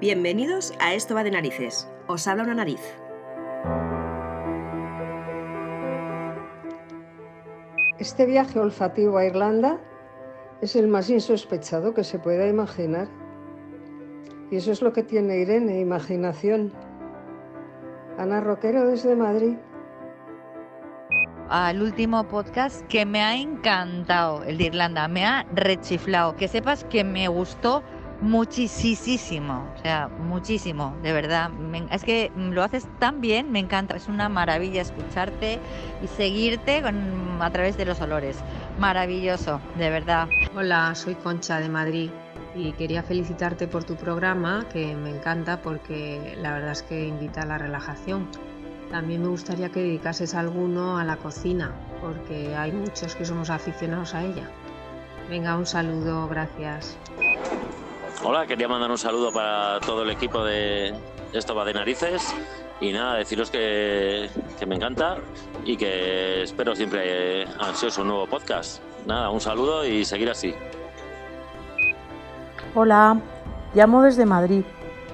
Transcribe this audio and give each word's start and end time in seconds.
Bienvenidos 0.00 0.72
a 0.78 0.94
Esto 0.94 1.16
va 1.16 1.24
de 1.24 1.32
narices. 1.32 1.90
Os 2.06 2.28
habla 2.28 2.44
una 2.44 2.54
nariz. 2.54 2.80
Este 7.98 8.24
viaje 8.24 8.60
olfativo 8.60 9.18
a 9.18 9.24
Irlanda 9.24 9.80
es 10.60 10.76
el 10.76 10.86
más 10.86 11.10
insospechado 11.10 11.94
que 11.94 12.04
se 12.04 12.20
pueda 12.20 12.46
imaginar. 12.46 13.08
Y 14.52 14.58
eso 14.58 14.70
es 14.70 14.82
lo 14.82 14.92
que 14.92 15.02
tiene 15.02 15.38
Irene, 15.38 15.80
imaginación. 15.80 16.72
Ana 18.18 18.40
Roquero 18.40 18.86
desde 18.86 19.16
Madrid. 19.16 19.56
Al 21.48 21.82
último 21.82 22.22
podcast 22.28 22.86
que 22.86 23.04
me 23.04 23.20
ha 23.20 23.34
encantado, 23.34 24.44
el 24.44 24.58
de 24.58 24.64
Irlanda, 24.66 25.08
me 25.08 25.26
ha 25.26 25.44
rechiflado. 25.54 26.36
Que 26.36 26.46
sepas 26.46 26.84
que 26.84 27.02
me 27.02 27.26
gustó 27.26 27.82
muchísimo, 28.20 29.72
o 29.76 29.82
sea, 29.82 30.08
muchísimo, 30.08 30.96
de 31.02 31.12
verdad. 31.12 31.50
es 31.90 32.04
que 32.04 32.32
lo 32.36 32.62
haces 32.62 32.86
tan 32.98 33.20
bien, 33.20 33.52
me 33.52 33.58
encanta, 33.58 33.96
es 33.96 34.08
una 34.08 34.28
maravilla 34.28 34.82
escucharte 34.82 35.58
y 36.02 36.06
seguirte 36.08 36.82
a 37.40 37.50
través 37.50 37.76
de 37.76 37.84
los 37.84 38.00
olores. 38.00 38.38
Maravilloso, 38.78 39.60
de 39.76 39.90
verdad. 39.90 40.28
Hola, 40.56 40.94
soy 40.94 41.14
Concha 41.14 41.60
de 41.60 41.68
Madrid 41.68 42.10
y 42.54 42.72
quería 42.72 43.02
felicitarte 43.02 43.68
por 43.68 43.84
tu 43.84 43.94
programa, 43.94 44.66
que 44.72 44.94
me 44.94 45.10
encanta 45.10 45.62
porque 45.62 46.36
la 46.40 46.52
verdad 46.52 46.72
es 46.72 46.82
que 46.82 47.06
invita 47.06 47.42
a 47.42 47.46
la 47.46 47.58
relajación. 47.58 48.26
También 48.90 49.22
me 49.22 49.28
gustaría 49.28 49.68
que 49.68 49.80
dedicases 49.80 50.34
alguno 50.34 50.96
a 50.98 51.04
la 51.04 51.16
cocina, 51.16 51.72
porque 52.00 52.56
hay 52.56 52.72
muchos 52.72 53.14
que 53.14 53.24
somos 53.24 53.50
aficionados 53.50 54.14
a 54.14 54.24
ella. 54.24 54.48
Venga, 55.28 55.56
un 55.56 55.66
saludo, 55.66 56.26
gracias. 56.26 56.96
Hola, 58.24 58.48
quería 58.48 58.66
mandar 58.66 58.90
un 58.90 58.98
saludo 58.98 59.32
para 59.32 59.78
todo 59.78 60.02
el 60.02 60.10
equipo 60.10 60.42
de 60.42 60.92
Esto 61.32 61.54
va 61.54 61.64
de 61.64 61.72
narices 61.72 62.34
y 62.80 62.92
nada, 62.92 63.14
deciros 63.14 63.48
que, 63.48 64.28
me 64.66 64.74
encanta 64.74 65.18
y 65.64 65.76
que 65.76 66.42
espero 66.42 66.74
siempre 66.74 67.44
ansioso 67.60 68.02
un 68.02 68.08
nuevo 68.08 68.26
podcast. 68.26 68.82
Nada, 69.06 69.30
un 69.30 69.40
saludo 69.40 69.86
y 69.86 70.04
seguir 70.04 70.28
así. 70.30 70.52
Hola, 72.74 73.20
llamo 73.72 74.02
desde 74.02 74.26
Madrid. 74.26 74.64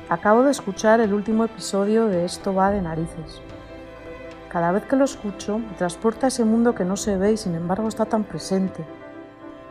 Acabo 0.09 0.43
de 0.43 0.53
escuchar 0.53 1.01
el 1.01 1.13
último 1.13 1.45
episodio 1.45 2.07
de 2.07 2.25
Esto 2.25 2.55
va 2.55 2.71
de 2.71 2.81
narices. 2.81 3.43
Cada 4.49 4.73
vez 4.73 4.85
que 4.85 4.97
lo 4.97 5.05
escucho, 5.05 5.59
me 5.59 5.75
transporta 5.75 6.29
ese 6.29 6.47
mundo 6.47 6.75
que 6.75 6.87
no 6.87 6.97
se 6.97 7.19
ve 7.19 7.33
y 7.33 7.37
sin 7.37 7.55
embargo 7.55 7.87
está 7.87 8.07
tan 8.07 8.25
presente. 8.25 8.83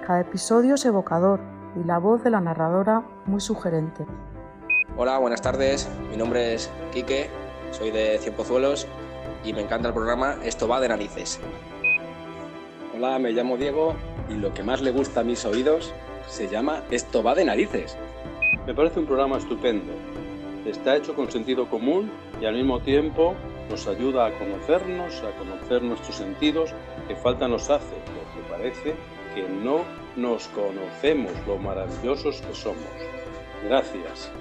Cada 0.05 0.21
episodio 0.21 0.75
es 0.75 0.85
evocador, 0.85 1.39
y 1.75 1.83
la 1.83 1.97
voz 1.97 2.23
de 2.23 2.29
la 2.29 2.41
narradora 2.41 3.03
muy 3.25 3.41
sugerente. 3.41 4.05
Hola, 4.97 5.17
buenas 5.17 5.41
tardes. 5.41 5.89
Mi 6.09 6.17
nombre 6.17 6.53
es 6.53 6.71
Quique, 6.91 7.29
soy 7.71 7.91
de 7.91 8.17
Cienpozuelos 8.19 8.87
y 9.43 9.53
me 9.53 9.61
encanta 9.61 9.87
el 9.87 9.93
programa 9.93 10.37
Esto 10.43 10.67
va 10.67 10.79
de 10.79 10.89
narices. 10.89 11.39
Hola, 12.95 13.17
me 13.17 13.31
llamo 13.31 13.57
Diego 13.57 13.95
y 14.29 14.35
lo 14.35 14.53
que 14.53 14.63
más 14.63 14.81
le 14.81 14.91
gusta 14.91 15.21
a 15.21 15.23
mis 15.23 15.45
oídos 15.45 15.93
se 16.27 16.47
llama 16.47 16.83
Esto 16.91 17.23
va 17.23 17.33
de 17.35 17.45
narices. 17.45 17.97
Me 18.67 18.73
parece 18.73 18.99
un 18.99 19.07
programa 19.07 19.37
estupendo. 19.37 19.91
Está 20.65 20.95
hecho 20.95 21.15
con 21.15 21.29
sentido 21.29 21.69
común 21.69 22.11
y 22.39 22.45
al 22.45 22.55
mismo 22.55 22.79
tiempo 22.79 23.33
nos 23.69 23.87
ayuda 23.87 24.27
a 24.27 24.37
conocernos, 24.37 25.21
a 25.23 25.37
conocer 25.37 25.81
nuestros 25.81 26.15
sentidos 26.15 26.73
que 27.07 27.15
falta 27.15 27.47
nos 27.47 27.69
hace, 27.69 27.95
porque 28.05 28.49
parece 28.49 28.95
que 29.35 29.49
no 29.49 29.81
nos 30.15 30.47
conocemos 30.49 31.31
lo 31.47 31.57
maravillosos 31.57 32.41
que 32.41 32.53
somos. 32.53 32.77
Gracias. 33.65 34.31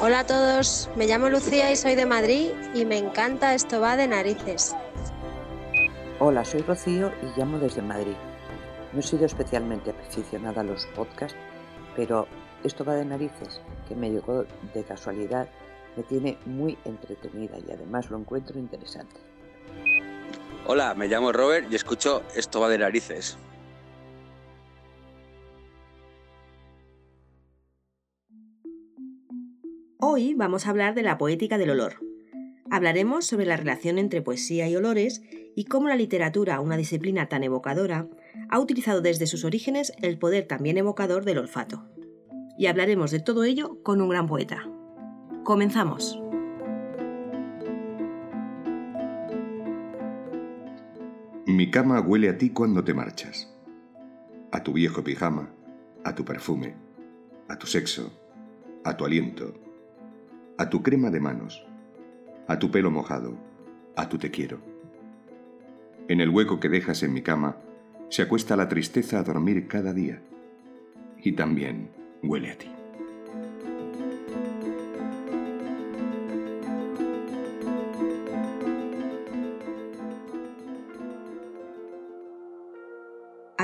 Hola 0.00 0.20
a 0.20 0.26
todos, 0.26 0.90
me 0.96 1.06
llamo 1.06 1.28
Lucía 1.28 1.70
y 1.70 1.76
soy 1.76 1.94
de 1.94 2.06
Madrid 2.06 2.50
y 2.74 2.84
me 2.84 2.98
encanta 2.98 3.54
esto 3.54 3.80
va 3.80 3.96
de 3.96 4.08
narices. 4.08 4.74
Hola, 6.18 6.44
soy 6.44 6.62
Rocío 6.62 7.12
y 7.22 7.38
llamo 7.38 7.58
desde 7.58 7.82
Madrid. 7.82 8.16
No 8.92 9.00
he 9.00 9.02
sido 9.02 9.26
especialmente 9.26 9.90
aficionada 9.90 10.60
a 10.60 10.64
los 10.64 10.86
podcasts, 10.86 11.36
pero 11.96 12.26
esto 12.64 12.84
va 12.84 12.94
de 12.94 13.04
narices, 13.04 13.60
que 13.88 13.94
me 13.94 14.10
llegó 14.10 14.44
de 14.72 14.84
casualidad, 14.84 15.48
me 15.96 16.02
tiene 16.02 16.38
muy 16.46 16.78
entretenida 16.84 17.56
y 17.58 17.70
además 17.70 18.10
lo 18.10 18.18
encuentro 18.18 18.58
interesante. 18.58 19.16
Hola, 20.66 20.94
me 20.94 21.08
llamo 21.08 21.30
Robert 21.30 21.70
y 21.70 21.76
escucho 21.76 22.22
Esto 22.34 22.60
va 22.60 22.68
de 22.68 22.78
narices. 22.78 23.36
Hoy 30.06 30.34
vamos 30.34 30.66
a 30.66 30.70
hablar 30.70 30.94
de 30.94 31.02
la 31.02 31.16
poética 31.16 31.56
del 31.56 31.70
olor. 31.70 31.94
Hablaremos 32.70 33.24
sobre 33.24 33.46
la 33.46 33.56
relación 33.56 33.96
entre 33.96 34.20
poesía 34.20 34.68
y 34.68 34.76
olores 34.76 35.22
y 35.56 35.64
cómo 35.64 35.88
la 35.88 35.96
literatura, 35.96 36.60
una 36.60 36.76
disciplina 36.76 37.30
tan 37.30 37.42
evocadora, 37.42 38.06
ha 38.50 38.60
utilizado 38.60 39.00
desde 39.00 39.26
sus 39.26 39.46
orígenes 39.46 39.94
el 40.02 40.18
poder 40.18 40.46
también 40.46 40.76
evocador 40.76 41.24
del 41.24 41.38
olfato. 41.38 41.86
Y 42.58 42.66
hablaremos 42.66 43.12
de 43.12 43.20
todo 43.20 43.44
ello 43.44 43.82
con 43.82 44.02
un 44.02 44.10
gran 44.10 44.26
poeta. 44.26 44.68
Comenzamos. 45.42 46.20
Mi 51.46 51.70
cama 51.70 52.02
huele 52.02 52.28
a 52.28 52.36
ti 52.36 52.50
cuando 52.50 52.84
te 52.84 52.92
marchas. 52.92 53.50
A 54.52 54.62
tu 54.62 54.74
viejo 54.74 55.02
pijama, 55.02 55.48
a 56.04 56.14
tu 56.14 56.26
perfume, 56.26 56.74
a 57.48 57.58
tu 57.58 57.66
sexo, 57.66 58.12
a 58.84 58.98
tu 58.98 59.06
aliento, 59.06 59.63
a 60.56 60.70
tu 60.70 60.82
crema 60.82 61.10
de 61.10 61.20
manos, 61.20 61.66
a 62.46 62.58
tu 62.58 62.70
pelo 62.70 62.90
mojado, 62.90 63.36
a 63.96 64.08
tu 64.08 64.18
te 64.18 64.30
quiero. 64.30 64.58
En 66.08 66.20
el 66.20 66.30
hueco 66.30 66.60
que 66.60 66.68
dejas 66.68 67.02
en 67.02 67.12
mi 67.12 67.22
cama 67.22 67.56
se 68.08 68.22
acuesta 68.22 68.56
la 68.56 68.68
tristeza 68.68 69.18
a 69.18 69.22
dormir 69.22 69.66
cada 69.66 69.92
día 69.92 70.22
y 71.22 71.32
también 71.32 71.90
huele 72.22 72.52
a 72.52 72.58
ti. 72.58 72.70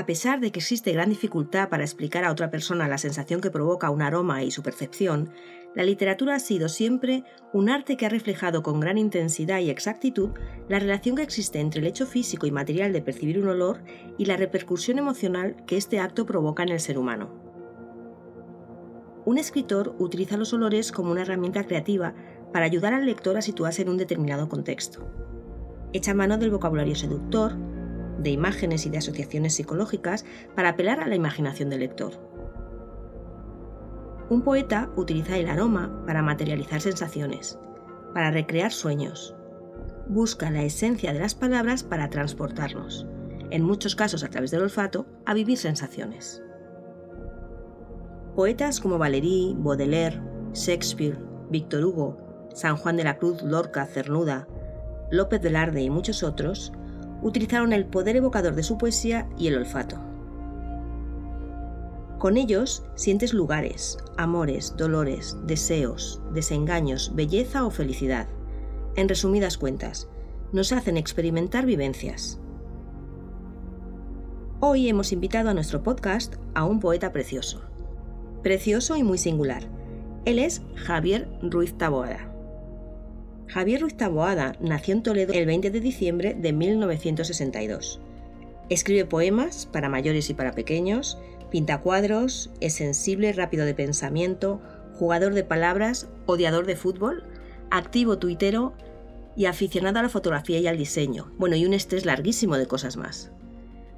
A 0.01 0.05
pesar 0.07 0.39
de 0.39 0.51
que 0.51 0.57
existe 0.57 0.93
gran 0.93 1.09
dificultad 1.09 1.69
para 1.69 1.83
explicar 1.83 2.25
a 2.25 2.31
otra 2.31 2.49
persona 2.49 2.87
la 2.87 2.97
sensación 2.97 3.39
que 3.39 3.51
provoca 3.51 3.91
un 3.91 4.01
aroma 4.01 4.41
y 4.41 4.49
su 4.49 4.63
percepción, 4.63 5.29
la 5.75 5.83
literatura 5.83 6.33
ha 6.33 6.39
sido 6.39 6.69
siempre 6.69 7.23
un 7.53 7.69
arte 7.69 7.97
que 7.97 8.07
ha 8.07 8.09
reflejado 8.09 8.63
con 8.63 8.79
gran 8.79 8.97
intensidad 8.97 9.59
y 9.59 9.69
exactitud 9.69 10.31
la 10.67 10.79
relación 10.79 11.15
que 11.15 11.21
existe 11.21 11.59
entre 11.59 11.81
el 11.81 11.85
hecho 11.85 12.07
físico 12.07 12.47
y 12.47 12.51
material 12.51 12.93
de 12.93 13.03
percibir 13.03 13.37
un 13.37 13.49
olor 13.49 13.83
y 14.17 14.25
la 14.25 14.37
repercusión 14.37 14.97
emocional 14.97 15.55
que 15.67 15.77
este 15.77 15.99
acto 15.99 16.25
provoca 16.25 16.63
en 16.63 16.69
el 16.69 16.79
ser 16.79 16.97
humano. 16.97 17.29
Un 19.25 19.37
escritor 19.37 19.95
utiliza 19.99 20.35
los 20.35 20.51
olores 20.51 20.91
como 20.91 21.11
una 21.11 21.21
herramienta 21.21 21.63
creativa 21.63 22.15
para 22.51 22.65
ayudar 22.65 22.95
al 22.95 23.05
lector 23.05 23.37
a 23.37 23.43
situarse 23.43 23.83
en 23.83 23.89
un 23.89 23.97
determinado 23.97 24.49
contexto. 24.49 25.07
Echa 25.93 26.15
mano 26.15 26.39
del 26.39 26.49
vocabulario 26.49 26.95
seductor, 26.95 27.55
de 28.23 28.31
imágenes 28.31 28.85
y 28.85 28.89
de 28.89 28.97
asociaciones 28.97 29.55
psicológicas 29.55 30.25
para 30.55 30.69
apelar 30.69 30.99
a 30.99 31.07
la 31.07 31.15
imaginación 31.15 31.69
del 31.69 31.81
lector. 31.81 32.13
Un 34.29 34.43
poeta 34.43 34.89
utiliza 34.95 35.37
el 35.37 35.49
aroma 35.49 36.03
para 36.05 36.21
materializar 36.21 36.79
sensaciones, 36.79 37.59
para 38.13 38.31
recrear 38.31 38.71
sueños. 38.71 39.35
Busca 40.07 40.49
la 40.49 40.63
esencia 40.63 41.11
de 41.11 41.19
las 41.19 41.35
palabras 41.35 41.83
para 41.83 42.09
transportarnos, 42.09 43.05
en 43.49 43.63
muchos 43.63 43.95
casos 43.95 44.23
a 44.23 44.29
través 44.29 44.51
del 44.51 44.61
olfato, 44.61 45.05
a 45.25 45.33
vivir 45.33 45.57
sensaciones. 45.57 46.41
Poetas 48.35 48.79
como 48.79 48.97
Valéry, 48.97 49.53
Baudelaire, 49.57 50.21
Shakespeare, 50.53 51.17
Víctor 51.49 51.83
Hugo, 51.83 52.17
San 52.53 52.77
Juan 52.77 52.95
de 52.95 53.03
la 53.03 53.17
Cruz, 53.17 53.41
Lorca, 53.43 53.85
Cernuda, 53.85 54.47
López 55.11 55.41
Velarde 55.41 55.81
y 55.81 55.89
muchos 55.89 56.23
otros 56.23 56.71
utilizaron 57.21 57.73
el 57.73 57.85
poder 57.85 58.15
evocador 58.15 58.55
de 58.55 58.63
su 58.63 58.77
poesía 58.77 59.29
y 59.37 59.47
el 59.47 59.57
olfato. 59.57 59.97
Con 62.17 62.37
ellos 62.37 62.83
sientes 62.95 63.33
lugares, 63.33 63.97
amores, 64.17 64.75
dolores, 64.77 65.37
deseos, 65.47 66.21
desengaños, 66.33 67.15
belleza 67.15 67.65
o 67.65 67.71
felicidad. 67.71 68.27
En 68.95 69.09
resumidas 69.09 69.57
cuentas, 69.57 70.07
nos 70.51 70.71
hacen 70.71 70.97
experimentar 70.97 71.65
vivencias. 71.65 72.39
Hoy 74.59 74.89
hemos 74.89 75.11
invitado 75.11 75.49
a 75.49 75.55
nuestro 75.55 75.81
podcast 75.81 76.35
a 76.53 76.65
un 76.65 76.79
poeta 76.79 77.11
precioso. 77.11 77.61
Precioso 78.43 78.95
y 78.97 79.03
muy 79.03 79.17
singular. 79.17 79.63
Él 80.25 80.37
es 80.37 80.61
Javier 80.75 81.27
Ruiz 81.41 81.75
Taboada. 81.75 82.30
Javier 83.53 83.81
Ruiz 83.81 83.97
Taboada 83.97 84.55
nació 84.61 84.93
en 84.93 85.03
Toledo 85.03 85.33
el 85.33 85.45
20 85.45 85.71
de 85.71 85.81
diciembre 85.81 86.33
de 86.39 86.53
1962. 86.53 87.99
Escribe 88.69 89.03
poemas 89.03 89.65
para 89.65 89.89
mayores 89.89 90.29
y 90.29 90.33
para 90.33 90.53
pequeños, 90.53 91.17
pinta 91.49 91.81
cuadros, 91.81 92.49
es 92.61 92.75
sensible, 92.75 93.33
rápido 93.33 93.65
de 93.65 93.73
pensamiento, 93.73 94.61
jugador 94.93 95.33
de 95.33 95.43
palabras, 95.43 96.07
odiador 96.27 96.65
de 96.65 96.77
fútbol, 96.77 97.25
activo 97.71 98.17
tuitero 98.17 98.73
y 99.35 99.47
aficionado 99.47 99.99
a 99.99 100.03
la 100.03 100.09
fotografía 100.09 100.59
y 100.59 100.67
al 100.67 100.77
diseño. 100.77 101.33
Bueno, 101.37 101.57
y 101.57 101.65
un 101.65 101.73
estrés 101.73 102.05
larguísimo 102.05 102.55
de 102.55 102.67
cosas 102.67 102.95
más. 102.95 103.31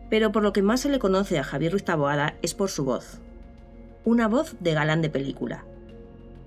Pero 0.09 0.31
por 0.31 0.41
lo 0.41 0.51
que 0.51 0.63
más 0.63 0.81
se 0.81 0.89
le 0.89 0.97
conoce 0.97 1.37
a 1.37 1.43
Javier 1.43 1.73
Ruiz 1.73 1.83
Taboada 1.83 2.37
es 2.41 2.55
por 2.55 2.71
su 2.71 2.85
voz. 2.85 3.19
Una 4.03 4.27
voz 4.27 4.55
de 4.61 4.73
galán 4.73 5.03
de 5.03 5.11
película. 5.11 5.63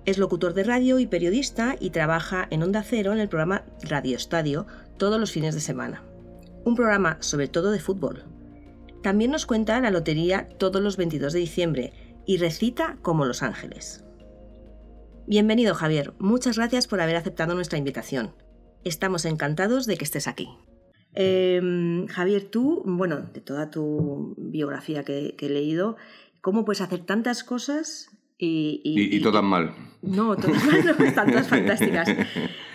Es 0.07 0.17
locutor 0.17 0.53
de 0.53 0.63
radio 0.63 0.99
y 0.99 1.05
periodista 1.05 1.75
y 1.77 1.89
trabaja 1.89 2.47
en 2.49 2.63
Onda 2.63 2.81
Cero 2.81 3.11
en 3.11 3.19
el 3.19 3.27
programa 3.27 3.65
Radio 3.81 4.15
Estadio 4.15 4.65
todos 4.97 5.19
los 5.19 5.33
fines 5.33 5.53
de 5.53 5.59
semana. 5.59 6.01
Un 6.63 6.77
programa 6.77 7.17
sobre 7.19 7.49
todo 7.49 7.71
de 7.71 7.81
fútbol. 7.81 8.23
También 9.03 9.31
nos 9.31 9.45
cuenta 9.45 9.81
la 9.81 9.91
lotería 9.91 10.47
todos 10.59 10.81
los 10.81 10.95
22 10.95 11.33
de 11.33 11.39
diciembre 11.39 11.93
y 12.25 12.37
recita 12.37 12.97
como 13.01 13.25
Los 13.25 13.43
Ángeles. 13.43 14.05
Bienvenido 15.27 15.75
Javier, 15.75 16.13
muchas 16.19 16.55
gracias 16.55 16.87
por 16.87 17.01
haber 17.01 17.17
aceptado 17.17 17.53
nuestra 17.53 17.77
invitación. 17.77 18.33
Estamos 18.85 19.25
encantados 19.25 19.87
de 19.87 19.97
que 19.97 20.05
estés 20.05 20.29
aquí. 20.29 20.47
Em, 21.15 22.07
Javier, 22.07 22.49
tú, 22.49 22.81
bueno, 22.85 23.23
de 23.33 23.41
toda 23.41 23.71
tu 23.71 24.35
biografía 24.37 25.03
que, 25.03 25.35
he 25.37 25.49
leído, 25.49 25.97
¿cómo 26.39 26.63
puedes 26.63 26.79
hacer 26.79 27.05
tantas 27.05 27.43
cosas 27.43 28.16
y, 28.37 28.81
y, 28.83 29.19
todas 29.21 29.43
mal. 29.43 29.73
No, 30.01 30.35
todas 30.35 30.63
mal, 30.65 30.85
no, 30.85 31.05
están 31.05 31.29
todas 31.29 31.47
fantásticas. 31.49 32.09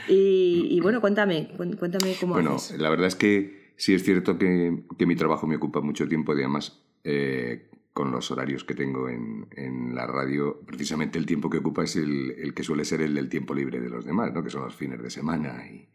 Y, 0.09 0.81
bueno, 0.81 1.01
cuéntame, 1.01 1.49
cuéntame 1.57 2.17
cómo 2.21 2.35
Bueno, 2.35 2.57
la 2.79 2.91
verdad 2.91 3.07
es 3.07 3.15
que 3.15 3.73
sí 3.77 3.95
es 3.95 4.03
cierto 4.03 4.39
que, 4.39 4.83
mi 5.07 5.17
trabajo 5.17 5.47
me 5.47 5.57
ocupa 5.57 5.81
mucho 5.81 6.09
tiempo 6.09 6.35
y 6.35 6.39
además 6.39 6.83
eh, 7.05 7.69
con 7.93 8.11
los 8.11 8.31
horarios 8.31 8.65
que 8.65 8.75
tengo 8.75 9.09
en, 9.09 9.47
en, 9.53 9.95
la 9.95 10.07
radio, 10.07 10.61
precisamente 10.67 11.19
el 11.19 11.27
tiempo 11.27 11.49
que 11.49 11.59
ocupa 11.59 11.85
es 11.85 11.97
el, 11.97 12.33
el, 12.39 12.55
que 12.55 12.65
suele 12.65 12.85
ser 12.85 13.03
el 13.03 13.15
del 13.15 13.29
tiempo 13.29 13.55
libre 13.55 13.81
de 13.81 13.89
los 13.89 14.05
demás, 14.05 14.33
¿no? 14.33 14.43
que 14.43 14.51
son 14.51 14.63
los 14.63 14.75
fines 14.75 15.03
de 15.03 15.11
semana 15.11 15.65
y, 15.71 15.89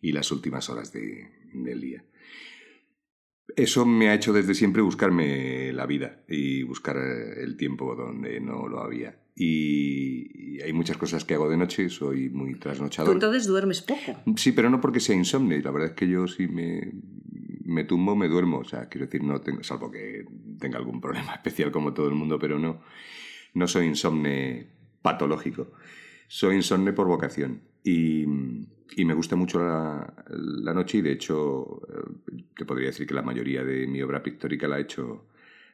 y 0.00 0.12
las 0.12 0.30
últimas 0.32 0.68
horas 0.70 0.92
de, 0.92 1.28
del 1.52 1.80
día. 1.80 2.04
Eso 3.56 3.86
me 3.86 4.08
ha 4.08 4.14
hecho 4.14 4.32
desde 4.32 4.54
siempre 4.54 4.82
buscarme 4.82 5.72
la 5.72 5.86
vida 5.86 6.22
y 6.28 6.62
buscar 6.64 6.96
el 6.96 7.56
tiempo 7.56 7.94
donde 7.94 8.40
no 8.40 8.66
lo 8.68 8.80
había. 8.80 9.16
Y, 9.36 10.60
hay 10.62 10.72
muchas 10.72 10.96
cosas 10.96 11.24
que 11.24 11.34
hago 11.34 11.48
de 11.48 11.56
noche, 11.56 11.88
soy 11.88 12.30
muy 12.30 12.54
trasnochador. 12.54 13.10
¿Tú 13.10 13.12
entonces 13.14 13.46
duermes 13.46 13.82
poco? 13.82 14.22
Sí, 14.36 14.52
pero 14.52 14.70
no 14.70 14.80
porque 14.80 15.00
sea 15.00 15.16
insomnio. 15.16 15.60
La 15.60 15.70
verdad 15.70 15.90
es 15.90 15.94
que 15.94 16.08
yo 16.08 16.26
sí 16.26 16.46
me, 16.46 16.92
me 17.64 17.84
tumbo, 17.84 18.14
me 18.16 18.28
duermo. 18.28 18.58
O 18.58 18.64
sea, 18.64 18.88
quiero 18.88 19.06
decir, 19.06 19.22
no 19.22 19.40
tengo, 19.40 19.62
salvo 19.62 19.90
que 19.90 20.24
tenga 20.58 20.78
algún 20.78 21.00
problema 21.00 21.34
especial 21.34 21.70
como 21.72 21.92
todo 21.92 22.08
el 22.08 22.14
mundo, 22.14 22.38
pero 22.38 22.58
no, 22.58 22.80
no 23.54 23.66
soy 23.66 23.86
insomne 23.86 24.68
patológico. 25.02 25.72
Soy 26.28 26.56
insomne 26.56 26.92
por 26.92 27.06
vocación. 27.06 27.62
Y, 27.82 28.26
y 28.96 29.04
me 29.04 29.14
gusta 29.14 29.36
mucho 29.36 29.58
la, 29.58 30.14
la, 30.28 30.74
noche 30.74 30.98
y 30.98 31.02
de 31.02 31.12
hecho 31.12 31.82
eh, 31.88 32.42
te 32.56 32.64
podría 32.64 32.88
decir 32.88 33.06
que 33.06 33.14
la 33.14 33.22
mayoría 33.22 33.64
de 33.64 33.86
mi 33.86 34.02
obra 34.02 34.22
pictórica 34.22 34.68
la 34.68 34.78
he 34.78 34.82
hecho 34.82 35.26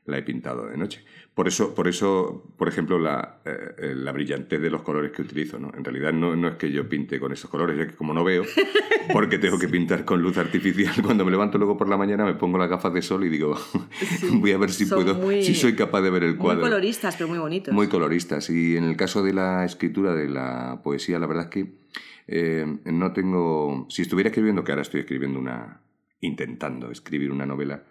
la 0.06 0.18
he 0.18 0.22
pintado 0.22 0.66
de 0.66 0.76
noche. 0.76 1.04
Por 1.34 1.46
eso, 1.48 1.74
por, 1.74 1.88
eso, 1.88 2.52
por 2.56 2.68
ejemplo, 2.68 2.98
la, 2.98 3.40
eh, 3.44 3.94
la 3.94 4.12
brillantez 4.12 4.60
de 4.60 4.70
los 4.70 4.82
colores 4.82 5.12
que 5.12 5.22
utilizo. 5.22 5.58
¿no? 5.58 5.72
En 5.76 5.84
realidad 5.84 6.12
no, 6.12 6.34
no, 6.36 6.48
es 6.48 6.54
que 6.56 6.70
yo 6.70 6.88
pinte 6.88 7.20
con 7.20 7.32
esos 7.32 7.50
colores, 7.50 7.78
es 7.78 7.88
que 7.88 7.94
como 7.94 8.12
no 8.12 8.24
veo, 8.24 8.42
porque 9.12 9.38
tengo 9.38 9.58
que 9.58 9.68
pintar 9.68 10.04
con 10.04 10.20
luz 10.20 10.36
artificial, 10.36 10.94
cuando 11.04 11.24
me 11.24 11.30
levanto 11.30 11.58
luego 11.58 11.76
por 11.76 11.88
la 11.88 11.96
mañana 11.96 12.24
me 12.24 12.34
pongo 12.34 12.58
las 12.58 12.68
gafas 12.68 12.92
de 12.92 13.02
sol 13.02 13.24
y 13.24 13.28
digo, 13.28 13.56
voy 14.32 14.52
a 14.52 14.58
ver 14.58 14.70
si 14.70 14.86
puedo, 14.86 15.30
si 15.42 15.54
soy 15.54 15.74
capaz 15.74 16.02
de 16.02 16.10
ver 16.10 16.24
el 16.24 16.36
cuadro. 16.36 16.62
Muy 16.62 16.70
coloristas, 16.70 17.16
pero 17.16 17.28
muy 17.28 17.38
bonitos. 17.38 17.72
Muy 17.72 17.88
coloristas. 17.88 18.50
Y 18.50 18.76
en 18.76 18.84
el 18.84 18.96
caso 18.96 19.22
de 19.22 19.32
la 19.32 19.64
escritura, 19.64 20.14
de 20.14 20.28
la 20.28 20.80
poesía, 20.82 21.18
la 21.18 21.26
verdad 21.26 21.44
es 21.44 21.50
que 21.50 21.79
eh, 22.32 22.64
no 22.84 23.12
tengo... 23.12 23.86
Si 23.88 24.02
estuviera 24.02 24.30
escribiendo, 24.30 24.62
que 24.62 24.70
ahora 24.70 24.82
estoy 24.82 25.00
escribiendo 25.00 25.38
una... 25.40 25.82
intentando 26.20 26.92
escribir 26.92 27.32
una 27.32 27.44
novela, 27.44 27.84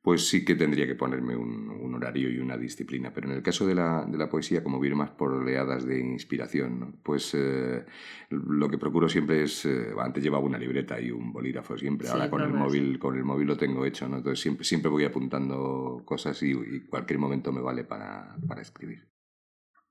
pues 0.00 0.28
sí 0.28 0.44
que 0.44 0.54
tendría 0.54 0.86
que 0.86 0.94
ponerme 0.94 1.36
un, 1.36 1.92
horario 1.92 2.30
y 2.30 2.38
una 2.38 2.56
disciplina. 2.56 3.12
Pero 3.12 3.28
en 3.28 3.34
el 3.34 3.42
caso 3.42 3.66
de 3.66 3.74
la, 3.74 4.06
de 4.06 4.16
la 4.16 4.30
poesía, 4.30 4.62
como 4.62 4.78
viene 4.78 4.94
más 4.94 5.10
por 5.10 5.32
oleadas 5.32 5.84
de 5.84 5.98
inspiración, 5.98 7.00
pues 7.02 7.34
eh, 7.34 7.84
lo 8.30 8.68
que 8.70 8.78
procuro 8.78 9.08
siempre 9.08 9.42
es, 9.42 9.66
eh, 9.66 9.88
antes 9.98 10.22
llevaba 10.22 10.44
una 10.44 10.56
libreta 10.56 11.00
y 11.00 11.10
un 11.10 11.32
bolígrafo 11.32 11.76
siempre, 11.76 12.08
ahora 12.08 12.30
con 12.30 12.42
el 12.42 12.52
móvil, 12.52 12.98
con 12.98 13.16
el 13.16 13.24
móvil 13.24 13.48
lo 13.48 13.56
tengo 13.56 13.84
hecho, 13.84 14.08
¿no? 14.08 14.18
Entonces 14.18 14.40
siempre, 14.40 14.64
siempre 14.64 14.88
voy 14.88 15.04
apuntando 15.04 16.02
cosas 16.04 16.40
y, 16.44 16.52
y 16.52 16.80
cualquier 16.88 17.18
momento 17.18 17.52
me 17.52 17.60
vale 17.60 17.82
para, 17.84 18.36
para 18.46 18.62
escribir. 18.62 19.09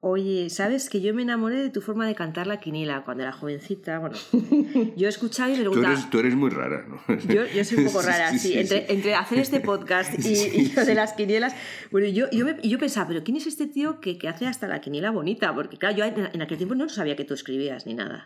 Oye, 0.01 0.49
¿sabes 0.49 0.89
que 0.89 1.01
yo 1.01 1.13
me 1.13 1.23
enamoré 1.23 1.57
de 1.61 1.69
tu 1.69 1.81
forma 1.81 2.07
de 2.07 2.15
cantar 2.15 2.47
la 2.47 2.61
quinila 2.61 3.03
cuando 3.03 3.23
era 3.23 3.33
jovencita? 3.33 3.99
Bueno, 3.99 4.15
yo 4.95 5.09
escuchaba 5.09 5.49
y 5.49 5.53
me 5.53 5.59
preguntaba... 5.59 5.93
Tú 5.93 5.99
eres, 5.99 6.09
tú 6.09 6.19
eres 6.19 6.35
muy 6.35 6.49
rara, 6.49 6.85
¿no? 6.87 7.17
Yo, 7.27 7.45
yo, 7.45 7.65
soy 7.65 7.79
un 7.79 7.85
poco 7.87 8.01
rara, 8.03 8.37
sí. 8.37 8.57
entre, 8.57 8.91
entre, 8.93 9.15
hacer 9.15 9.39
este 9.39 9.59
podcast 9.59 10.17
y, 10.17 10.71
lo 10.75 10.85
de 10.85 10.95
las 10.95 11.11
quinielas... 11.13 11.53
Bueno, 11.91 12.07
yo, 12.07 12.29
yo, 12.31 12.45
yo 12.61 12.79
pensaba, 12.79 13.09
¿pero 13.09 13.25
quién 13.25 13.35
es 13.35 13.47
este 13.47 13.67
tío 13.67 13.99
que, 13.99 14.17
que 14.17 14.29
hace 14.29 14.47
hasta 14.47 14.69
la 14.69 14.79
quiniela 14.79 15.11
bonita? 15.11 15.53
Porque 15.53 15.77
claro, 15.77 15.97
yo 15.97 16.05
en 16.05 16.41
aquel 16.41 16.57
tiempo 16.57 16.75
no 16.75 16.87
sabía 16.87 17.17
que 17.17 17.25
tú 17.25 17.33
escribías 17.33 17.85
ni 17.85 17.93
nada. 17.93 18.25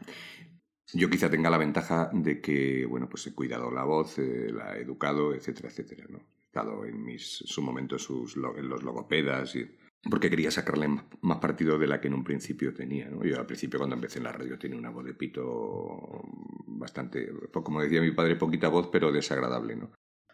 Yo 0.94 1.10
quizá 1.10 1.32
tenga 1.32 1.50
la 1.50 1.58
ventaja 1.58 2.12
de 2.14 2.40
que, 2.40 2.86
bueno, 2.86 3.10
pues 3.10 3.26
he 3.26 3.34
cuidado 3.34 3.72
la 3.72 3.84
voz, 3.84 4.20
eh, 4.20 4.52
la 4.54 4.78
he 4.78 4.82
educado, 4.82 5.34
etcétera, 5.34 5.70
etcétera, 5.70 6.06
¿no? 6.08 6.20
He 6.20 6.46
estado 6.46 6.86
en 6.86 7.04
mis, 7.04 7.24
su 7.24 7.64
momento 7.64 7.98
sus, 7.98 8.36
en 8.36 8.70
los 8.70 8.84
logopedas 8.84 9.56
y 9.56 9.72
porque 10.10 10.30
quería 10.30 10.52
sacarle 10.52 10.88
más 11.22 11.38
partido 11.40 11.78
de 11.78 11.88
la 11.88 12.02
que 12.02 12.08
en 12.08 12.14
un 12.14 12.24
principio 12.24 12.74
tenía. 12.74 13.10
¿no? 13.10 13.24
Yo 13.24 13.40
al 13.40 13.46
principio 13.46 13.80
cuando 13.80 13.96
empecé 13.96 14.20
en 14.20 14.26
la 14.26 14.32
radio 14.32 14.60
tenía 14.60 14.78
una 14.78 14.90
voz 14.90 15.06
de 15.06 15.14
pito 15.14 16.24
bastante, 16.68 17.32
como 17.52 17.82
decía 17.82 18.02
mi 18.02 18.12
padre, 18.12 18.36
poquita 18.36 18.68
voz, 18.68 18.90
pero 18.92 19.12
desagradable. 19.12 19.76
¿no? 19.76 19.92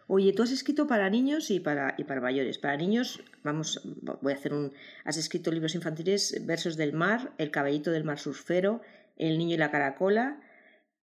Oye, 0.08 0.32
tú 0.32 0.42
has 0.42 0.50
escrito 0.50 0.88
para 0.88 1.08
niños 1.08 1.52
y 1.52 1.60
para, 1.60 1.94
y 1.96 2.04
para 2.04 2.20
mayores. 2.20 2.58
Para 2.58 2.76
niños, 2.76 3.22
vamos, 3.44 3.80
voy 4.20 4.32
a 4.32 4.36
hacer 4.36 4.52
un... 4.54 4.72
Has 5.04 5.16
escrito 5.16 5.52
libros 5.52 5.76
infantiles, 5.76 6.44
Versos 6.46 6.76
del 6.76 6.92
mar, 6.92 7.32
El 7.38 7.52
caballito 7.52 7.92
del 7.92 8.02
mar 8.02 8.18
surfero, 8.18 8.80
El 9.16 9.38
niño 9.38 9.54
y 9.54 9.58
la 9.58 9.70
caracola, 9.70 10.40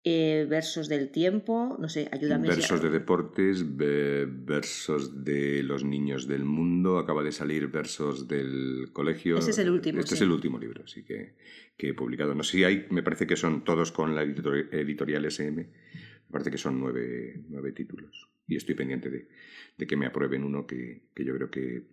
eh, 0.08 0.46
versos 0.48 0.88
del 0.88 1.10
tiempo, 1.10 1.76
no 1.78 1.88
sé, 1.88 2.08
ayúdame. 2.12 2.48
Versos 2.48 2.82
de 2.82 2.90
deportes, 2.90 3.64
versos 3.76 5.24
de 5.24 5.62
los 5.62 5.84
niños 5.84 6.26
del 6.26 6.44
mundo, 6.44 6.98
acaba 6.98 7.22
de 7.22 7.32
salir 7.32 7.68
versos 7.68 8.28
del 8.28 8.90
colegio. 8.92 9.38
Este 9.38 9.50
es 9.50 9.58
el 9.58 9.70
último. 9.70 10.00
Este 10.00 10.14
es 10.14 10.20
el 10.20 10.30
último 10.30 10.58
libro, 10.58 10.86
sí 10.86 11.04
que, 11.04 11.34
que 11.76 11.90
he 11.90 11.94
publicado. 11.94 12.34
No 12.34 12.42
sé 12.42 12.58
si 12.58 12.64
hay, 12.64 12.86
me 12.90 13.02
parece 13.02 13.26
que 13.26 13.36
son 13.36 13.64
todos 13.64 13.92
con 13.92 14.14
la 14.14 14.22
editorial 14.22 15.24
SM, 15.24 15.56
me 15.56 16.30
parece 16.30 16.50
que 16.50 16.58
son 16.58 16.80
nueve, 16.80 17.42
nueve 17.48 17.72
títulos. 17.72 18.28
Y 18.46 18.56
estoy 18.56 18.74
pendiente 18.74 19.10
de, 19.10 19.28
de 19.76 19.86
que 19.86 19.96
me 19.96 20.06
aprueben 20.06 20.44
uno 20.44 20.66
que, 20.66 21.08
que 21.14 21.24
yo 21.24 21.34
creo 21.34 21.50
que, 21.50 21.86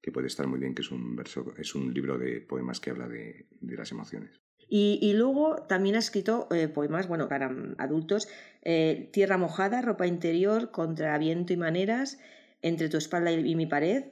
que, 0.00 0.12
puede 0.12 0.28
estar 0.28 0.46
muy 0.46 0.58
bien, 0.58 0.74
que 0.74 0.82
es 0.82 0.90
un, 0.90 1.16
verso, 1.16 1.54
es 1.58 1.74
un 1.74 1.92
libro 1.92 2.16
de 2.16 2.40
poemas 2.40 2.80
que 2.80 2.90
habla 2.90 3.08
de, 3.08 3.46
de 3.60 3.76
las 3.76 3.90
emociones. 3.90 4.40
Y, 4.68 5.12
luego 5.14 5.56
también 5.68 5.94
ha 5.94 6.00
escrito 6.00 6.48
eh, 6.50 6.68
poemas, 6.68 7.06
bueno, 7.06 7.28
para 7.28 7.54
adultos, 7.78 8.28
eh, 8.62 9.08
Tierra 9.12 9.38
mojada, 9.38 9.80
ropa 9.80 10.06
interior, 10.08 10.72
contra 10.72 11.16
viento 11.18 11.52
y 11.52 11.56
maneras, 11.56 12.18
entre 12.62 12.88
tu 12.88 12.96
espalda 12.96 13.30
y, 13.30 13.54
mi 13.54 13.66
pared. 13.66 14.06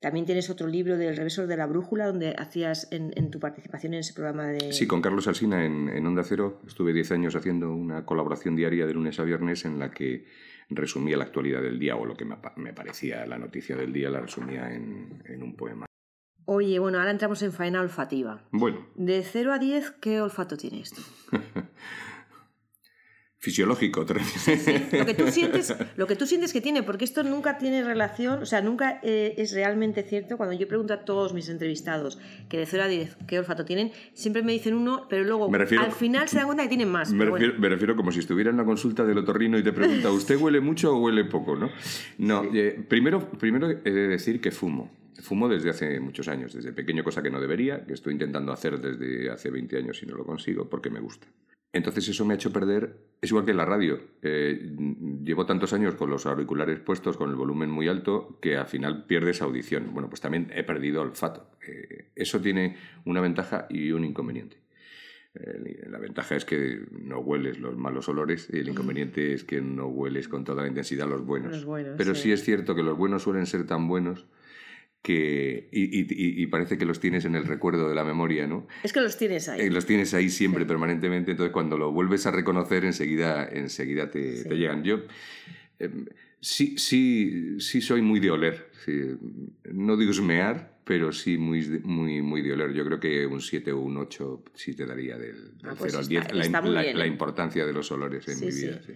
También 0.00 0.26
tienes 0.26 0.48
otro 0.48 0.68
libro 0.68 0.96
del 0.96 1.16
Reverso 1.16 1.46
de 1.46 1.56
la 1.56 1.66
Brújula, 1.66 2.06
donde 2.06 2.34
hacías 2.38 2.88
en, 2.92 3.30
tu 3.30 3.40
participación 3.40 3.92
en 3.94 4.00
ese 4.00 4.14
programa 4.14 4.46
de... 4.46 4.72
Sí, 4.72 4.86
con 4.86 5.02
Carlos 5.02 5.26
Alsina 5.26 5.66
en, 5.66 6.06
Onda 6.06 6.22
Cero. 6.22 6.60
Estuve 6.66 6.92
10 6.92 7.10
años 7.10 7.36
haciendo 7.36 7.74
una 7.74 8.06
colaboración 8.06 8.56
diaria 8.56 8.86
de 8.86 8.94
lunes 8.94 9.18
a 9.18 9.24
viernes 9.24 9.64
en 9.64 9.78
la 9.78 9.90
que 9.90 10.24
resumía 10.70 11.16
la 11.16 11.24
actualidad 11.24 11.60
del 11.60 11.78
día 11.78 11.96
o 11.96 12.06
lo 12.06 12.14
que 12.14 12.24
me, 12.24 12.72
parecía 12.72 13.26
la 13.26 13.38
noticia 13.38 13.76
del 13.76 13.92
día, 13.92 14.08
la 14.08 14.20
resumía 14.20 14.72
en 14.72 15.42
un 15.42 15.54
poema. 15.54 15.89
Oye, 16.52 16.80
bueno, 16.80 16.98
ahora 16.98 17.12
entramos 17.12 17.40
en 17.42 17.52
faena 17.52 17.80
olfativa. 17.80 18.42
Bueno. 18.50 18.84
De 18.96 19.22
0 19.22 19.52
a 19.52 19.60
10, 19.60 19.92
¿qué 20.00 20.20
olfato 20.20 20.56
tiene 20.56 20.80
esto? 20.80 21.00
Fisiológico, 23.38 24.04
te 24.04 24.14
Lo, 24.14 25.06
que 25.06 25.14
tú 25.14 25.28
sientes, 25.30 25.72
lo 25.96 26.08
que 26.08 26.16
tú 26.16 26.26
sientes 26.26 26.52
que 26.52 26.60
tiene, 26.60 26.82
porque 26.82 27.04
esto 27.04 27.22
nunca 27.22 27.56
tiene 27.56 27.84
relación, 27.84 28.42
o 28.42 28.46
sea, 28.46 28.62
nunca 28.62 28.98
eh, 29.04 29.36
es 29.38 29.52
realmente 29.52 30.02
cierto. 30.02 30.36
Cuando 30.36 30.56
yo 30.56 30.66
pregunto 30.66 30.92
a 30.92 31.04
todos 31.04 31.34
mis 31.34 31.48
entrevistados 31.48 32.18
que 32.48 32.58
de 32.58 32.66
0 32.66 32.82
a 32.82 32.88
10 32.88 33.16
qué 33.28 33.38
olfato 33.38 33.64
tienen, 33.64 33.92
siempre 34.14 34.42
me 34.42 34.50
dicen 34.50 34.74
uno, 34.74 35.06
pero 35.08 35.22
luego 35.22 35.48
al 35.54 35.92
final 35.92 36.28
se 36.28 36.38
dan 36.38 36.46
cuenta 36.46 36.64
que 36.64 36.68
tienen 36.70 36.90
más. 36.90 37.12
Me 37.12 37.26
refiero, 37.26 37.94
como 37.94 38.10
si 38.10 38.18
estuviera 38.18 38.50
en 38.50 38.56
la 38.56 38.64
consulta 38.64 39.04
del 39.04 39.18
otorrino 39.18 39.56
y 39.56 39.62
te 39.62 39.72
pregunta, 39.72 40.10
¿usted 40.10 40.36
huele 40.36 40.60
mucho 40.60 40.96
o 40.96 41.00
huele 41.00 41.24
poco? 41.26 41.54
No, 41.54 41.70
no 42.18 42.42
eh, 42.52 42.84
primero, 42.88 43.30
primero 43.38 43.70
he 43.70 43.90
de 43.92 44.08
decir 44.08 44.40
que 44.40 44.50
fumo. 44.50 44.99
Fumo 45.20 45.48
desde 45.48 45.70
hace 45.70 46.00
muchos 46.00 46.28
años, 46.28 46.52
desde 46.52 46.72
pequeño, 46.72 47.04
cosa 47.04 47.22
que 47.22 47.30
no 47.30 47.40
debería, 47.40 47.84
que 47.86 47.94
estoy 47.94 48.14
intentando 48.14 48.52
hacer 48.52 48.80
desde 48.80 49.30
hace 49.30 49.50
20 49.50 49.76
años 49.78 50.02
y 50.02 50.06
no 50.06 50.16
lo 50.16 50.24
consigo 50.24 50.68
porque 50.68 50.90
me 50.90 51.00
gusta. 51.00 51.26
Entonces 51.72 52.08
eso 52.08 52.24
me 52.24 52.34
ha 52.34 52.36
hecho 52.36 52.52
perder, 52.52 52.96
es 53.20 53.30
igual 53.30 53.44
que 53.44 53.54
la 53.54 53.64
radio, 53.64 54.00
eh, 54.22 54.74
llevo 55.22 55.46
tantos 55.46 55.72
años 55.72 55.94
con 55.94 56.10
los 56.10 56.26
auriculares 56.26 56.80
puestos, 56.80 57.16
con 57.16 57.30
el 57.30 57.36
volumen 57.36 57.70
muy 57.70 57.86
alto, 57.86 58.38
que 58.42 58.56
al 58.56 58.66
final 58.66 59.04
pierdes 59.06 59.40
audición. 59.40 59.92
Bueno, 59.92 60.08
pues 60.08 60.20
también 60.20 60.50
he 60.52 60.64
perdido 60.64 61.00
olfato. 61.02 61.48
Eh, 61.64 62.10
eso 62.16 62.40
tiene 62.40 62.76
una 63.04 63.20
ventaja 63.20 63.66
y 63.70 63.92
un 63.92 64.04
inconveniente. 64.04 64.58
La 65.32 66.00
ventaja 66.00 66.34
es 66.34 66.44
que 66.44 66.80
no 66.90 67.20
hueles 67.20 67.60
los 67.60 67.76
malos 67.76 68.08
olores 68.08 68.48
y 68.52 68.58
el 68.58 68.68
inconveniente 68.68 69.32
es 69.32 69.44
que 69.44 69.60
no 69.60 69.86
hueles 69.86 70.26
con 70.26 70.42
toda 70.42 70.62
la 70.62 70.68
intensidad 70.68 71.08
los 71.08 71.24
buenos. 71.24 71.52
Los 71.52 71.64
buenos, 71.64 71.94
Pero 71.96 72.16
sí. 72.16 72.22
sí 72.22 72.32
es 72.32 72.42
cierto 72.42 72.74
que 72.74 72.82
los 72.82 72.98
buenos 72.98 73.22
suelen 73.22 73.46
ser 73.46 73.64
tan 73.64 73.86
buenos 73.86 74.26
que 75.02 75.68
y, 75.72 76.00
y- 76.00 76.42
y 76.42 76.46
parece 76.48 76.76
que 76.76 76.84
los 76.84 77.00
tienes 77.00 77.24
en 77.24 77.34
el 77.34 77.44
recuerdo 77.46 77.88
de 77.88 77.94
la 77.94 78.04
memoria, 78.04 78.46
¿no? 78.46 78.66
Es 78.82 78.92
que 78.92 79.00
los 79.00 79.16
tienes 79.16 79.48
ahí. 79.48 79.62
Eh, 79.62 79.70
los 79.70 79.86
tienes 79.86 80.12
ahí 80.14 80.28
siempre, 80.28 80.66
permanentemente, 80.66 81.30
entonces 81.30 81.52
cuando 81.52 81.78
lo 81.78 81.90
vuelves 81.92 82.26
a 82.26 82.30
reconocer 82.30 82.84
enseguida, 82.84 83.48
enseguida 83.50 84.10
te, 84.10 84.44
te 84.44 84.54
llegan. 84.56 84.84
Yo 84.84 85.00
eh, 85.78 85.90
sí, 86.40 86.76
sí, 86.76 87.60
sí 87.60 87.80
soy 87.80 88.02
muy 88.02 88.20
de 88.20 88.30
oler, 88.30 88.68
sí. 88.84 88.92
no 89.72 89.96
de 89.96 90.06
husmear, 90.06 90.78
pero 90.84 91.12
sí 91.12 91.38
muy, 91.38 91.62
de- 91.64 91.78
muy, 91.78 92.20
muy 92.20 92.42
de 92.42 92.52
oler. 92.52 92.72
Yo 92.74 92.84
creo 92.84 93.00
que 93.00 93.24
un 93.26 93.40
7 93.40 93.72
o 93.72 93.78
un 93.80 93.96
8 93.96 94.44
sí 94.54 94.74
te 94.74 94.84
daría 94.84 95.16
del, 95.16 95.56
del 95.58 95.70
Ah, 95.70 95.74
pues 95.78 95.92
0 95.92 95.98
al 95.98 96.12
está- 96.12 96.30
10 96.32 96.50
la, 96.52 96.82
la- 96.82 96.92
la 96.92 97.04
¿eh? 97.04 97.08
importancia 97.08 97.64
de 97.64 97.72
los 97.72 97.90
olores 97.90 98.28
en 98.28 98.36
Sí, 98.36 98.44
mi 98.46 98.52
sí. 98.52 98.66
vida. 98.66 98.82
sí. 98.86 98.92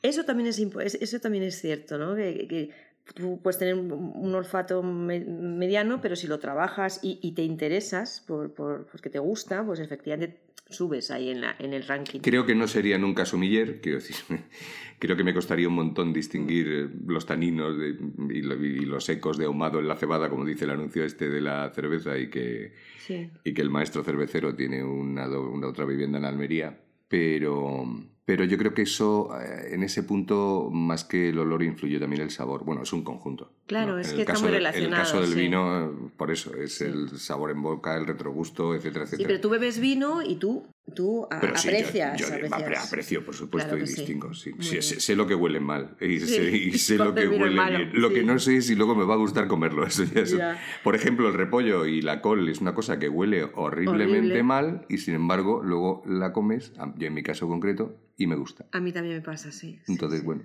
Eso 0.00 0.24
también 0.24 0.48
es- 0.48 0.60
eso 0.60 1.18
también 1.18 1.42
es 1.42 1.60
cierto, 1.60 1.98
¿no? 1.98 2.14
Que, 2.14 2.46
que 2.48 2.70
tú 3.14 3.40
puedes 3.42 3.58
tener 3.58 3.74
un, 3.74 4.34
olfato 4.34 4.82
me- 4.82 5.24
mediano, 5.24 6.00
pero 6.00 6.16
si 6.16 6.26
lo 6.26 6.38
trabajas 6.38 7.00
y, 7.02 7.18
y 7.22 7.32
te 7.32 7.42
interesas 7.42 8.22
por, 8.26 8.52
por, 8.54 8.86
porque 8.86 9.10
te 9.10 9.18
gusta, 9.18 9.64
pues 9.64 9.80
efectivamente 9.80 10.40
subes 10.70 11.10
ahí 11.10 11.30
en, 11.30 11.40
la, 11.40 11.56
en 11.58 11.72
el 11.72 11.86
ranking. 11.86 12.20
Creo 12.20 12.44
que 12.44 12.54
no 12.54 12.68
sería 12.68 12.98
nunca 12.98 13.24
sumiller, 13.24 13.80
quiero 13.80 13.98
decir, 14.00 14.16
creo 14.98 15.16
que 15.16 15.24
me 15.24 15.32
costaría 15.32 15.66
un 15.66 15.74
montón 15.74 16.12
distinguir 16.12 16.68
eh, 16.68 16.88
los 17.06 17.24
taninos 17.24 17.78
de- 17.78 17.96
y, 18.30 18.42
lo- 18.42 18.62
y 18.62 18.80
los 18.84 19.08
ecos 19.08 19.38
de 19.38 19.46
ahumado 19.46 19.78
en 19.80 19.88
la 19.88 19.96
cebada, 19.96 20.28
como 20.28 20.44
dice 20.44 20.64
el 20.66 20.70
anuncio 20.72 21.04
este 21.04 21.30
de 21.30 21.40
la 21.40 21.70
cerveza, 21.74 22.18
y 22.18 22.28
que, 22.28 22.74
Sí. 23.06 23.30
y 23.44 23.54
que 23.54 23.62
el 23.62 23.70
maestro 23.70 24.04
cervecero 24.04 24.54
tiene 24.54 24.84
una, 24.84 25.26
una 25.28 25.68
otra 25.68 25.86
vivienda 25.86 26.18
en 26.18 26.26
Almería. 26.26 26.78
Pero, 27.08 27.86
pero 28.28 28.44
yo 28.44 28.58
creo 28.58 28.74
que 28.74 28.82
eso, 28.82 29.30
eh, 29.40 29.70
en 29.72 29.82
ese 29.82 30.02
punto, 30.02 30.68
más 30.70 31.02
que 31.02 31.30
el 31.30 31.38
olor, 31.38 31.62
influye 31.62 31.98
también 31.98 32.20
el 32.20 32.30
sabor. 32.30 32.62
Bueno, 32.62 32.82
es 32.82 32.92
un 32.92 33.02
conjunto. 33.02 33.50
Claro, 33.66 33.92
¿no? 33.92 34.00
es 34.00 34.10
En 34.10 34.16
que 34.16 34.20
está 34.20 34.38
muy 34.38 34.50
relacionado. 34.50 34.86
En 34.86 34.92
el 34.92 34.98
caso 35.00 35.20
del 35.22 35.32
sí. 35.32 35.40
vino, 35.40 36.10
por 36.18 36.30
eso, 36.30 36.54
es 36.54 36.82
el 36.82 37.08
sabor 37.18 37.52
en 37.52 37.62
boca, 37.62 37.96
el 37.96 38.06
retrogusto, 38.06 38.74
etcétera, 38.74 39.06
Sí, 39.06 39.14
etcétera. 39.14 39.28
pero 39.28 39.40
tú 39.40 39.48
bebes 39.48 39.80
vino 39.80 40.20
y 40.20 40.34
tú, 40.36 40.66
tú 40.94 41.26
a- 41.30 41.40
Pero 41.40 41.56
sí, 41.56 41.68
yo- 41.68 41.74
aprecias. 41.76 42.18
yo, 42.20 42.26
aprecias. 42.26 42.52
apre- 42.62 42.86
aprecio, 42.86 43.24
por 43.24 43.34
supuesto, 43.34 43.70
Claro 43.70 43.84
y 43.84 43.88
distingo. 43.88 44.34
Sí. 44.34 44.52
Sí, 44.60 44.82
sé, 44.82 45.00
sé 45.00 45.16
lo 45.16 45.26
que 45.26 45.34
huele 45.34 45.60
mal 45.60 45.96
y 46.00 46.20
sé, 46.20 46.50
y 46.56 46.72
sé 46.78 46.96
lo 46.96 47.14
que 47.14 47.28
huele 47.28 47.54
malo, 47.56 47.78
bien. 47.78 47.90
Lo 47.94 48.10
que 48.10 48.22
no 48.22 48.38
sé 48.38 48.56
es 48.56 48.66
si 48.66 48.74
luego 48.74 48.94
me 48.94 49.04
va 49.04 49.14
a 49.14 49.18
gustar 49.18 49.48
comerlo. 49.48 49.84
Eso 49.86 50.04
ya 50.04 50.20
es- 50.22 50.30
Ya. 50.36 50.60
Por 50.84 50.94
ejemplo, 50.94 51.28
el 51.28 51.34
repollo 51.34 51.86
y 51.86 52.02
la 52.02 52.20
col 52.20 52.48
es 52.48 52.60
una 52.60 52.74
cosa 52.74 52.98
que 52.98 53.08
huele 53.08 53.44
horriblemente 53.54 54.18
Horrible. 54.18 54.42
mal 54.42 54.86
y 54.88 54.98
sin 54.98 55.14
embargo 55.14 55.62
luego 55.62 56.02
la 56.06 56.32
comes, 56.32 56.72
yo 56.96 57.06
en 57.06 57.14
mi 57.14 57.22
caso 57.22 57.46
concreto, 57.48 57.96
y 58.16 58.26
me 58.26 58.36
gusta. 58.36 58.66
A 58.72 58.80
mí 58.80 58.92
también 58.92 59.16
me 59.16 59.22
pasa, 59.22 59.52
sí. 59.52 59.78
Entonces, 59.88 60.24
bueno. 60.24 60.42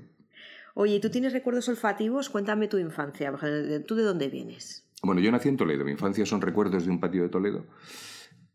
Oye, 0.76 1.00
¿tú 1.00 1.10
tienes 1.12 1.34
recuerdos 1.34 1.70
olfativos? 1.70 2.30
Cuéntame 2.30 2.68
tu 2.68 2.78
infancia. 2.80 3.32
¿Tú 3.88 3.96
de 3.96 4.04
dónde 4.04 4.28
vienes? 4.30 4.84
Bueno, 5.04 5.22
yo 5.22 5.32
nací 5.32 5.50
en 5.50 5.58
Toledo. 5.58 5.84
Mi 5.86 5.92
infancia 5.92 6.26
son 6.26 6.42
recuerdos 6.42 6.86
de 6.86 6.90
un 6.92 7.00
patio 7.00 7.22
de 7.24 7.30
Toledo. 7.30 7.66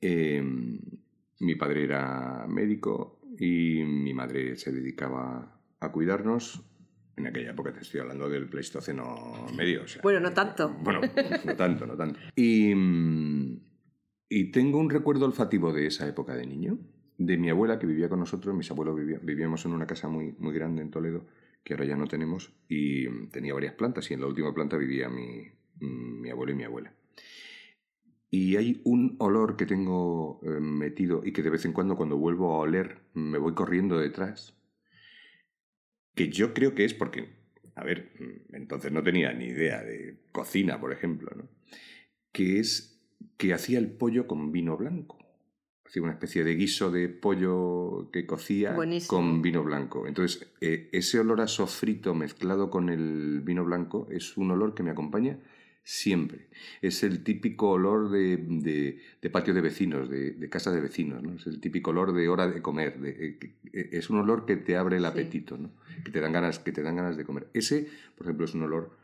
Eh, 0.01 0.43
mi 1.41 1.55
padre 1.55 1.85
era 1.85 2.47
médico 2.49 3.21
y 3.39 3.83
mi 3.85 4.13
madre 4.15 4.57
se 4.57 4.73
dedicaba 4.73 5.61
a 5.81 5.93
cuidarnos. 5.93 6.63
En 7.17 7.27
aquella 7.27 7.51
época 7.51 7.73
te 7.73 7.81
estoy 7.81 8.01
hablando 8.01 8.29
del 8.29 8.49
Pleistoceno 8.49 9.47
medio. 9.57 9.83
o 9.83 9.87
sea, 9.89 10.03
Bueno, 10.03 10.21
no 10.21 10.33
tanto. 10.33 10.69
bueno, 10.83 11.01
no 11.45 11.57
tanto, 11.57 11.87
no 11.87 11.97
tanto. 11.97 12.19
Y, 12.37 12.75
mm, 12.75 13.61
y 14.29 14.51
tengo 14.53 14.79
un 14.79 14.89
recuerdo 14.91 15.27
olfativo 15.27 15.73
de 15.73 15.87
esa 15.87 16.07
época 16.09 16.35
de 16.37 16.47
niño, 16.47 16.79
de 17.17 17.37
mi 17.37 17.51
abuela 17.51 17.79
que 17.79 17.87
vivía 17.87 18.09
con 18.09 18.21
nosotros. 18.21 18.55
Mis 18.55 18.71
abuelos 18.71 18.97
vivía- 18.97 19.19
vivíamos 19.23 19.65
en 19.67 19.73
una 19.73 19.87
casa 19.87 20.09
muy, 20.09 20.35
muy 20.39 20.55
grande 20.55 20.83
en 20.83 20.91
Toledo, 20.91 21.27
que 21.65 21.75
ahora 21.75 21.87
ya 21.87 21.97
no 21.97 22.07
tenemos, 22.07 22.53
y 22.69 23.09
mm, 23.09 23.31
tenía 23.31 23.53
varias 23.55 23.75
plantas, 23.75 24.09
y 24.11 24.15
en 24.15 24.21
la 24.21 24.27
última 24.29 24.55
planta 24.55 24.77
vivía 24.77 25.09
mi, 25.09 25.43
mm, 25.81 26.21
mi 26.21 26.31
abuelo 26.31 26.53
y 26.53 26.57
mi 26.57 26.65
abuela. 26.65 26.93
Y 28.31 28.57
hay 28.57 28.83
un 28.85 29.17
olor 29.19 29.57
que 29.57 29.65
tengo 29.65 30.41
eh, 30.43 30.61
metido 30.61 31.23
y 31.25 31.33
que 31.33 31.43
de 31.43 31.51
vez 31.51 31.65
en 31.65 31.73
cuando 31.73 31.97
cuando 31.97 32.17
vuelvo 32.19 32.53
a 32.55 32.59
oler 32.59 32.99
me 33.15 33.39
voy 33.39 33.55
corriendo 33.55 33.99
detrás, 33.99 34.55
que 36.15 36.29
yo 36.29 36.53
creo 36.53 36.75
que 36.75 36.85
es 36.85 36.95
porque, 36.95 37.29
a 37.75 37.85
ver, 37.85 38.13
mm, 38.19 38.55
entonces 38.57 38.93
no 38.93 39.03
tenía 39.03 39.33
ni 39.33 39.47
idea 39.47 39.83
de 39.83 40.19
cocina, 40.33 40.79
por 40.79 40.93
ejemplo, 40.93 41.31
¿no? 41.35 41.49
Que 42.33 42.59
es 42.59 43.01
que 43.39 43.55
hacía 43.55 43.79
el 43.79 43.91
pollo 43.91 44.27
con 44.27 44.53
vino 44.53 44.77
blanco. 44.77 45.17
Hacía 45.87 46.03
una 46.03 46.13
especie 46.13 46.45
de 46.45 46.55
guiso 46.55 46.91
de 46.91 47.09
pollo 47.09 48.11
que 48.13 48.27
cocía 48.27 48.75
Buenísimo. 48.75 49.09
con 49.09 49.41
vino 49.41 49.65
blanco. 49.65 50.07
Entonces, 50.07 50.53
eh, 50.61 50.91
ese 50.93 51.19
olor 51.19 51.41
a 51.41 51.47
sofrito 51.47 52.15
mezclado 52.15 52.69
con 52.69 52.91
el 52.91 53.41
vino 53.41 53.65
blanco 53.65 54.07
es 54.11 54.37
un 54.37 54.51
olor 54.51 54.75
que 54.75 54.83
me 54.83 54.91
acompaña 54.91 55.39
siempre. 55.93 56.49
Es 56.83 57.03
el 57.03 57.25
típico 57.25 57.71
olor 57.71 58.11
de, 58.11 58.37
de- 58.37 58.99
de 59.23 59.31
patio 59.31 59.55
de 59.55 59.63
vecinos, 59.63 60.11
de, 60.11 60.33
de 60.33 60.49
casa 60.51 60.71
de 60.71 60.83
vecinos, 60.83 61.23
¿no? 61.23 61.33
Es 61.37 61.47
el 61.47 61.61
típico 61.61 61.93
olor 61.93 62.13
de 62.13 62.29
hora 62.29 62.47
de 62.47 62.61
comer. 62.61 62.99
de- 63.01 63.09
eh, 63.11 63.39
eh, 63.73 63.89
es 63.93 64.11
un 64.11 64.19
olor 64.19 64.45
que 64.45 64.57
te 64.57 64.77
abre 64.77 64.99
el 64.99 65.07
apetito, 65.07 65.57
¿no? 65.57 65.71
Que 66.05 66.11
te 66.11 66.21
dan 66.21 66.33
ganas, 66.33 66.59
que 66.59 66.73
te 66.73 66.83
dan 66.83 66.97
ganas 66.97 67.17
de 67.17 67.25
comer. 67.25 67.47
Ese, 67.55 67.89
por 68.17 68.27
ejemplo, 68.27 68.45
es 68.45 68.53
un 68.55 68.65
olor 68.65 68.99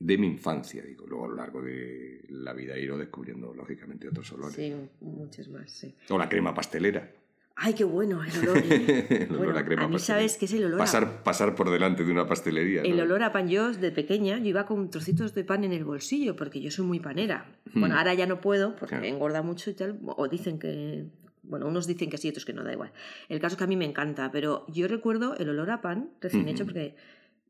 de 0.00 0.18
mi 0.18 0.26
infancia, 0.26 0.82
digo. 0.82 1.06
Luego 1.06 1.26
a 1.26 1.28
lo 1.28 1.36
largo 1.36 1.62
de 1.62 2.24
la 2.30 2.52
vida 2.52 2.74
he 2.74 2.82
ido 2.82 2.98
descubriendo, 2.98 3.54
lógicamente, 3.54 4.08
otros 4.08 4.32
olores. 4.32 4.56
Sí, 4.56 4.74
muchos 5.02 5.48
más, 5.50 5.70
sí. 5.70 5.94
O 6.08 6.18
la 6.18 6.28
crema 6.28 6.52
pastelera. 6.52 7.12
Ay, 7.56 7.74
qué 7.74 7.84
bueno 7.84 8.20
el 8.24 8.36
olor. 8.48 8.58
¿eh? 8.58 9.06
El 9.30 9.30
olor 9.30 9.44
Bueno, 9.44 9.58
a 9.60 9.64
crema 9.64 9.84
a 9.84 9.88
mí 9.88 9.94
pastelera. 9.94 10.18
sabes 10.28 10.36
que 10.38 10.46
es 10.46 10.52
el 10.54 10.64
olor 10.64 10.80
a- 10.80 10.84
Pasar, 10.84 11.22
pasar 11.22 11.54
por 11.54 11.70
delante 11.70 12.04
de 12.04 12.10
una 12.10 12.26
pastelería. 12.26 12.82
El 12.82 12.96
¿no? 12.96 13.04
olor 13.04 13.22
a 13.22 13.30
pan, 13.32 13.48
yo 13.48 13.70
de 13.72 13.92
pequeña, 13.92 14.38
yo 14.38 14.46
iba 14.46 14.66
con 14.66 14.90
trocitos 14.90 15.34
de 15.34 15.44
pan 15.44 15.62
en 15.62 15.72
el 15.72 15.84
bolsillo, 15.84 16.34
porque 16.34 16.60
yo 16.60 16.70
soy 16.72 16.84
muy 16.84 16.98
panera. 16.98 17.46
Hmm. 17.72 17.80
Bueno, 17.80 17.96
ahora 17.96 18.12
ya 18.14 18.26
no 18.26 18.40
puedo, 18.40 18.74
porque 18.76 18.96
Claro. 18.96 19.04
engorda 19.06 19.42
mucho 19.42 19.70
y 19.70 19.74
tal, 19.74 19.98
o 20.04 20.26
dicen 20.28 20.58
que... 20.58 21.06
Bueno, 21.46 21.66
unos 21.68 21.86
dicen 21.86 22.08
que 22.10 22.16
sí, 22.16 22.30
otros 22.30 22.44
que 22.46 22.54
no, 22.54 22.64
da 22.64 22.72
igual. 22.72 22.90
El 23.28 23.38
caso 23.38 23.52
es 23.54 23.58
que 23.58 23.64
a 23.64 23.66
mí 23.66 23.76
me 23.76 23.84
encanta, 23.84 24.32
pero 24.32 24.64
yo 24.68 24.88
recuerdo 24.88 25.36
el 25.36 25.48
olor 25.50 25.70
a 25.70 25.82
pan 25.82 26.08
recién 26.22 26.48
hecho, 26.48 26.64
porque 26.64 26.96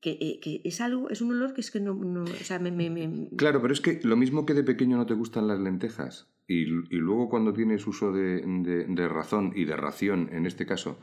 que, 0.04 0.18
eh, 0.20 0.38
que 0.40 0.60
es 0.64 0.80
algo, 0.82 1.08
es 1.08 1.22
un 1.22 1.30
olor 1.32 1.54
que 1.54 1.62
es 1.62 1.70
que 1.70 1.80
no... 1.80 1.94
no- 1.94 2.24
o 2.24 2.44
sea, 2.44 2.58
me... 2.58 2.70
me- 2.70 2.90
me- 2.90 3.28
Claro, 3.36 3.62
pero 3.62 3.72
es 3.72 3.80
que 3.80 4.00
lo 4.04 4.16
mismo 4.16 4.44
que 4.44 4.52
de 4.54 4.62
pequeño 4.62 4.98
no 4.98 5.06
te 5.06 5.14
gustan 5.14 5.48
las 5.48 5.58
lentejas 5.58 6.28
y, 6.46 6.64
y 6.64 6.98
luego 7.06 7.30
cuando 7.30 7.54
tienes 7.54 7.86
uso 7.86 8.12
de, 8.12 8.42
de- 8.44 8.84
de 8.84 9.08
razón 9.08 9.52
y 9.56 9.64
de 9.64 9.76
ración, 9.76 10.28
en 10.30 10.44
este 10.44 10.66
caso, 10.66 10.98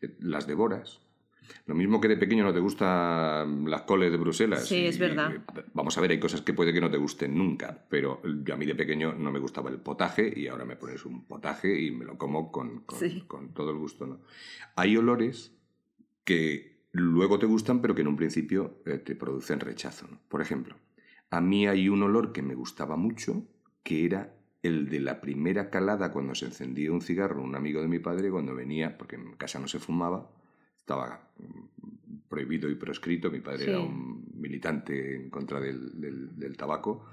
eh, 0.00 0.14
las 0.20 0.46
devoras. 0.46 1.00
Lo 1.66 1.74
mismo 1.74 2.00
que 2.00 2.08
de 2.08 2.16
pequeño 2.16 2.44
no 2.44 2.54
te 2.54 2.60
gustan 2.60 3.68
las 3.68 3.82
coles 3.82 4.10
de 4.12 4.18
Bruselas. 4.18 4.66
Sí, 4.68 4.76
y- 4.76 4.86
es 4.86 4.98
verdad. 4.98 5.32
y, 5.34 5.60
vamos 5.74 5.98
a 5.98 6.00
ver, 6.00 6.12
hay 6.12 6.20
cosas 6.20 6.40
que 6.42 6.54
puede 6.54 6.72
que 6.72 6.80
no 6.80 6.90
te 6.90 6.96
gusten 6.96 7.36
nunca, 7.36 7.84
pero 7.90 8.22
yo 8.44 8.54
a 8.54 8.56
mí 8.56 8.64
de 8.66 8.74
pequeño 8.76 9.14
no 9.14 9.30
me 9.32 9.40
gustaba 9.40 9.68
el 9.70 9.78
potaje 9.78 10.32
y 10.34 10.46
ahora 10.46 10.64
me 10.64 10.76
pones 10.76 11.04
un 11.04 11.24
potaje 11.26 11.78
y 11.82 11.90
me 11.90 12.04
lo 12.04 12.16
como 12.16 12.50
con, 12.52 12.80
con- 12.84 12.98
Sí. 13.00 13.24
con 13.26 13.52
todo 13.52 13.70
el 13.72 13.78
gusto. 13.78 14.06
¿no? 14.06 14.20
Hay 14.76 14.96
olores 14.96 15.52
que 16.24 16.73
luego 16.94 17.38
te 17.38 17.46
gustan, 17.46 17.80
pero 17.82 17.94
que 17.94 18.00
en 18.02 18.08
un 18.08 18.16
principio 18.16 18.78
eh, 18.86 18.98
te 18.98 19.14
producen 19.14 19.60
rechazo. 19.60 20.06
¿no? 20.10 20.18
Por 20.28 20.40
ejemplo, 20.40 20.76
a 21.30 21.40
mí 21.40 21.66
hay 21.66 21.88
un 21.88 22.02
olor 22.02 22.32
que 22.32 22.42
me 22.42 22.54
gustaba 22.54 22.96
mucho, 22.96 23.46
que 23.82 24.06
era 24.06 24.34
el 24.62 24.88
de 24.88 25.00
la 25.00 25.20
primera 25.20 25.68
calada 25.68 26.10
cuando 26.12 26.34
se 26.34 26.46
encendía 26.46 26.90
un 26.92 27.02
cigarro, 27.02 27.42
un 27.42 27.54
amigo 27.54 27.82
de 27.82 27.88
mi 27.88 27.98
padre, 27.98 28.30
cuando 28.30 28.54
venía, 28.54 28.96
porque 28.96 29.16
en 29.16 29.32
casa 29.36 29.58
no 29.58 29.68
se 29.68 29.78
fumaba, 29.78 30.30
estaba 30.78 31.28
mm, 31.38 32.16
prohibido 32.28 32.70
y 32.70 32.74
proscrito, 32.76 33.30
mi 33.30 33.40
padre 33.40 33.64
Sí. 33.64 33.70
era 33.70 33.80
un 33.80 34.24
militante 34.34 35.16
en 35.16 35.28
contra 35.30 35.60
del, 35.60 36.00
del- 36.00 36.38
del 36.38 36.56
tabaco, 36.56 37.06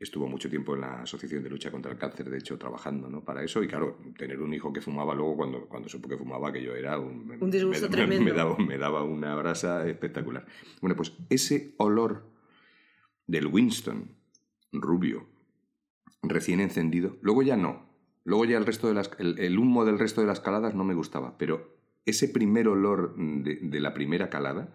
estuvo 0.00 0.28
mucho 0.28 0.48
tiempo 0.48 0.74
en 0.74 0.82
la 0.82 1.02
Asociación 1.02 1.42
de 1.42 1.50
Lucha 1.50 1.70
contra 1.70 1.90
el 1.90 1.98
Cáncer, 1.98 2.30
de 2.30 2.38
hecho, 2.38 2.56
trabajando 2.58 3.08
¿no? 3.08 3.24
para 3.24 3.42
eso, 3.42 3.62
y 3.62 3.68
claro, 3.68 3.98
tener 4.16 4.40
un 4.40 4.54
hijo 4.54 4.72
que 4.72 4.80
fumaba 4.80 5.14
luego, 5.14 5.36
cuando, 5.36 5.66
cuando 5.66 5.88
supo 5.88 6.08
que 6.08 6.16
fumaba, 6.16 6.52
que 6.52 6.62
yo 6.62 6.74
era 6.74 6.98
un... 6.98 7.36
Un 7.40 7.50
disgusto 7.50 7.86
me, 7.86 7.90
tremendo. 7.90 8.24
Me 8.24 8.32
daba, 8.32 8.56
me 8.58 8.78
daba 8.78 9.02
una 9.02 9.34
brasa 9.34 9.88
espectacular. 9.88 10.46
Bueno, 10.80 10.94
pues 10.94 11.12
ese 11.28 11.74
olor 11.78 12.30
del 13.26 13.46
Winston, 13.46 14.14
rubio, 14.72 15.26
recién 16.22 16.60
encendido, 16.60 17.16
luego 17.20 17.42
ya 17.42 17.56
no. 17.56 17.88
Luego 18.24 18.44
ya 18.44 18.58
el, 18.58 18.66
resto 18.66 18.88
de 18.88 18.94
las, 18.94 19.10
el, 19.18 19.38
el 19.38 19.58
humo 19.58 19.84
del 19.84 19.98
resto 19.98 20.20
de 20.20 20.26
las 20.26 20.40
caladas 20.40 20.74
no 20.74 20.84
me 20.84 20.94
gustaba, 20.94 21.38
pero 21.38 21.76
ese 22.04 22.28
primer 22.28 22.68
olor 22.68 23.16
de, 23.16 23.56
de 23.56 23.80
la 23.80 23.94
primera 23.94 24.30
calada 24.30 24.74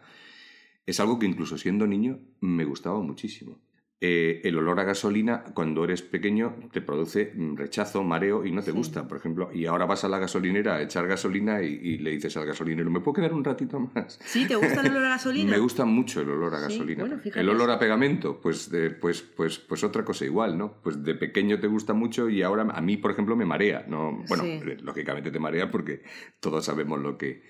es 0.86 1.00
algo 1.00 1.20
que 1.20 1.28
incluso 1.28 1.58
siendo 1.58 1.88
niño 1.88 2.20
me 2.42 2.66
gustaba 2.66 3.00
muchísimo. 3.00 3.60
Eh, 4.02 4.42
el 4.44 4.58
olor 4.58 4.82
a 4.82 4.84
gasolina, 4.84 5.46
cuando 5.54 5.86
eres 5.86 6.02
pequeño, 6.02 6.58
te 6.74 6.82
produce 6.82 7.32
mm, 7.34 7.56
rechazo, 7.56 8.04
mareo 8.04 8.46
y 8.46 8.52
no 8.52 8.62
te 8.62 8.72
gusta, 8.72 9.08
por 9.08 9.18
ejemplo. 9.18 9.50
Y 9.54 9.66
ahora 9.66 9.86
vas 9.86 10.04
a 10.04 10.10
la 10.10 10.20
gasolinera 10.20 10.76
a 10.76 10.82
echar 10.82 11.08
gasolina 11.08 11.62
y, 11.62 11.98
le 12.00 12.12
dices 12.12 12.36
al 12.36 12.46
gasolinero, 12.46 12.92
¿me 12.92 13.00
puedo 13.00 13.16
quedar 13.16 13.34
un 13.34 13.46
ratito 13.46 13.80
más? 13.80 14.20
¿Sí? 14.26 14.46
¿Te 14.46 14.56
gusta 14.56 14.82
el 14.82 14.88
olor 14.90 15.06
a 15.06 15.10
gasolina? 15.16 15.52
Me 15.52 15.58
gusta 15.58 15.86
mucho 15.86 16.20
el 16.20 16.30
olor 16.30 16.54
a 16.54 16.60
gasolina. 16.60 17.22
el 17.24 17.50
olor 17.50 17.72
a 17.72 17.80
pegamento, 17.80 18.42
pues, 18.42 18.70
pues, 19.00 19.22
pues, 19.22 19.60
pues 19.60 19.84
otra 19.86 20.04
cosa 20.04 20.26
igual, 20.26 20.58
¿no? 20.58 20.82
Pues 20.84 21.02
de 21.02 21.16
pequeño 21.16 21.62
te 21.62 21.68
gusta 21.68 21.94
mucho 21.94 22.30
y 22.30 22.42
ahora 22.42 22.64
a 22.64 22.82
mí, 22.82 22.98
por 22.98 23.12
ejemplo, 23.12 23.38
me 23.38 23.46
marea. 23.46 23.86
¿no? 23.88 24.24
Bueno, 24.28 24.44
lógicamente 24.82 25.32
te 25.32 25.40
marea 25.40 25.72
porque 25.72 26.04
todos 26.42 26.66
sabemos 26.66 27.00
lo 27.00 27.18
que... 27.18 27.44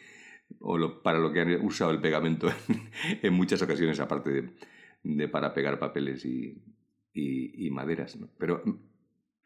o 0.59 1.01
para 1.01 1.17
lo 1.17 1.31
que 1.31 1.41
han 1.41 1.65
usado 1.65 1.89
el 1.89 1.99
pegamento 1.99 2.47
en 3.23 3.33
muchas 3.33 3.61
ocasiones, 3.63 3.99
aparte 3.99 4.29
de 4.29 4.53
de 5.03 5.27
para 5.27 5.53
pegar 5.53 5.79
papeles 5.79 6.25
y, 6.25 6.63
y, 7.13 7.69
maderas. 7.69 8.15
¿no? 8.15 8.29
Pero 8.37 8.63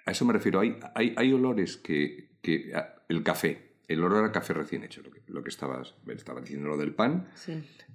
a 0.06 0.12
eso 0.12 0.26
me 0.26 0.34
refiero. 0.34 0.60
Hay, 0.60 0.78
hay, 0.96 1.14
hay 1.18 1.34
olores 1.34 1.78
que, 1.78 2.38
que, 2.42 2.72
El 3.10 3.24
café, 3.24 3.80
el 3.88 4.04
olor 4.04 4.26
a 4.26 4.32
café 4.32 4.54
recién 4.54 4.84
hecho, 4.84 5.02
lo 5.02 5.12
que, 5.12 5.22
lo 5.28 5.44
que 5.44 5.50
estabas, 5.50 5.96
estaba 6.08 6.42
diciendo 6.42 6.68
lo 6.68 6.78
del 6.78 6.94
pan, 6.94 7.30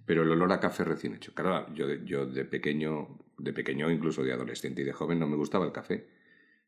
pero 0.07 0.23
el 0.23 0.31
olor 0.31 0.52
a 0.52 0.61
café 0.61 0.85
recién 0.85 1.14
hecho. 1.14 1.35
Claro, 1.35 1.73
yo, 1.75 1.92
yo 2.04 2.26
de 2.26 2.45
pequeño, 2.45 3.19
de 3.38 3.52
pequeño, 3.52 3.90
incluso 3.90 4.23
de 4.23 4.33
adolescente 4.33 4.83
y 4.83 4.85
de 4.85 4.92
joven, 4.92 5.19
no 5.19 5.26
me 5.26 5.37
gustaba 5.37 5.64
el 5.64 5.73
café. 5.73 6.07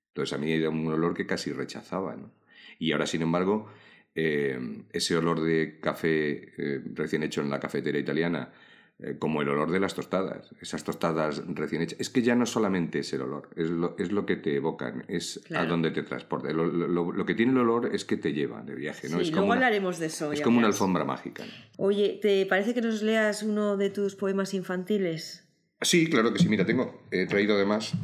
Entonces 0.08 0.32
a 0.32 0.38
mí 0.38 0.52
era 0.52 0.70
un 0.70 0.86
olor 0.86 1.14
que 1.14 1.26
casi 1.26 1.52
rechazaba. 1.52 2.14
¿no? 2.16 2.30
Y 2.78 2.92
ahora, 2.92 3.06
sin 3.06 3.22
embargo, 3.22 3.68
eh, 4.14 4.84
ese 4.92 5.16
olor 5.16 5.40
de 5.40 5.80
café 5.80 6.52
eh, 6.56 6.82
recién 6.94 7.22
hecho 7.24 7.40
en 7.40 7.50
la 7.50 7.58
cafetera 7.58 7.98
italiana, 7.98 8.52
eh, 9.00 9.16
como 9.18 9.42
el 9.42 9.48
olor 9.48 9.72
de 9.72 9.80
las 9.80 9.94
tostadas, 9.94 10.50
esas 10.60 10.84
tostadas 10.84 11.42
recién 11.48 11.82
hechas. 11.82 11.98
Es 12.00 12.10
que 12.10 12.22
ya 12.22 12.36
no 12.36 12.46
solamente 12.46 13.00
es 13.00 13.12
el 13.12 13.22
olor, 13.22 13.50
es 13.56 13.68
lo, 13.68 13.96
es 13.98 14.12
lo 14.12 14.24
que 14.24 14.36
te 14.36 14.54
evocan, 14.54 15.04
es 15.08 15.40
a 15.52 15.64
dónde 15.64 15.90
te 15.90 16.04
transporta. 16.04 16.52
Lo, 16.52 16.66
lo, 16.66 17.26
que 17.26 17.34
tiene 17.34 17.52
el 17.52 17.58
olor 17.58 17.90
es 17.92 18.04
que 18.04 18.16
te 18.16 18.32
lleva 18.32 18.62
de 18.62 18.76
viaje. 18.76 19.08
¿no? 19.08 19.18
Sí, 19.18 19.32
luego 19.32 19.52
hablaremos 19.52 19.98
de 19.98 20.06
eso. 20.06 20.32
Es 20.32 20.40
como 20.40 20.58
una 20.58 20.68
alfombra 20.68 21.04
mágica. 21.04 21.44
Oye, 21.76 22.20
¿te 22.22 22.46
parece 22.46 22.72
que 22.72 22.82
nos 22.82 23.02
leas 23.02 23.42
uno 23.42 23.76
de 23.76 23.90
tus 23.90 24.14
poemas 24.14 24.54
infantiles? 24.54 25.44
Sí, 25.80 26.08
claro 26.08 26.32
que 26.32 26.38
sí. 26.38 26.48
Mira, 26.48 26.64
tengo, 26.64 27.02
he 27.10 27.26
traído 27.26 27.56
además, 27.56 27.94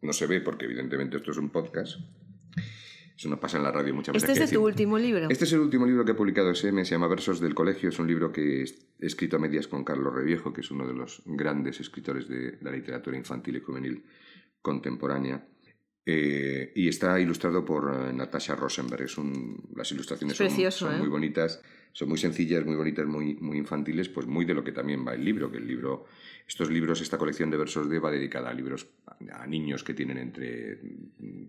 no 0.00 0.12
se 0.14 0.26
ve 0.26 0.40
porque 0.40 0.64
evidentemente 0.64 1.18
esto 1.18 1.32
es 1.32 1.36
un 1.36 1.50
podcast, 1.50 2.00
eso 3.20 3.28
nos 3.28 3.38
pasa 3.38 3.58
en 3.58 3.64
la 3.64 3.70
radio 3.70 3.94
muchas 3.94 4.14
veces. 4.14 4.30
¿Este 4.30 4.44
es 4.44 4.50
tu 4.50 4.64
último 4.64 4.98
libro? 4.98 5.28
Este 5.28 5.44
es 5.44 5.52
el 5.52 5.60
último 5.60 5.84
libro 5.84 6.06
que 6.06 6.12
ha 6.12 6.16
publicado 6.16 6.54
SM, 6.54 6.86
se 6.86 6.92
llama 6.92 7.06
Versos 7.06 7.38
del 7.38 7.54
Colegio. 7.54 7.90
Es 7.90 7.98
un 7.98 8.06
libro 8.06 8.32
que 8.32 8.62
he 8.62 9.06
escrito 9.06 9.36
a 9.36 9.38
medias 9.38 9.68
con 9.68 9.84
Carlos 9.84 10.14
Reviejo, 10.14 10.54
que 10.54 10.62
es 10.62 10.70
uno 10.70 10.86
de 10.86 10.94
los 10.94 11.22
grandes 11.26 11.80
escritores 11.80 12.26
de 12.28 12.56
la 12.62 12.70
literatura 12.70 13.18
infantil 13.18 13.56
y 13.56 13.60
juvenil 13.60 14.04
contemporánea. 14.62 15.46
Eh, 16.06 16.72
y 16.74 16.88
está 16.88 17.20
ilustrado 17.20 17.62
por 17.62 17.94
eh, 17.94 18.10
Natasha 18.14 18.56
Rosenberg. 18.56 19.02
Es 19.02 19.18
un, 19.18 19.68
las 19.76 19.92
ilustraciones 19.92 20.38
son, 20.74 20.96
muy 20.96 21.06
¿eh? 21.06 21.10
bonitas, 21.10 21.60
son 21.92 22.08
muy 22.08 22.16
sencillas, 22.16 22.64
muy 22.64 22.76
bonitas, 22.76 23.06
muy, 23.06 23.34
muy 23.34 23.58
infantiles, 23.58 24.08
pues 24.08 24.26
muy 24.26 24.46
de 24.46 24.54
lo 24.54 24.64
que 24.64 24.72
también 24.72 25.06
va 25.06 25.12
el 25.12 25.26
libro, 25.26 25.52
que 25.52 25.58
el 25.58 25.66
libro 25.66 26.06
estos 26.50 26.68
libros, 26.68 27.00
esta 27.00 27.16
colección 27.16 27.48
de 27.48 27.56
versos 27.56 27.88
de 27.88 28.00
va 28.00 28.10
dedicada 28.10 28.50
a 28.50 28.52
libros 28.52 28.88
a 29.32 29.46
niños 29.46 29.84
que 29.84 29.94
tienen 29.94 30.18
entre 30.18 30.80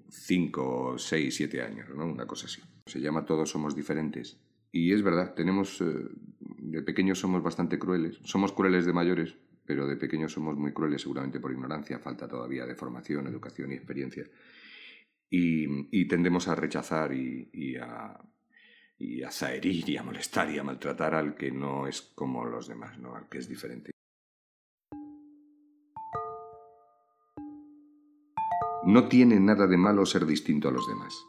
5, 0.08 0.96
6, 0.96 1.36
7 1.36 1.62
años, 1.64 1.90
¿no? 1.90 2.06
una 2.06 2.28
cosa 2.28 2.46
así. 2.46 2.62
Se 2.86 3.02
llama 3.02 3.26
Todos 3.26 3.50
somos 3.50 3.76
diferentes. 3.76 4.40
Y 4.72 4.94
es 4.94 5.02
verdad, 5.02 5.34
tenemos, 5.34 5.82
eh, 5.82 6.08
de 6.40 6.84
pequeños 6.84 7.18
somos 7.18 7.42
bastante 7.42 7.80
crueles, 7.80 8.20
somos 8.26 8.52
crueles 8.52 8.86
de 8.86 8.94
mayores, 8.94 9.34
pero 9.66 9.88
de 9.88 9.98
pequeños 9.98 10.34
somos 10.34 10.56
muy 10.56 10.72
crueles 10.72 11.02
seguramente 11.02 11.40
por 11.40 11.52
ignorancia, 11.52 11.98
falta 11.98 12.28
todavía 12.28 12.68
de 12.68 12.76
formación, 12.76 13.26
educación 13.26 13.72
y 13.72 13.76
experiencia. 13.76 14.30
Y, 15.32 16.06
tendemos 16.08 16.48
a 16.48 16.54
rechazar 16.54 17.12
y, 17.12 17.76
a, 17.78 18.22
y 19.00 19.24
a 19.24 19.32
zaherir 19.32 19.90
y 19.90 19.98
a 19.98 20.04
molestar 20.04 20.52
y 20.52 20.60
a 20.60 20.64
maltratar 20.64 21.16
al 21.16 21.34
que 21.34 21.52
no 21.52 21.88
es 21.88 22.04
como 22.04 22.46
los 22.46 22.68
demás, 22.68 23.00
¿no? 23.00 23.16
al 23.16 23.28
que 23.30 23.40
es 23.40 23.50
diferente. 23.50 23.92
No 28.92 29.08
tiene 29.08 29.40
nada 29.40 29.68
de 29.68 29.78
malo 29.78 30.06
ser 30.06 30.26
distinto 30.26 30.68
a 30.68 30.72
los 30.74 30.86
demás. 30.86 31.26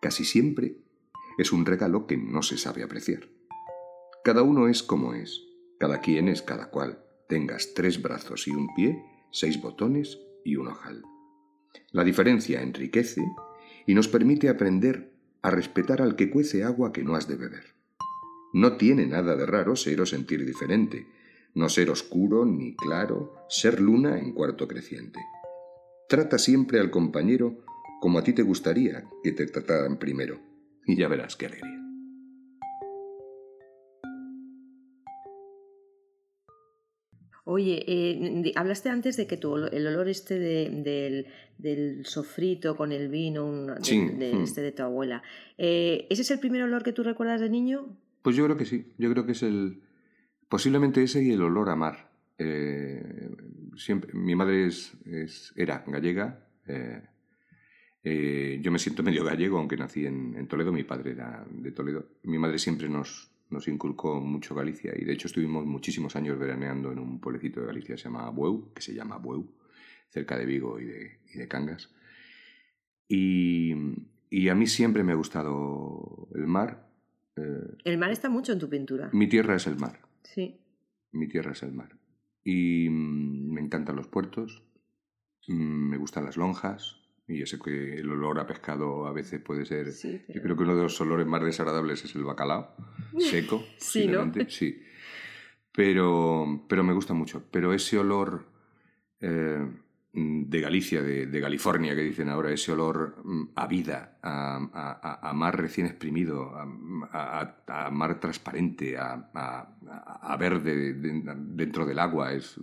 Casi 0.00 0.24
siempre 0.24 0.78
es 1.36 1.52
un 1.52 1.66
regalo 1.66 2.06
que 2.06 2.16
no 2.16 2.40
se 2.40 2.56
sabe 2.56 2.82
apreciar. 2.82 3.28
Cada 4.24 4.40
uno 4.40 4.68
es 4.68 4.82
como 4.82 5.12
es, 5.12 5.44
cada 5.78 6.00
quien 6.00 6.28
es 6.28 6.40
cada 6.40 6.70
cual, 6.70 7.04
tengas 7.28 7.74
tres 7.74 8.00
brazos 8.00 8.48
y 8.48 8.52
un 8.52 8.74
pie, 8.74 9.04
seis 9.30 9.60
botones 9.60 10.18
y 10.46 10.56
un 10.56 10.68
ojal. 10.68 11.02
La 11.92 12.04
diferencia 12.04 12.62
enriquece 12.62 13.22
y 13.86 13.92
nos 13.92 14.08
permite 14.08 14.48
aprender 14.48 15.12
a 15.42 15.50
respetar 15.50 16.00
al 16.00 16.16
que 16.16 16.30
cuece 16.30 16.64
agua 16.64 16.90
que 16.90 17.04
no 17.04 17.16
has 17.16 17.28
de 17.28 17.36
beber. 17.36 17.74
No 18.54 18.78
tiene 18.78 19.06
nada 19.06 19.36
de 19.36 19.44
raro 19.44 19.76
ser 19.76 20.00
o 20.00 20.06
sentir 20.06 20.46
diferente, 20.46 21.06
no 21.54 21.68
ser 21.68 21.90
oscuro 21.90 22.46
ni 22.46 22.74
claro, 22.76 23.34
ser 23.50 23.78
luna 23.78 24.18
en 24.18 24.32
cuarto 24.32 24.66
creciente. 24.66 25.20
Trata 26.08 26.38
siempre 26.38 26.80
al 26.80 26.90
compañero 26.90 27.58
como 28.00 28.18
a 28.18 28.24
ti 28.24 28.32
te 28.32 28.42
gustaría 28.42 29.04
que 29.22 29.32
te 29.32 29.46
trataran 29.46 29.98
primero, 29.98 30.40
y 30.86 30.96
ya 30.96 31.06
verás 31.06 31.36
qué 31.36 31.46
alegría. 31.46 31.84
Oye, 37.44 37.84
eh, 37.86 38.52
hablaste 38.56 38.88
antes 38.88 39.18
de 39.18 39.26
que 39.26 39.36
tu, 39.36 39.56
el 39.56 39.86
olor 39.86 40.08
este 40.08 40.38
del, 40.38 42.06
sofrito 42.06 42.74
con 42.74 42.92
el 42.92 43.08
vino, 43.08 43.66
de, 43.66 44.32
hmm. 44.34 44.42
este 44.42 44.62
de 44.62 44.72
tu 44.72 44.84
abuela, 44.84 45.22
eh, 45.58 46.06
¿ese 46.08 46.22
es 46.22 46.30
el 46.30 46.40
primer 46.40 46.62
olor 46.62 46.84
que 46.84 46.92
tú 46.94 47.02
recuerdas 47.02 47.42
de 47.42 47.50
niño? 47.50 47.98
Pues 48.22 48.34
yo 48.34 48.44
creo 48.46 48.56
que 48.56 48.64
sí, 48.64 48.92
yo 48.96 49.10
creo 49.10 49.26
que 49.26 49.32
es 49.32 49.42
el, 49.42 49.82
posiblemente 50.48 51.02
ese 51.02 51.22
y 51.22 51.32
el 51.32 51.42
olor 51.42 51.68
a 51.68 51.76
mar. 51.76 52.08
Eh, 52.38 53.27
siempre, 53.78 54.12
mi 54.12 54.34
madre 54.34 54.66
es, 54.66 54.96
era 55.56 55.84
gallega. 55.86 56.46
Eh, 56.66 57.02
eh, 58.02 58.58
yo 58.60 58.70
me 58.70 58.78
siento 58.78 59.02
medio 59.02 59.24
gallego, 59.24 59.58
aunque 59.58 59.76
nací 59.76 60.06
en, 60.06 60.46
Toledo. 60.48 60.72
Mi 60.72 60.84
padre 60.84 61.12
era 61.12 61.46
de 61.50 61.72
Toledo. 61.72 62.06
Mi 62.24 62.38
madre 62.38 62.58
siempre 62.58 62.88
nos, 62.88 63.30
nos 63.50 63.66
inculcó 63.68 64.20
mucho 64.20 64.54
Galicia 64.54 64.92
y 64.96 65.04
de 65.04 65.12
hecho 65.12 65.28
estuvimos 65.28 65.64
muchísimos 65.64 66.16
años 66.16 66.38
veraneando 66.38 66.92
en 66.92 66.98
un 66.98 67.20
pueblecito 67.20 67.60
de 67.60 67.66
Galicia 67.66 67.94
que 67.94 68.02
se 68.02 68.08
llama 68.08 68.28
Bueu, 68.30 68.72
que 68.74 68.82
se 68.82 68.94
llama 68.94 69.18
Bueu, 69.18 69.48
cerca 70.10 70.36
de 70.36 70.46
Vigo 70.46 70.78
y 70.80 70.84
de, 70.84 71.20
y 71.32 71.38
de 71.38 71.48
Cangas. 71.48 71.90
Y, 73.08 73.74
y, 74.28 74.48
a 74.50 74.54
mí 74.54 74.66
siempre 74.66 75.02
me 75.02 75.12
ha 75.12 75.16
gustado 75.16 76.28
el 76.34 76.46
mar. 76.46 76.90
el 77.84 77.96
mar 77.96 78.10
está 78.10 78.28
mucho 78.28 78.52
en 78.52 78.58
tu 78.58 78.68
pintura. 78.68 79.08
Mi 79.14 79.28
tierra 79.28 79.56
es 79.56 79.66
el 79.66 79.76
mar. 79.76 80.00
Sí. 80.24 80.60
Mi 81.12 81.26
tierra 81.26 81.52
es 81.52 81.62
el 81.62 81.72
mar. 81.72 81.97
Y 82.50 82.88
mm, 82.88 83.52
me 83.52 83.60
encantan 83.60 83.96
los 83.96 84.06
puertos, 84.06 84.62
mm, 85.48 85.90
me 85.90 85.98
gustan 85.98 86.24
las 86.24 86.38
lonjas, 86.38 86.96
y 87.26 87.40
yo 87.40 87.44
sé 87.44 87.58
que 87.58 87.96
el 87.96 88.10
olor 88.10 88.40
a 88.40 88.46
pescado 88.46 89.06
a 89.06 89.12
veces 89.12 89.42
puede 89.42 89.66
ser. 89.66 89.88
Yo 89.92 90.40
creo 90.40 90.56
que 90.56 90.62
uno 90.62 90.74
de 90.74 90.84
los 90.84 90.98
olores 91.02 91.26
más 91.26 91.44
desagradables 91.44 92.06
es 92.06 92.14
el 92.14 92.24
bacalao, 92.24 92.74
seco, 93.18 93.62
sí, 93.76 94.08
¿no? 94.08 94.32
sí. 94.48 94.82
Pero, 95.72 96.64
pero 96.70 96.82
me 96.82 96.94
gusta 96.94 97.12
mucho. 97.12 97.44
Pero 97.50 97.74
ese 97.74 97.98
olor 97.98 98.46
eh, 99.20 99.68
de 100.48 100.60
Galicia, 100.60 101.02
de, 101.02 101.40
California, 101.40 101.94
que 101.94 102.02
dicen 102.02 102.28
ahora, 102.28 102.52
ese 102.52 102.72
olor 102.72 103.16
mm, 103.24 103.50
a 103.54 103.66
vida, 103.66 104.18
a, 104.22 105.32
mar 105.34 105.56
recién 105.60 105.86
exprimido, 105.86 106.52
a, 106.56 107.90
mar 107.90 108.20
transparente, 108.20 108.96
a, 108.98 110.36
verde 110.38 110.94
dentro 110.94 111.86
del 111.86 111.98
agua, 111.98 112.32
es, 112.32 112.56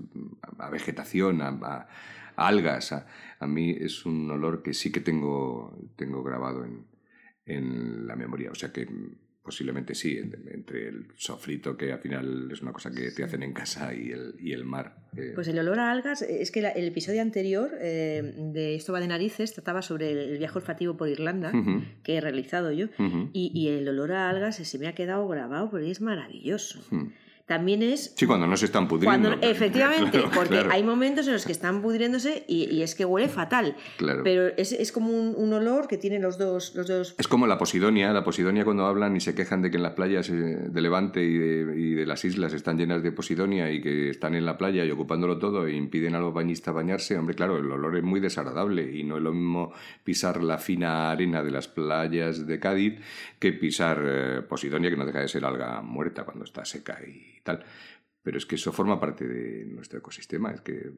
a 0.58 0.70
vegetación, 0.70 1.42
a, 1.42 1.88
algas. 2.36 2.92
A, 3.40 3.48
mí 3.48 3.72
es 3.72 4.06
un 4.06 4.30
olor 4.32 4.64
que 4.64 4.74
sí 4.74 4.92
que 4.92 5.02
tengo, 5.02 5.78
tengo 5.96 6.24
grabado 6.24 6.66
en, 6.66 6.86
en 7.46 8.08
la 8.08 8.16
memoria. 8.16 8.52
O 8.52 8.56
sea 8.56 8.72
que 8.72 8.88
Posiblemente 9.46 9.94
sí, 9.94 10.18
entre 10.18 10.88
el 10.88 11.06
sofrito, 11.16 11.78
que 11.78 11.92
al 11.92 12.00
final 12.00 12.50
es 12.52 12.64
una 12.64 12.74
cosa 12.74 12.90
que 12.90 13.12
te 13.12 13.24
hacen 13.24 13.44
en 13.44 13.54
casa, 13.54 13.94
y 13.94 14.10
el, 14.10 14.34
y 14.40 14.54
el 14.54 14.66
mar. 14.66 14.98
Eh. 15.16 15.34
Pues 15.36 15.48
el 15.48 15.60
olor 15.60 15.78
a 15.78 15.92
algas, 15.92 16.24
eh, 16.24 16.42
es 16.42 16.50
que 16.50 16.62
el 16.62 16.88
episodio 16.88 17.22
anterior 17.22 17.70
eh, 17.80 18.34
de 18.36 18.74
Esto 18.74 18.92
va 18.92 19.00
de 19.00 19.08
narices 19.08 19.54
trataba 19.54 19.84
sobre 19.84 20.34
el 20.34 20.40
viaje 20.40 20.58
olfativo 20.58 20.98
por 20.98 21.10
Irlanda, 21.10 21.52
que 22.02 22.16
he 22.16 22.22
realizado 22.22 22.72
yo, 22.72 22.88
y, 23.34 23.52
y, 23.54 23.68
el 23.68 23.88
olor 23.88 24.14
a 24.14 24.32
algas 24.32 24.56
se 24.56 24.80
me 24.80 24.88
ha 24.88 24.96
quedado 24.96 25.28
grabado 25.28 25.70
porque 25.70 25.92
es 25.92 26.02
maravilloso. 26.02 26.80
También 27.46 27.84
es... 27.84 28.14
Sí, 28.16 28.26
cuando 28.26 28.48
no 28.48 28.58
se 28.58 28.66
están 28.66 28.88
pudriendo. 28.88 29.30
Cuando, 29.30 29.48
efectivamente, 29.48 30.12
Claro, 30.16 30.32
porque 30.34 30.56
claro. 30.56 30.72
hay 30.72 30.84
momentos 30.84 31.28
en 31.28 31.34
los 31.34 31.46
que 31.46 31.52
están 31.52 31.82
pudriéndose 31.82 32.44
y, 32.48 32.74
y 32.74 32.82
es 32.82 32.96
que 32.96 33.06
huele 33.06 33.28
fatal. 33.28 33.76
Claro. 33.98 34.24
Pero 34.24 34.48
es, 34.58 34.72
es 34.72 34.92
como 34.92 35.12
un, 35.12 35.36
un 35.36 35.54
olor 35.54 35.88
que 35.88 35.98
tiene 35.98 36.20
los 36.20 36.38
dos, 36.38 36.74
los 36.76 36.88
dos 36.88 37.16
Es 37.18 37.28
como 37.28 37.46
la 37.46 37.58
posidonia, 37.58 38.12
la 38.14 38.24
posidonia 38.24 38.66
cuando 38.66 38.86
hablan 38.86 39.16
y 39.16 39.20
se 39.20 39.36
quejan 39.36 39.62
de 39.62 39.70
que 39.70 39.78
en 39.78 39.84
las 39.84 39.94
playas 39.94 40.30
eh, 40.30 40.34
de 40.34 40.82
Levante 40.82 41.24
y 41.24 41.38
de, 41.38 41.80
y 41.80 41.94
de 41.94 42.06
las 42.06 42.26
islas 42.26 42.54
están 42.54 42.78
llenas 42.78 43.04
de 43.04 43.12
posidonia 43.12 43.72
y 43.72 43.82
que 43.82 44.10
están 44.10 44.34
en 44.34 44.46
la 44.46 44.58
playa 44.58 44.84
y 44.84 44.90
ocupándolo 44.90 45.38
todo 45.38 45.68
e 45.68 45.76
impiden 45.76 46.16
a 46.16 46.20
los 46.20 46.34
bañistas 46.34 46.74
bañarse, 46.74 47.18
hombre, 47.18 47.36
claro, 47.36 47.58
el 47.58 47.72
olor 47.72 47.98
es 47.98 48.04
muy 48.04 48.20
desagradable 48.20 48.92
y 48.92 49.04
no 49.04 49.18
es 49.18 49.24
lo 49.24 49.34
mismo 49.34 49.72
pisar 50.04 50.44
la 50.44 50.58
fina 50.58 51.12
arena 51.12 51.44
de 51.44 51.52
las 51.52 51.68
playas 51.68 52.48
de 52.48 52.60
Cádiz 52.60 53.00
que 53.38 53.54
pisar 53.54 54.02
eh, 54.04 54.42
posidonia 54.42 54.90
que 54.90 54.98
no 54.98 55.06
deja 55.06 55.20
de 55.20 55.28
ser 55.28 55.46
alga 55.46 55.82
muerta 55.82 56.24
cuando 56.24 56.46
está 56.46 56.66
seca 56.66 57.00
y 57.06 57.35
tal. 57.46 57.64
Pero 58.24 58.38
es 58.38 58.46
que 58.46 58.56
eso 58.56 58.74
forma 58.74 59.00
parte 59.00 59.26
de 59.28 59.66
nuestro 59.68 60.00
ecosistema, 60.00 60.52
es 60.52 60.60
que, 60.62 60.90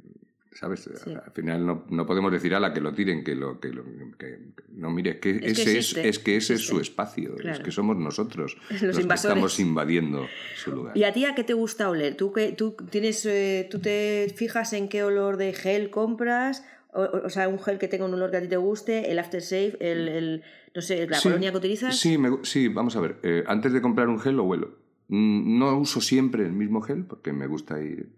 ¿sabes? 0.53 0.89
Sí. 1.03 1.13
Al 1.13 1.31
final 1.33 1.65
no, 1.65 1.85
no 1.89 2.05
podemos 2.05 2.31
decir 2.31 2.55
a 2.55 2.59
la 2.61 2.71
que 2.73 2.79
lo 2.79 2.93
tiren, 2.93 3.23
que 3.25 3.35
lo 3.35 3.59
que, 3.59 3.67
lo, 3.69 3.83
que 4.17 4.39
no 4.69 4.89
mire, 4.91 5.11
es 5.11 5.17
que, 5.17 5.29
Es 5.31 5.39
que 5.41 5.47
ese, 5.51 5.61
es, 5.63 5.67
existe, 5.75 6.07
es 6.07 6.19
que 6.19 6.37
ese 6.37 6.53
es 6.53 6.61
su 6.65 6.79
espacio, 6.79 7.35
es 7.35 7.41
Claro. 7.41 7.63
que 7.63 7.71
somos 7.71 7.97
nosotros 7.97 8.57
Los 8.71 8.81
los, 8.81 9.05
que 9.05 9.13
estamos 9.13 9.59
invadiendo 9.59 10.25
su 10.55 10.71
lugar. 10.71 10.97
¿Y 10.97 11.03
a 11.03 11.11
ti 11.11 11.25
a 11.25 11.35
qué 11.35 11.43
te 11.43 11.53
gusta 11.53 11.89
oler? 11.89 12.15
¿Tú, 12.15 12.31
qué, 12.31 12.53
tú, 12.53 12.77
tienes, 12.89 13.25
eh, 13.25 13.67
¿Tú 13.69 13.79
te 13.79 14.33
fijas 14.35 14.71
en 14.71 14.87
qué 14.87 15.03
olor 15.03 15.35
de 15.35 15.51
gel 15.53 15.89
compras? 15.89 16.65
O, 16.93 17.29
sea, 17.29 17.47
un 17.49 17.59
gel 17.59 17.77
que 17.77 17.87
tenga 17.89 18.05
un 18.05 18.13
olor 18.13 18.31
que 18.31 18.37
a 18.37 18.41
ti 18.41 18.47
te 18.47 18.57
guste, 18.57 19.11
el 19.11 19.19
aftershave, 19.19 19.77
el, 19.81 20.07
el 20.07 20.43
no 20.73 20.81
sé, 20.81 21.05
la 21.07 21.17
Sí, 21.19 21.23
colonia 21.27 21.51
que 21.51 21.57
utilizas. 21.57 21.99
Sí, 21.99 22.17
me 22.17 22.37
sí, 22.43 22.69
vamos 22.69 22.95
a 22.95 23.01
ver. 23.01 23.17
eh, 23.21 23.43
antes 23.45 23.71
de 23.73 23.81
comprar 23.81 24.07
un 24.07 24.19
gel 24.19 24.37
lo 24.37 24.45
huelo. 24.45 24.86
Mm, 25.09 25.57
No 25.59 25.77
uso 25.77 26.01
siempre 26.01 26.45
el 26.45 26.53
mismo 26.53 26.81
gel 26.81 27.05
porque 27.05 27.33
me 27.33 27.47
gusta 27.47 27.81
ir, 27.81 28.11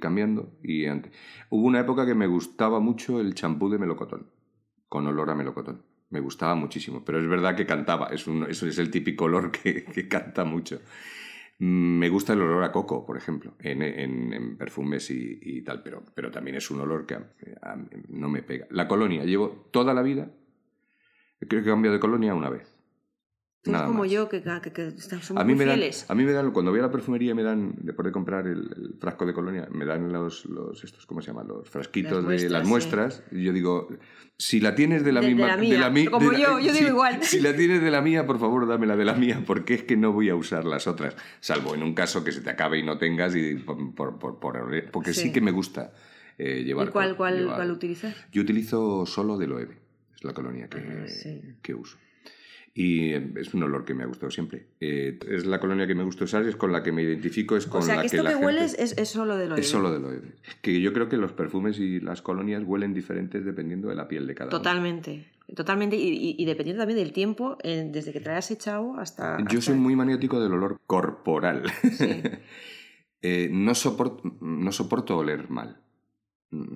cambiando. 0.00 0.58
Y 0.62 0.86
antes. 0.86 1.12
Hubo 1.50 1.66
una 1.66 1.80
época 1.80 2.06
que 2.06 2.14
me 2.14 2.26
gustaba 2.26 2.80
mucho 2.80 3.20
el 3.20 3.34
champú 3.34 3.68
de 3.68 3.78
melocotón, 3.78 4.30
con 4.88 5.06
olor 5.06 5.30
a 5.30 5.34
melocotón. 5.34 5.82
Me 6.10 6.20
gustaba 6.20 6.54
muchísimo, 6.54 7.04
pero 7.04 7.20
es 7.20 7.28
verdad 7.28 7.56
que 7.56 7.66
cantaba. 7.66 8.08
Es 8.08 8.26
eso 8.26 8.66
es 8.66 8.78
el 8.78 8.90
típico 8.90 9.24
olor 9.24 9.50
que, 9.50 9.84
que 9.94 10.08
canta 10.08 10.44
mucho. 10.44 10.80
Mm, 11.58 11.98
Me 11.98 12.08
gusta 12.08 12.32
el 12.34 12.42
olor 12.42 12.64
a 12.64 12.72
coco, 12.72 13.04
por 13.06 13.16
ejemplo, 13.16 13.54
en, 13.60 14.56
perfumes 14.58 15.10
y, 15.10 15.62
tal, 15.62 15.82
pero, 15.82 16.02
pero 16.14 16.30
también 16.30 16.56
es 16.56 16.70
un 16.70 16.80
olor 16.80 17.06
que 17.06 17.18
no 18.08 18.28
me 18.28 18.42
pega. 18.42 18.66
La 18.70 18.86
colonia, 18.88 19.24
llevo 19.24 19.68
toda 19.70 19.94
la 19.94 20.02
vida, 20.02 20.30
creo 21.40 21.62
que 21.62 21.68
he 21.68 21.72
cambiado 21.72 21.94
de 21.94 22.00
colonia 22.00 22.34
una 22.34 22.50
vez. 22.50 22.75
Nada 23.72 23.86
como 23.86 24.00
más. 24.00 24.10
yo, 24.10 24.28
que, 24.28 24.42
que, 24.42 24.72
que 24.72 24.86
estamos- 24.88 25.24
somos 25.24 25.40
A 25.40 25.44
mí, 25.44 25.54
muy 25.54 25.58
me 25.60 25.64
dan, 25.66 25.78
fieles. 25.78 26.04
a 26.08 26.14
mí 26.14 26.24
me 26.24 26.32
dan, 26.32 26.50
cuando 26.52 26.70
voy 26.70 26.80
a 26.80 26.84
la 26.84 26.90
perfumería 26.90 27.34
me 27.34 27.42
dan, 27.42 27.74
después 27.80 28.04
de 28.06 28.12
comprar 28.12 28.46
el, 28.46 28.58
el 28.76 28.94
frasco 29.00 29.26
de 29.26 29.32
colonia, 29.34 29.68
me 29.70 29.84
dan 29.84 30.12
los, 30.12 30.44
los 30.46 30.82
estos, 30.84 31.06
¿cómo 31.06 31.20
se 31.22 31.28
llaman? 31.28 31.48
Los 31.48 31.68
frasquitos 31.68 32.24
Las 32.24 32.42
de 32.42 32.50
las 32.50 32.66
muestras. 32.66 33.22
Y 33.30 33.42
yo 33.44 33.52
digo, 33.52 33.88
si 34.38 34.60
la 34.60 34.74
tienes 34.74 35.04
de 35.04 35.12
la 35.12 35.20
De- 35.20 35.28
de 35.28 35.34
misma... 35.34 35.48
la 35.48 35.56
mía, 35.56 35.90
mi- 35.90 36.06
como 36.06 36.30
de 36.30 36.38
la- 36.38 36.42
yo, 36.44 36.58
yo 36.58 36.72
digo 36.72 36.74
si- 36.74 36.84
igual. 36.84 37.22
Si 37.22 37.40
la 37.40 37.52
tienes 37.56 37.80
de 37.82 37.90
la 37.90 38.02
mía, 38.02 38.26
por 38.26 38.38
favor, 38.38 38.66
dame 38.66 38.86
la 38.86 38.96
de 38.96 39.04
la 39.04 39.14
mía, 39.14 39.42
porque 39.46 39.74
es 39.74 39.82
que 39.82 39.96
no 39.96 40.12
voy 40.12 40.28
a 40.28 40.34
usar 40.34 40.64
las 40.64 40.86
otras. 40.86 41.16
Salvo 41.40 41.74
en 41.74 41.82
un 41.82 41.94
caso 41.94 42.22
que 42.24 42.32
se 42.32 42.40
te 42.40 42.50
acabe 42.50 42.78
y 42.78 42.82
no 42.82 42.98
tengas, 42.98 43.34
y 43.36 43.54
por, 43.54 43.94
por- 43.94 44.18
por- 44.18 44.38
por- 44.38 44.90
porque 44.92 45.12
sí. 45.14 45.22
Sí. 45.22 45.32
que 45.32 45.40
me 45.40 45.50
gusta 45.50 45.92
eh, 46.38 46.62
llevar... 46.64 46.88
¿Y 46.88 46.90
cuál, 46.90 47.16
cuál, 47.16 47.38
llevar- 47.38 47.56
cuál 47.56 47.70
utilizas? 47.70 48.14
Yo 48.30 48.42
utilizo 48.42 49.06
solo 49.06 49.38
de 49.38 49.46
Loewe, 49.46 49.76
es 50.14 50.22
la 50.24 50.34
colonia 50.34 50.68
que, 50.68 50.78
Ah, 50.78 51.08
sí. 51.08 51.40
que 51.62 51.74
uso. 51.74 51.96
Y 52.78 53.14
eh, 53.14 53.32
es 53.36 53.54
un 53.54 53.62
olor 53.62 53.86
que 53.86 53.94
me 53.94 54.02
ha 54.02 54.06
gustado 54.06 54.30
siempre. 54.30 54.66
Eh, 54.80 55.18
es 55.30 55.46
la 55.46 55.58
colonia 55.58 55.86
que 55.86 55.94
me 55.94 56.04
gusta 56.04 56.24
usar, 56.24 56.46
es 56.46 56.56
con 56.56 56.72
la 56.72 56.82
que 56.82 56.92
me 56.92 57.02
identifico, 57.02 57.56
es 57.56 57.66
con 57.66 57.80
O 57.80 57.82
sea, 57.82 57.96
la 57.96 58.02
que 58.02 58.08
que 58.10 58.16
esto 58.16 58.22
la 58.22 58.28
que 58.30 58.34
gente- 58.36 58.46
hueles 58.46 58.76
es, 58.78 58.98
es 58.98 59.08
solo 59.08 59.34
de 59.38 59.48
lo 59.48 59.56
Es 59.56 59.66
solo 59.68 59.90
de 59.90 59.98
Loewe. 59.98 60.34
Que 60.60 60.78
yo 60.82 60.92
creo 60.92 61.08
que 61.08 61.16
los 61.16 61.32
perfumes 61.32 61.78
y 61.80 62.00
las 62.00 62.20
colonias 62.20 62.62
huelen 62.66 62.92
diferentes 62.92 63.46
dependiendo 63.46 63.88
de 63.88 63.94
la 63.94 64.06
piel 64.08 64.26
de 64.26 64.34
cada 64.34 64.50
uno. 64.50 64.58
Totalmente. 64.58 65.26
Totalmente. 65.54 65.96
Y, 65.96 66.08
y- 66.10 66.36
y 66.38 66.44
dependiendo 66.44 66.82
también 66.82 66.98
del 66.98 67.12
tiempo, 67.14 67.56
eh, 67.62 67.88
desde 67.90 68.12
que 68.12 68.20
te 68.20 68.28
la 68.28 68.36
has 68.38 68.50
echado 68.50 68.98
hasta. 68.98 69.38
Yo 69.38 69.44
hasta- 69.44 69.60
soy 69.62 69.76
muy 69.76 69.96
maniático 69.96 70.38
del 70.38 70.52
olor 70.52 70.78
corporal. 70.86 71.62
Eh, 73.22 73.48
no, 73.50 73.74
soporto, 73.74 74.36
no 74.40 74.70
soporto 74.70 75.16
oler 75.16 75.48
mal. 75.50 75.80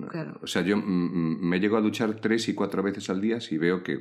Claro. 0.09 0.37
O 0.41 0.47
sea, 0.47 0.63
yo 0.63 0.75
me 0.77 1.59
llego 1.59 1.77
a 1.77 1.81
duchar 1.81 2.15
tres 2.15 2.49
y 2.49 2.53
cuatro 2.53 2.83
veces 2.83 3.09
al 3.09 3.21
día 3.21 3.39
si 3.39 3.57
veo 3.57 3.83
que, 3.83 3.99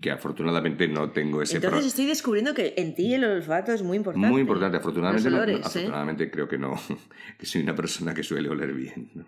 que 0.00 0.10
afortunadamente 0.10 0.88
no 0.88 1.10
tengo 1.10 1.42
ese 1.42 1.56
Entonces 1.56 1.80
pro- 1.80 1.88
estoy 1.88 2.06
descubriendo 2.06 2.54
que 2.54 2.74
en 2.76 2.94
ti 2.94 3.14
el 3.14 3.24
olfato 3.24 3.72
es 3.72 3.82
muy 3.82 3.96
importante. 3.96 4.28
Muy 4.28 4.40
importante. 4.42 4.76
Afortunadamente, 4.76 5.30
Los 5.30 5.38
no- 5.38 5.42
olores, 5.44 5.58
¿eh? 5.58 5.62
afortunadamente 5.68 6.30
creo 6.30 6.48
que 6.48 6.58
no, 6.58 6.74
que 7.38 7.46
soy 7.46 7.62
una 7.62 7.74
persona 7.74 8.12
que 8.14 8.22
suele 8.22 8.48
oler 8.48 8.72
bien, 8.74 9.10
¿no? 9.14 9.24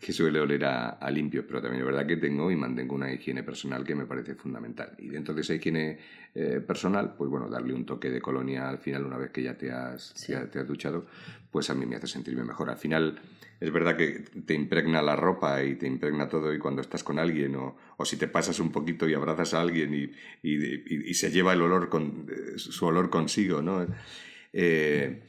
que 0.00 0.12
suele 0.12 0.40
oler 0.40 0.64
a, 0.66 0.90
a 0.90 1.10
limpio, 1.10 1.46
pero 1.46 1.60
también 1.62 1.80
es 1.80 1.86
verdad 1.86 2.06
que 2.06 2.16
tengo 2.16 2.50
y 2.50 2.56
mantengo 2.56 2.94
una 2.94 3.12
higiene 3.12 3.42
personal 3.42 3.84
que 3.84 3.94
me 3.94 4.06
parece 4.06 4.34
fundamental. 4.34 4.92
Y 4.98 5.08
dentro 5.08 5.34
de 5.34 5.40
esa 5.40 5.54
higiene 5.54 5.98
eh, 6.34 6.60
personal, 6.66 7.14
pues 7.16 7.30
bueno, 7.30 7.48
darle 7.48 7.72
un 7.74 7.84
toque 7.86 8.10
de 8.10 8.20
colonia 8.20 8.68
al 8.68 8.78
final, 8.78 9.04
una 9.04 9.16
vez 9.16 9.30
que 9.30 9.42
ya 9.42 9.56
te 9.56 9.72
has, 9.72 10.14
ya 10.28 10.48
te 10.50 10.58
has 10.60 10.66
duchado, 10.68 11.06
pues 11.50 11.70
a 11.70 11.74
mí 11.74 11.86
me 11.86 11.96
hace 11.96 12.06
sentirme 12.08 12.44
mejor. 12.44 12.68
Al 12.70 12.76
final, 12.76 13.20
es 13.60 13.72
verdad 13.72 13.96
que 13.96 14.24
te 14.44 14.54
impregna 14.54 15.00
la 15.00 15.14
ropa 15.16 15.62
y 15.62 15.76
te 15.76 15.86
impregna 15.86 16.28
todo 16.28 16.52
y 16.52 16.58
cuando 16.58 16.80
estás 16.82 17.02
con 17.04 17.18
alguien 17.18 17.54
o, 17.56 17.76
o 17.96 18.04
si 18.04 18.16
te 18.16 18.26
pasas 18.28 18.58
un 18.60 18.70
poquito 18.72 19.08
y 19.08 19.14
abrazas 19.14 19.54
a 19.54 19.60
alguien 19.60 19.94
y, 19.94 20.03
y, 20.42 21.14
se 21.14 21.30
lleva 21.30 21.52
el 21.52 21.62
olor 21.62 21.88
con, 21.88 22.26
eh, 22.30 22.58
su 22.58 22.86
olor 22.86 23.10
consigo, 23.10 23.62
¿no? 23.62 23.86
Eh, 24.52 25.22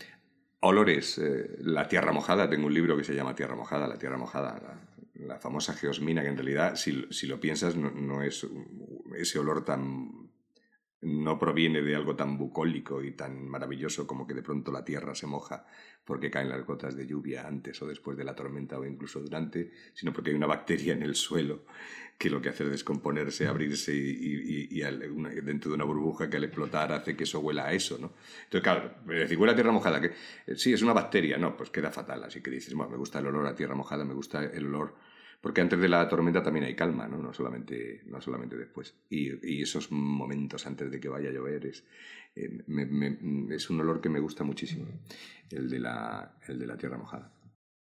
olores, 0.62 1.18
eh, 1.18 1.58
la 1.60 1.88
tierra 1.88 2.12
mojada, 2.12 2.50
tengo 2.50 2.68
un 2.68 2.74
libro 2.74 2.98
que 2.98 3.04
se 3.04 3.16
llama 3.16 3.36
Tierra 3.36 3.56
mojada, 3.56 3.88
la 3.88 3.98
tierra 3.98 4.18
mojada, 4.18 4.80
la, 5.16 5.40
famosa 5.40 5.74
geosmina, 5.74 6.22
que 6.22 6.30
en 6.30 6.38
realidad, 6.38 6.76
si, 6.76 6.92
lo 7.28 7.40
piensas, 7.40 7.76
no, 7.76 8.22
es 8.22 8.46
ese 9.18 9.40
olor 9.40 9.64
tan... 9.64 10.25
no 11.06 11.38
proviene 11.38 11.84
de 11.84 11.96
algo 11.96 12.16
tan 12.16 12.36
bucólico 12.36 13.04
y 13.04 13.12
tan 13.12 13.48
maravilloso 13.48 14.08
como 14.08 14.26
que 14.26 14.34
de 14.34 14.42
pronto 14.42 14.72
la 14.72 14.84
tierra 14.84 15.14
se 15.14 15.28
moja 15.28 15.66
porque 16.04 16.32
caen 16.32 16.50
las 16.50 16.66
gotas 16.66 16.96
de 16.96 17.06
lluvia 17.06 17.48
antes 17.48 17.80
o 17.82 17.88
después 17.88 18.18
de 18.18 18.24
la 18.24 18.36
tormenta 18.36 18.80
o 18.80 18.86
incluso 18.86 19.20
durante, 19.20 19.72
sino 19.94 20.12
porque 20.12 20.32
hay 20.32 20.36
una 20.36 20.48
bacteria 20.48 20.94
en 20.94 21.04
el 21.04 21.16
suelo 21.16 21.64
que 22.18 22.30
lo 22.30 22.42
que 22.42 22.50
hace 22.50 22.64
es 22.64 22.72
descomponerse, 22.72 23.48
abrirse 23.48 23.94
y, 23.94 24.80
dentro 25.42 25.70
de 25.70 25.76
una 25.76 25.84
burbuja 25.84 26.30
que 26.30 26.38
al 26.38 26.46
explotar 26.46 26.92
hace 26.92 27.16
que 27.16 27.26
eso 27.26 27.40
huela 27.40 27.66
a 27.66 27.74
eso, 27.74 27.98
¿no? 28.00 28.14
Entonces, 28.46 28.62
claro, 28.62 28.96
decir, 29.06 29.38
huele 29.38 29.52
a 29.52 29.56
tierra 29.56 29.72
mojada, 29.72 30.02
que 30.02 30.14
eh, 30.48 30.56
sí, 30.56 30.74
es 30.74 30.82
una 30.82 30.94
bacteria, 30.94 31.38
no, 31.38 31.58
pues 31.58 31.70
queda 31.70 31.92
fatal, 31.92 32.24
así 32.24 32.42
que 32.42 32.50
dices, 32.50 32.74
bueno, 32.74 32.92
me 32.92 32.98
gusta 32.98 33.20
el 33.20 33.28
olor 33.28 33.46
a 33.46 33.56
tierra 33.56 33.76
mojada, 33.76 34.06
me 34.06 34.14
gusta 34.14 34.44
el 34.46 34.66
olor, 34.68 34.96
porque 35.46 35.62
antes 35.62 35.80
de 35.80 35.88
la 35.88 36.10
tormenta 36.10 36.42
también 36.42 36.66
hay 36.66 36.74
calma, 36.76 37.08
¿no? 37.08 37.18
No 37.20 37.32
solamente, 37.32 38.02
no 38.08 38.20
solamente 38.20 38.58
después. 38.58 38.96
Y, 39.12 39.30
y 39.48 39.62
esos 39.62 39.92
momentos 39.92 40.66
antes 40.66 40.90
de 40.90 41.00
que 41.00 41.08
vaya 41.08 41.30
a 41.30 41.32
llover 41.32 41.68
es, 41.68 41.84
eh, 42.36 42.64
me- 42.66 42.88
me- 42.88 43.54
es 43.56 43.70
un 43.70 43.80
olor 43.80 44.02
que 44.02 44.10
me 44.10 44.20
gusta 44.20 44.44
muchísimo, 44.44 44.88
el 45.52 45.70
de 45.70 45.78
la, 45.78 46.36
el 46.48 46.58
de 46.58 46.66
la 46.66 46.76
tierra 46.78 46.98
mojada. 46.98 47.32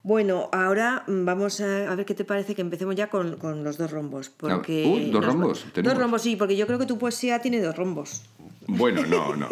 Bueno, 0.02 0.50
ahora 0.52 1.04
vamos 1.08 1.62
a, 1.62 1.94
ver 1.94 2.04
qué 2.08 2.16
te 2.16 2.26
parece 2.26 2.56
que 2.56 2.64
empecemos 2.64 2.96
ya 2.96 3.12
con, 3.12 3.38
con 3.38 3.64
los 3.64 3.78
dos 3.78 3.92
rombos. 3.92 4.30
Porque 4.32 4.84
Uy, 4.84 5.12
¿dos 5.12 5.24
rombos? 5.24 5.66
¿Tenemos? 5.72 5.94
Dos 5.94 6.02
rombos, 6.02 6.22
sí, 6.24 6.36
porque 6.38 6.58
yo 6.58 6.66
creo 6.66 6.80
que 6.80 6.88
tu 6.88 6.98
poesía 6.98 7.38
tiene 7.44 7.62
dos 7.62 7.78
rombos. 7.78 8.26
Bueno, 8.66 9.06
no, 9.06 9.36
no. 9.36 9.48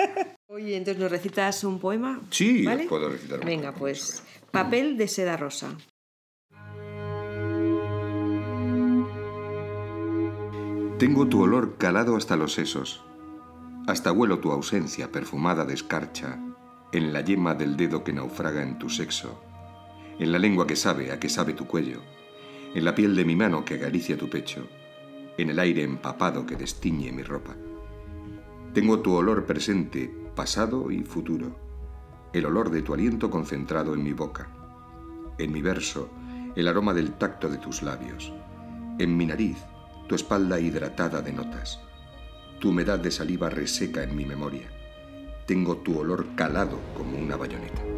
Oye, 0.48 0.78
entonces 0.78 0.98
nos 0.98 1.10
recitas 1.10 1.62
un 1.64 1.78
poema. 1.78 2.22
Sí, 2.30 2.64
¿Vale? 2.64 2.86
puedo 2.88 3.10
recitar 3.10 3.40
un 3.40 3.44
Venga, 3.44 3.74
pues 3.74 4.22
papel 4.50 4.96
de 4.96 5.08
seda 5.08 5.36
rosa. 5.36 5.76
Tengo 10.98 11.26
tu 11.26 11.42
olor 11.42 11.76
calado 11.76 12.16
hasta 12.16 12.36
los 12.36 12.52
sesos, 12.52 13.04
hasta 13.88 14.12
huelo 14.12 14.38
tu 14.38 14.52
ausencia 14.52 15.10
perfumada 15.10 15.64
de 15.64 15.74
escarcha, 15.74 16.38
en 16.92 17.12
la 17.12 17.20
yema 17.20 17.56
del 17.56 17.76
dedo 17.76 18.04
que 18.04 18.12
naufraga 18.12 18.62
en 18.62 18.78
tu 18.78 18.88
sexo, 18.88 19.42
en 20.20 20.30
la 20.30 20.38
lengua 20.38 20.68
que 20.68 20.76
sabe 20.76 21.10
a 21.10 21.18
que 21.18 21.28
sabe 21.28 21.52
tu 21.52 21.66
cuello, 21.66 22.00
en 22.76 22.84
la 22.84 22.94
piel 22.94 23.16
de 23.16 23.24
mi 23.24 23.34
mano 23.34 23.64
que 23.64 23.74
acaricia 23.74 24.16
tu 24.16 24.30
pecho, 24.30 24.68
en 25.36 25.50
el 25.50 25.58
aire 25.58 25.82
empapado 25.82 26.46
que 26.46 26.54
destiñe 26.54 27.10
mi 27.10 27.24
ropa. 27.24 27.56
Tengo 28.72 29.00
tu 29.00 29.14
olor 29.14 29.46
presente, 29.46 30.14
pasado 30.36 30.92
y 30.92 31.02
futuro, 31.02 31.56
el 32.32 32.46
olor 32.46 32.70
de 32.70 32.82
tu 32.82 32.94
aliento 32.94 33.30
concentrado 33.30 33.94
en 33.94 34.04
mi 34.04 34.12
boca, 34.12 34.48
en 35.38 35.50
mi 35.50 35.60
verso, 35.60 36.08
el 36.54 36.68
aroma 36.68 36.94
del 36.94 37.14
tacto 37.14 37.48
de 37.48 37.58
tus 37.58 37.82
labios, 37.82 38.32
en 39.00 39.16
mi 39.16 39.26
nariz, 39.26 39.58
tu 40.06 40.14
espalda 40.14 40.60
hidratada 40.60 41.22
de 41.22 41.32
notas, 41.32 41.80
tu 42.58 42.70
humedad 42.70 42.98
de 42.98 43.10
saliva 43.10 43.50
reseca 43.50 44.02
en 44.02 44.14
mi 44.16 44.24
memoria. 44.24 44.68
Tengo 45.46 45.78
tu 45.78 45.98
olor 45.98 46.26
calado 46.34 46.78
como 46.96 47.18
una 47.18 47.36
bayoneta. 47.36 47.93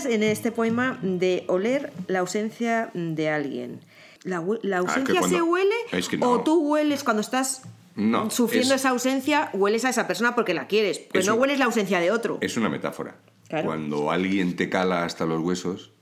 Hablas 0.00 0.14
en 0.14 0.22
este 0.22 0.52
poema 0.52 0.98
de 1.02 1.44
oler 1.48 1.92
la 2.06 2.20
ausencia 2.20 2.90
de 2.94 3.28
alguien. 3.30 3.80
¿La, 4.22 4.44
la 4.62 4.78
ausencia 4.78 5.18
cuando- 5.20 5.36
se 5.36 5.42
huele 5.42 5.74
Es 5.92 6.08
que 6.08 6.18
no. 6.18 6.30
o 6.30 6.40
tú 6.44 6.60
hueles 6.60 7.04
cuando 7.04 7.20
estás 7.22 7.62
No, 7.96 8.30
sufriendo 8.30 8.74
es- 8.74 8.80
esa 8.80 8.90
ausencia, 8.90 9.50
hueles 9.54 9.84
a 9.84 9.90
esa 9.90 10.06
persona 10.06 10.34
porque 10.34 10.52
la 10.54 10.66
quieres, 10.66 10.98
pero 10.98 11.20
Eso- 11.20 11.32
no 11.34 11.40
hueles 11.40 11.58
la 11.58 11.64
ausencia 11.66 12.00
de 12.00 12.10
otro. 12.10 12.38
Es 12.40 12.56
una 12.56 12.68
metáfora. 12.68 13.16
Claro. 13.48 13.66
Cuando 13.66 14.10
alguien 14.10 14.54
te 14.56 14.68
cala 14.68 15.04
hasta 15.04 15.26
los 15.26 15.40
huesos, 15.42 15.92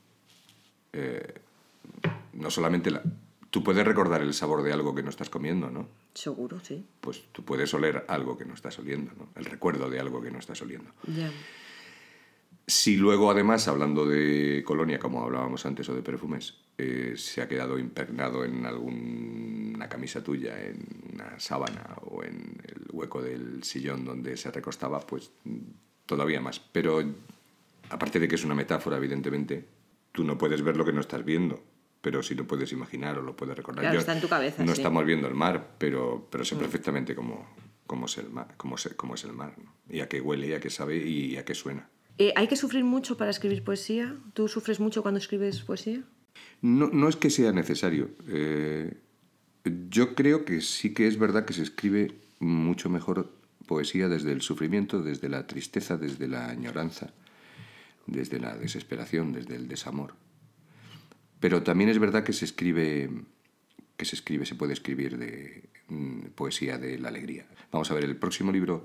eh, 0.92 1.34
no 2.32 2.50
solamente 2.50 2.90
la... 2.90 3.02
Tú 3.50 3.64
puedes 3.64 3.86
recordar 3.86 4.20
el 4.20 4.34
sabor 4.34 4.62
de 4.62 4.72
algo 4.74 4.94
que 4.94 5.02
no 5.02 5.08
estás 5.08 5.30
comiendo, 5.30 5.70
¿no? 5.70 5.88
Seguro, 6.12 6.60
sí. 6.62 6.84
Pues 7.00 7.22
tú 7.32 7.42
puedes 7.44 7.72
oler 7.72 8.04
algo 8.08 8.36
que 8.36 8.44
no 8.44 8.52
estás 8.52 8.78
oliendo, 8.78 9.12
¿no? 9.16 9.28
El 9.36 9.46
recuerdo 9.46 9.88
de 9.88 9.98
algo 10.00 10.20
que 10.20 10.30
no 10.30 10.38
estás 10.38 10.60
oliendo. 10.60 10.90
Ya. 11.06 11.30
Si 12.70 12.98
luego, 12.98 13.30
además, 13.30 13.66
hablando 13.66 14.04
de 14.04 14.62
colonia, 14.62 14.98
como 14.98 15.22
hablábamos 15.24 15.64
antes, 15.64 15.88
o 15.88 15.94
de 15.94 16.02
perfumes, 16.02 16.52
eh, 16.76 17.14
se 17.16 17.40
ha 17.40 17.48
quedado 17.48 17.78
impregnado 17.78 18.44
en 18.44 18.66
alguna 18.66 19.88
camisa 19.88 20.22
tuya, 20.22 20.62
en 20.66 20.84
una 21.14 21.40
sábana 21.40 21.96
o 22.02 22.22
en 22.22 22.60
el 22.68 22.82
hueco 22.92 23.22
del 23.22 23.64
sillón 23.64 24.04
donde 24.04 24.36
se 24.36 24.50
recostaba, 24.50 25.00
pues 25.00 25.30
todavía 26.04 26.42
más. 26.42 26.60
Pero 26.60 27.02
aparte 27.88 28.20
de 28.20 28.28
que 28.28 28.34
es 28.34 28.44
una 28.44 28.54
metáfora, 28.54 28.98
evidentemente, 28.98 29.64
tú 30.12 30.22
no 30.22 30.36
puedes 30.36 30.60
ver 30.60 30.76
lo 30.76 30.84
que 30.84 30.92
no 30.92 31.00
estás 31.00 31.24
viendo, 31.24 31.62
pero 32.02 32.22
sí 32.22 32.34
lo 32.34 32.46
puedes 32.46 32.70
imaginar 32.72 33.18
o 33.18 33.22
lo 33.22 33.34
puedes 33.34 33.56
recordar. 33.56 33.80
Claro, 33.84 33.94
Yo- 33.94 34.00
está 34.00 34.12
en 34.12 34.20
tu 34.20 34.28
cabeza, 34.28 34.62
No 34.62 34.74
sí. 34.74 34.82
estamos 34.82 35.06
viendo 35.06 35.26
el 35.26 35.34
mar, 35.34 35.70
pero, 35.78 36.28
pero 36.30 36.44
sé 36.44 36.54
Mm. 36.54 36.58
perfectamente 36.58 37.14
cómo, 37.14 37.48
cómo, 37.86 38.04
es 38.04 38.18
el 38.18 38.28
mar, 38.28 38.48
cómo, 38.58 38.76
se- 38.76 38.94
cómo 38.94 39.14
es 39.14 39.24
el 39.24 39.32
mar, 39.32 39.54
¿no? 39.56 39.72
y 39.88 40.00
a 40.00 40.08
qué 40.10 40.20
huele, 40.20 40.48
y 40.48 40.52
a 40.52 40.60
qué 40.60 40.68
sabe, 40.68 40.98
y 40.98 41.38
a 41.38 41.46
qué 41.46 41.54
suena. 41.54 41.88
Eh, 42.18 42.32
¿Hay 42.36 42.48
que 42.48 42.56
sufrir 42.56 42.84
mucho 42.84 43.16
para 43.16 43.30
escribir 43.30 43.62
poesía? 43.62 44.16
¿Tú 44.34 44.48
sufres 44.48 44.80
mucho 44.80 45.02
cuando 45.02 45.18
escribes 45.18 45.62
poesía? 45.62 46.02
No, 46.60 46.88
no 46.88 47.08
es 47.08 47.16
que 47.16 47.30
sea 47.30 47.52
necesario. 47.52 48.10
eh, 48.28 48.92
yo 49.90 50.14
creo 50.14 50.44
que 50.44 50.60
sí 50.60 50.94
que 50.94 51.06
es 51.06 51.18
verdad 51.18 51.44
que 51.44 51.52
se 51.52 51.62
escribe 51.62 52.14
mucho 52.38 52.88
mejor 52.88 53.30
poesía 53.66 54.08
desde 54.08 54.32
el 54.32 54.40
sufrimiento, 54.40 55.02
desde 55.02 55.28
la 55.28 55.46
tristeza, 55.46 55.96
desde 55.96 56.26
la 56.26 56.48
añoranza, 56.48 57.12
desde 58.06 58.40
la 58.40 58.56
desesperación, 58.56 59.32
desde 59.32 59.56
el 59.56 59.68
desamor. 59.68 60.14
Pero 61.38 61.62
también 61.62 61.90
es 61.90 61.98
verdad 61.98 62.24
que 62.24 62.32
se 62.32 62.46
escribe, 62.46 63.10
que 63.96 64.04
se 64.04 64.16
escribe, 64.16 64.46
se 64.46 64.54
puede 64.54 64.72
escribir 64.72 65.18
de 65.18 65.68
mm, 65.88 66.28
poesía 66.34 66.78
de 66.78 66.98
la 66.98 67.08
alegría. 67.08 67.46
Vamos 67.70 67.90
a 67.90 67.94
ver, 67.94 68.04
el 68.04 68.16
próximo 68.16 68.50
libro, 68.50 68.82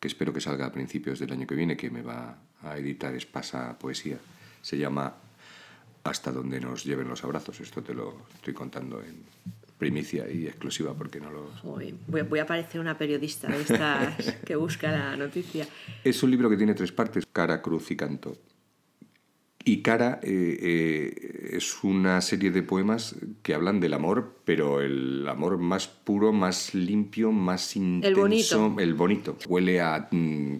que 0.00 0.08
espero 0.08 0.32
que 0.32 0.40
salga 0.40 0.66
a 0.66 0.72
principios 0.72 1.18
del 1.18 1.32
año 1.32 1.46
que 1.46 1.54
viene, 1.54 1.76
que 1.76 1.90
me 1.90 2.02
va 2.02 2.38
a 2.62 2.78
editar 2.78 3.14
Espasa 3.14 3.78
Poesía, 3.78 4.18
se 4.62 4.78
llama 4.78 5.14
Hasta 6.04 6.30
donde 6.30 6.60
nos 6.60 6.84
lleven 6.84 7.08
los 7.08 7.24
abrazos. 7.24 7.60
Esto 7.60 7.82
te 7.82 7.94
lo 7.94 8.26
estoy 8.34 8.54
contando 8.54 9.02
en 9.02 9.24
primicia 9.78 10.28
y 10.28 10.46
exclusiva 10.46 10.92
porque 10.94 11.20
no 11.20 11.30
lo... 11.30 11.50
Voy, 11.62 11.94
voy 12.06 12.38
a 12.38 12.46
parecer 12.46 12.80
una 12.80 12.98
periodista 12.98 13.48
de 13.48 13.60
estas 13.60 14.34
que 14.44 14.56
busca 14.56 14.90
la 14.90 15.16
noticia. 15.16 15.66
Es 16.02 16.22
un 16.22 16.30
libro 16.30 16.50
que 16.50 16.56
tiene 16.56 16.74
tres 16.74 16.92
partes, 16.92 17.24
cara, 17.32 17.62
cruz 17.62 17.90
y 17.90 17.96
canto. 17.96 18.36
Y 19.68 19.82
cara 19.82 20.18
eh, 20.22 20.58
eh, 20.62 21.50
es 21.52 21.84
una 21.84 22.22
serie 22.22 22.50
de 22.50 22.62
poemas 22.62 23.16
que 23.42 23.52
hablan 23.52 23.80
del 23.80 23.92
amor, 23.92 24.40
pero 24.46 24.80
el 24.80 25.28
amor 25.28 25.58
más 25.58 25.88
puro, 25.88 26.32
más 26.32 26.74
limpio, 26.74 27.32
más 27.32 27.76
intenso. 27.76 28.18
bonito. 28.18 28.76
El 28.78 28.94
bonito. 28.94 29.36
Huele 29.46 29.82
a, 29.82 30.08
mm, 30.10 30.56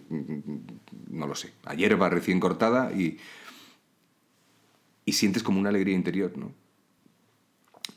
no 1.09 1.25
lo 1.25 1.33
sé, 1.33 1.53
a 1.65 1.73
hierba 1.73 2.07
recién 2.11 2.39
cortada 2.39 2.93
y, 2.93 3.17
y 5.05 5.13
sientes 5.13 5.41
como 5.41 5.59
una 5.59 5.69
alegría 5.69 5.95
interior, 5.95 6.37
¿no? 6.37 6.53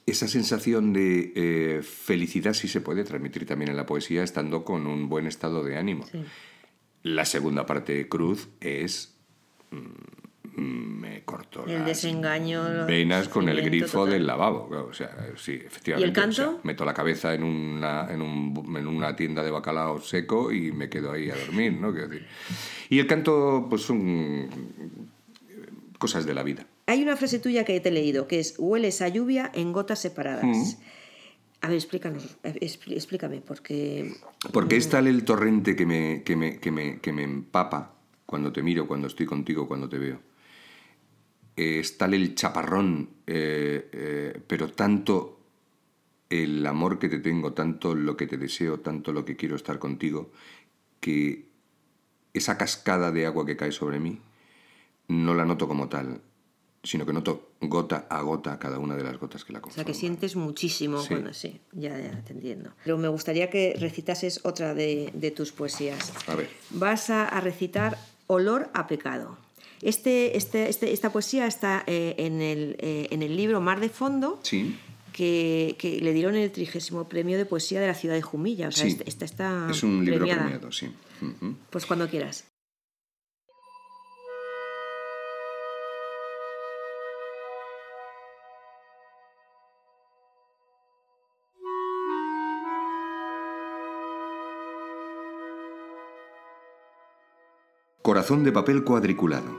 Esa 0.07 0.29
sensación 0.29 0.95
de 0.95 1.35
eh, 1.37 1.83
felicidad 1.83 2.55
sí 2.55 2.69
se 2.69 2.81
puede 2.81 3.05
transmitir 3.05 3.45
también 3.45 3.71
en 3.71 3.77
la 3.77 3.85
poesía 3.85 4.23
estando 4.23 4.65
con 4.65 4.87
un 4.87 5.11
buen 5.11 5.27
estado 5.27 5.63
de 5.63 5.77
ánimo. 5.77 6.07
Sí. 6.11 6.25
La 7.03 7.27
segunda 7.27 7.67
parte 7.67 7.93
de 7.93 8.09
Cruz 8.09 8.49
es. 8.63 9.15
mm, 9.73 10.22
Me 10.55 11.23
corto 11.25 11.65
El 11.67 11.75
las 11.79 11.87
desengaño, 11.87 12.85
venas 12.87 13.29
con 13.29 13.49
el 13.49 13.63
grifo 13.63 14.01
total. 14.01 14.13
del 14.13 14.27
lavabo. 14.27 14.69
claro, 14.69 14.87
O 14.89 14.93
sea, 14.93 15.11
sí, 15.37 15.53
efectivamente. 15.53 16.07
¿Y 16.07 16.09
el 16.09 16.13
canto? 16.15 16.43
o 16.49 16.53
sea, 16.55 16.61
meto 16.65 16.85
la 16.85 16.93
cabeza 16.93 17.33
en 17.35 17.43
una, 17.43 18.07
en, 18.13 18.21
un- 18.21 18.77
en 18.77 18.87
una 18.87 19.17
tienda 19.17 19.43
de 19.43 19.51
bacalao 19.51 20.01
seco 20.01 20.53
y 20.53 20.71
me 20.73 20.89
quedo 20.91 21.13
ahí 21.13 21.31
a 21.31 21.37
dormir, 21.37 21.73
¿no? 21.73 21.93
Quiero 21.93 22.09
decir. 22.09 22.27
Y 22.91 22.99
el 22.99 23.07
canto, 23.07 23.67
pues 23.71 23.83
son 23.83 24.49
cosas 25.99 26.27
de 26.27 26.35
la 26.35 26.43
vida. 26.43 26.67
Hay 26.87 27.03
una 27.03 27.17
frase 27.17 27.39
tuya 27.39 27.65
que 27.65 27.79
te 27.81 27.89
he 27.89 27.93
leído, 27.93 28.27
que 28.27 28.41
es 28.41 28.57
hueles 28.59 29.01
a 29.03 29.09
lluvia 29.09 29.51
en 29.55 29.73
gotas 29.73 30.01
separadas. 30.01 30.45
Mm. 30.45 30.75
A 31.63 31.69
ver, 31.69 31.77
explícanos, 31.77 32.37
eh, 32.43 32.55
expl- 32.61 32.93
explícame, 32.93 33.41
porque... 33.41 34.13
Porque 34.53 34.77
es 34.77 34.89
tal 34.89 35.07
el 35.07 35.25
torrente 35.25 35.77
que 35.77 35.87
me, 35.87 36.23
que, 36.25 36.35
me, 36.35 36.59
que, 36.59 36.73
me, 36.73 36.99
que 36.99 37.13
me 37.13 37.23
empapa 37.23 37.95
cuando 38.27 38.53
te 38.53 38.63
miro, 38.63 38.89
cuando 38.89 39.07
estoy 39.07 39.27
contigo, 39.27 39.69
cuando 39.69 39.89
te 39.89 39.99
veo. 39.99 40.21
Es 41.57 41.99
tal 41.99 42.15
el 42.15 42.35
chaparrón, 42.35 43.11
eh, 43.27 43.89
eh, 43.93 44.41
pero 44.47 44.73
tanto 44.73 45.39
el 46.31 46.67
amor 46.67 46.99
que 46.99 47.09
te 47.11 47.19
tengo, 47.19 47.53
tanto 47.53 47.95
lo 47.95 48.17
que 48.17 48.27
te 48.27 48.39
deseo, 48.39 48.81
tanto 48.81 49.13
lo 49.13 49.25
que 49.25 49.37
quiero 49.37 49.55
estar 49.57 49.79
contigo, 49.79 50.31
que 51.01 51.47
esa 52.33 52.57
cascada 52.57 53.11
de 53.13 53.27
agua 53.27 53.45
que 53.45 53.57
cae 53.57 53.73
sobre 53.73 53.99
mí 54.01 54.19
no 55.09 55.35
la 55.35 55.45
noto 55.45 55.69
como 55.69 55.89
tal, 55.91 56.23
sino 56.83 57.05
que 57.05 57.13
noto 57.13 57.51
gota 57.61 58.07
a 58.09 58.23
gota 58.23 58.59
cada 58.59 58.79
una 58.79 58.97
de 58.97 59.05
las 59.05 59.19
gotas 59.19 59.45
que 59.45 59.53
la 59.53 59.59
O 59.59 59.63
sea, 59.63 59.65
conforman. 59.85 59.87
que 59.87 59.95
sientes 59.95 60.37
muchísimo 60.37 61.01
Sí. 61.03 61.09
cuando 61.09 61.35
sí, 61.35 61.61
ya, 61.73 61.99
ya 62.01 62.23
te 62.25 62.33
entiendo. 62.33 62.71
Pero 62.83 62.97
me 62.97 63.09
gustaría 63.09 63.51
que 63.51 63.77
recitases 63.79 64.41
otra 64.45 64.73
de, 64.75 65.11
de 65.13 65.31
tus 65.33 65.53
poesías. 65.53 66.13
A 66.27 66.35
ver. 66.35 66.49
Vas 66.71 67.11
a, 67.11 67.29
a 67.29 67.41
recitar 67.43 67.99
Olor 68.27 68.71
a 68.73 68.87
pecado. 68.87 69.37
Este, 69.83 70.37
este, 70.37 70.69
este- 70.69 70.93
esta 70.93 71.11
poesía 71.13 71.47
está 71.47 71.83
eh, 71.87 72.15
en, 72.19 72.41
el, 72.41 72.77
eh, 72.79 73.09
en 73.11 73.23
el 73.23 73.37
libro 73.37 73.61
Mar 73.61 73.81
de 73.81 73.89
Fondo, 73.89 74.39
Sí. 74.43 74.77
que, 75.13 75.75
que 75.79 76.01
le 76.01 76.13
dieron 76.13 76.37
el 76.37 76.51
trigésimo 76.53 77.09
premio 77.09 77.37
de 77.37 77.45
poesía 77.45 77.81
de 77.81 77.89
la 77.89 77.95
ciudad 77.95 78.15
de 78.15 78.23
Jumilla. 78.23 78.69
O 78.69 78.73
sea, 78.73 78.89
Sí. 78.89 78.97
esta, 79.05 79.25
está 79.25 79.69
Es 79.71 79.83
un 79.83 80.05
libro 80.05 80.21
premiada. 80.21 80.43
premiado, 80.45 80.73
sí. 80.73 80.89
Pues 81.71 81.85
cuando 81.87 82.09
quieras. 82.09 82.45
Corazón 98.03 98.43
de 98.45 98.53
papel 98.53 98.85
cuadriculado, 98.85 99.59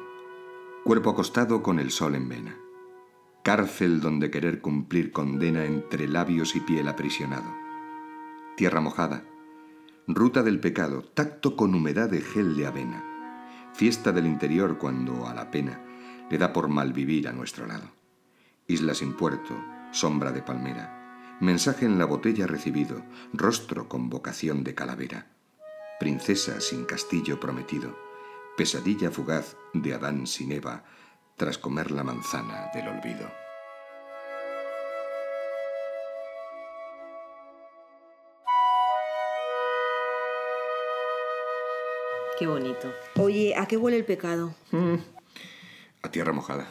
cuerpo 0.83 1.11
acostado 1.11 1.63
con 1.63 1.79
el 1.79 1.91
sol 1.91 2.13
en 2.13 2.27
vena, 2.27 2.57
cárcel 3.41 4.01
donde 4.01 4.29
querer 4.29 4.59
cumplir 4.59 5.13
condena 5.13 5.63
entre 5.63 6.09
labios 6.09 6.57
y 6.57 6.59
piel 6.59 6.89
aprisionado, 6.89 7.49
tierra 8.57 8.81
mojada, 8.81 9.23
ruta 10.07 10.43
del 10.43 10.59
pecado, 10.59 11.01
tacto 11.01 11.55
con 11.55 11.73
humedad 11.73 12.09
de 12.09 12.19
gel 12.19 12.57
de 12.57 12.67
avena, 12.67 13.01
fiesta 13.73 14.11
del 14.11 14.25
interior 14.25 14.77
cuando 14.77 15.25
a 15.25 15.33
la 15.33 15.51
pena 15.51 15.81
le 16.29 16.37
da 16.37 16.51
por 16.51 16.67
malvivir 16.67 17.29
a 17.29 17.31
nuestro 17.31 17.65
lado, 17.65 17.89
isla 18.67 18.93
sin 18.93 19.13
puerto, 19.13 19.55
sombra 19.91 20.33
de 20.33 20.41
palmera, 20.41 21.37
mensaje 21.39 21.85
en 21.85 21.97
la 21.97 22.05
botella 22.05 22.45
recibido, 22.45 23.05
rostro 23.31 23.87
con 23.87 24.09
vocación 24.09 24.65
de 24.65 24.75
calavera, 24.75 25.27
princesa 25.97 26.59
sin 26.59 26.83
castillo 26.83 27.39
prometido, 27.39 27.95
pesadilla 28.57 29.09
fugaz 29.11 29.55
de 29.73 29.93
Adán 29.93 30.27
sin 30.27 30.51
Eva 30.51 30.83
tras 31.37 31.57
comer 31.57 31.91
la 31.91 32.03
manzana 32.03 32.69
del 32.73 32.87
olvido. 32.87 33.27
Qué 42.37 42.47
bonito. 42.47 42.91
Oye, 43.19 43.55
¿a 43.55 43.67
qué 43.67 43.77
huele 43.77 43.97
el 43.97 44.05
pecado? 44.05 44.53
A 46.01 46.09
tierra 46.11 46.33
mojada. 46.33 46.67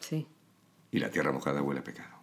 Sí. 0.00 0.26
Y 0.92 1.00
la 1.00 1.10
tierra 1.10 1.32
mojada 1.32 1.60
huele 1.62 1.80
a 1.80 1.84
pecado. 1.84 2.14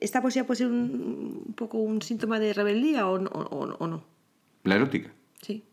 ¿Esta 0.00 0.20
poesía 0.20 0.46
puede 0.46 0.58
ser 0.58 0.66
un, 0.66 1.42
un 1.46 1.54
poco 1.54 1.78
un 1.78 2.02
síntoma 2.02 2.38
de 2.38 2.52
rebeldía 2.52 3.06
o, 3.06 3.18
no- 3.18 3.30
o- 3.30 3.76
o 3.78 3.86
no? 3.86 4.04
¿La 4.64 4.74
erótica? 4.74 5.10
Sí. 5.40 5.64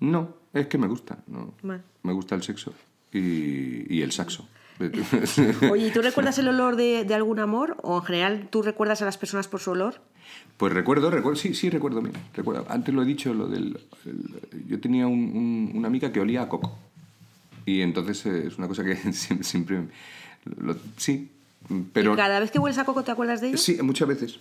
No, 0.00 0.34
es 0.54 0.66
que 0.68 0.78
me 0.78 0.86
gusta. 0.86 1.18
No. 1.26 1.52
Me 1.62 2.12
gusta 2.12 2.34
el 2.34 2.42
sexo 2.42 2.72
y, 3.12 3.92
y 3.94 4.02
el 4.02 4.12
saxo. 4.12 4.48
Oye, 5.70 5.86
¿y 5.88 5.90
tú 5.92 6.02
recuerdas 6.02 6.36
el 6.38 6.48
olor 6.48 6.74
de, 6.76 7.04
de 7.04 7.14
algún 7.14 7.38
amor? 7.38 7.76
¿O 7.82 7.98
en 7.98 8.04
general 8.04 8.48
tú 8.50 8.62
recuerdas 8.62 9.02
a 9.02 9.04
las 9.04 9.18
personas 9.18 9.46
por 9.46 9.60
su 9.60 9.70
olor? 9.70 10.00
Pues 10.56 10.72
recuerdo, 10.72 11.10
recuerdo, 11.10 11.36
sí, 11.38 11.54
sí 11.54 11.70
recuerdo, 11.70 12.00
mira, 12.02 12.18
recuerdo. 12.34 12.66
Antes 12.68 12.92
lo 12.94 13.02
he 13.02 13.04
dicho, 13.06 13.32
lo 13.34 13.46
del, 13.46 13.78
el- 14.04 14.66
yo 14.68 14.80
tenía 14.80 15.06
un- 15.06 15.30
un- 15.36 15.72
una 15.74 15.88
amiga 15.88 16.10
que 16.12 16.20
olía 16.20 16.42
a 16.42 16.48
coco. 16.48 16.76
Y 17.66 17.80
entonces 17.82 18.26
eh, 18.26 18.46
es 18.48 18.58
una 18.58 18.66
cosa 18.68 18.82
que 18.84 18.96
siempre... 19.12 19.44
siempre 19.44 19.80
lo- 20.58 20.76
sí, 20.96 21.30
pero... 21.92 22.14
¿Y 22.14 22.16
cada 22.16 22.40
vez 22.40 22.50
que 22.50 22.58
hueles 22.58 22.78
a 22.78 22.84
coco 22.84 23.02
te 23.04 23.10
acuerdas 23.12 23.40
de 23.40 23.48
ella? 23.48 23.56
Sí, 23.58 23.78
muchas 23.82 24.08
veces. 24.08 24.38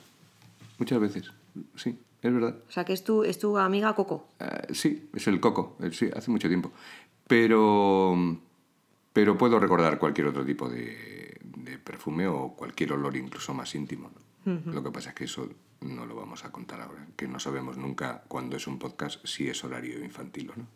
Muchas 0.80 1.00
veces. 1.00 1.32
Sí, 1.76 1.96
es 2.24 2.34
verdad. 2.34 2.56
O 2.68 2.72
sea, 2.72 2.86
que 2.86 2.94
es 2.94 3.04
tu, 3.04 3.24
es 3.24 3.38
tu 3.40 3.58
amiga 3.58 3.94
Coco. 3.96 4.28
Eh, 4.40 4.74
sí, 4.74 5.10
es 5.14 5.28
el 5.28 5.40
coco. 5.40 5.76
eh, 5.82 5.92
sí, 5.92 6.10
hace 6.16 6.32
mucho 6.32 6.48
tiempo. 6.48 6.72
Pero, 7.28 8.16
pero 9.14 9.38
puedo 9.38 9.60
recordar 9.60 9.98
cualquier 10.00 10.28
otro 10.28 10.46
tipo 10.46 10.70
de, 10.70 11.38
de 11.58 11.78
perfume 11.78 12.28
o 12.28 12.54
cualquier 12.56 12.94
olor 12.94 13.16
incluso 13.18 13.54
más 13.54 13.74
íntimo. 13.76 14.12
Lo 14.46 14.84
que 14.84 14.92
pasa 14.92 15.10
es 15.10 15.16
que 15.16 15.24
eso 15.24 15.48
no 15.80 16.06
lo 16.06 16.16
vamos 16.16 16.44
a 16.44 16.52
contar 16.52 16.82
ahora, 16.82 17.08
que 17.16 17.28
no 17.30 17.40
sabemos 17.40 17.78
nunca 17.78 18.24
cuando 18.28 18.58
es 18.58 18.68
un 18.68 18.78
podcast 18.78 19.26
si 19.26 19.48
es 19.48 19.64
horario 19.64 20.04
infantil 20.04 20.50
o 20.52 20.56
no. 20.60 20.68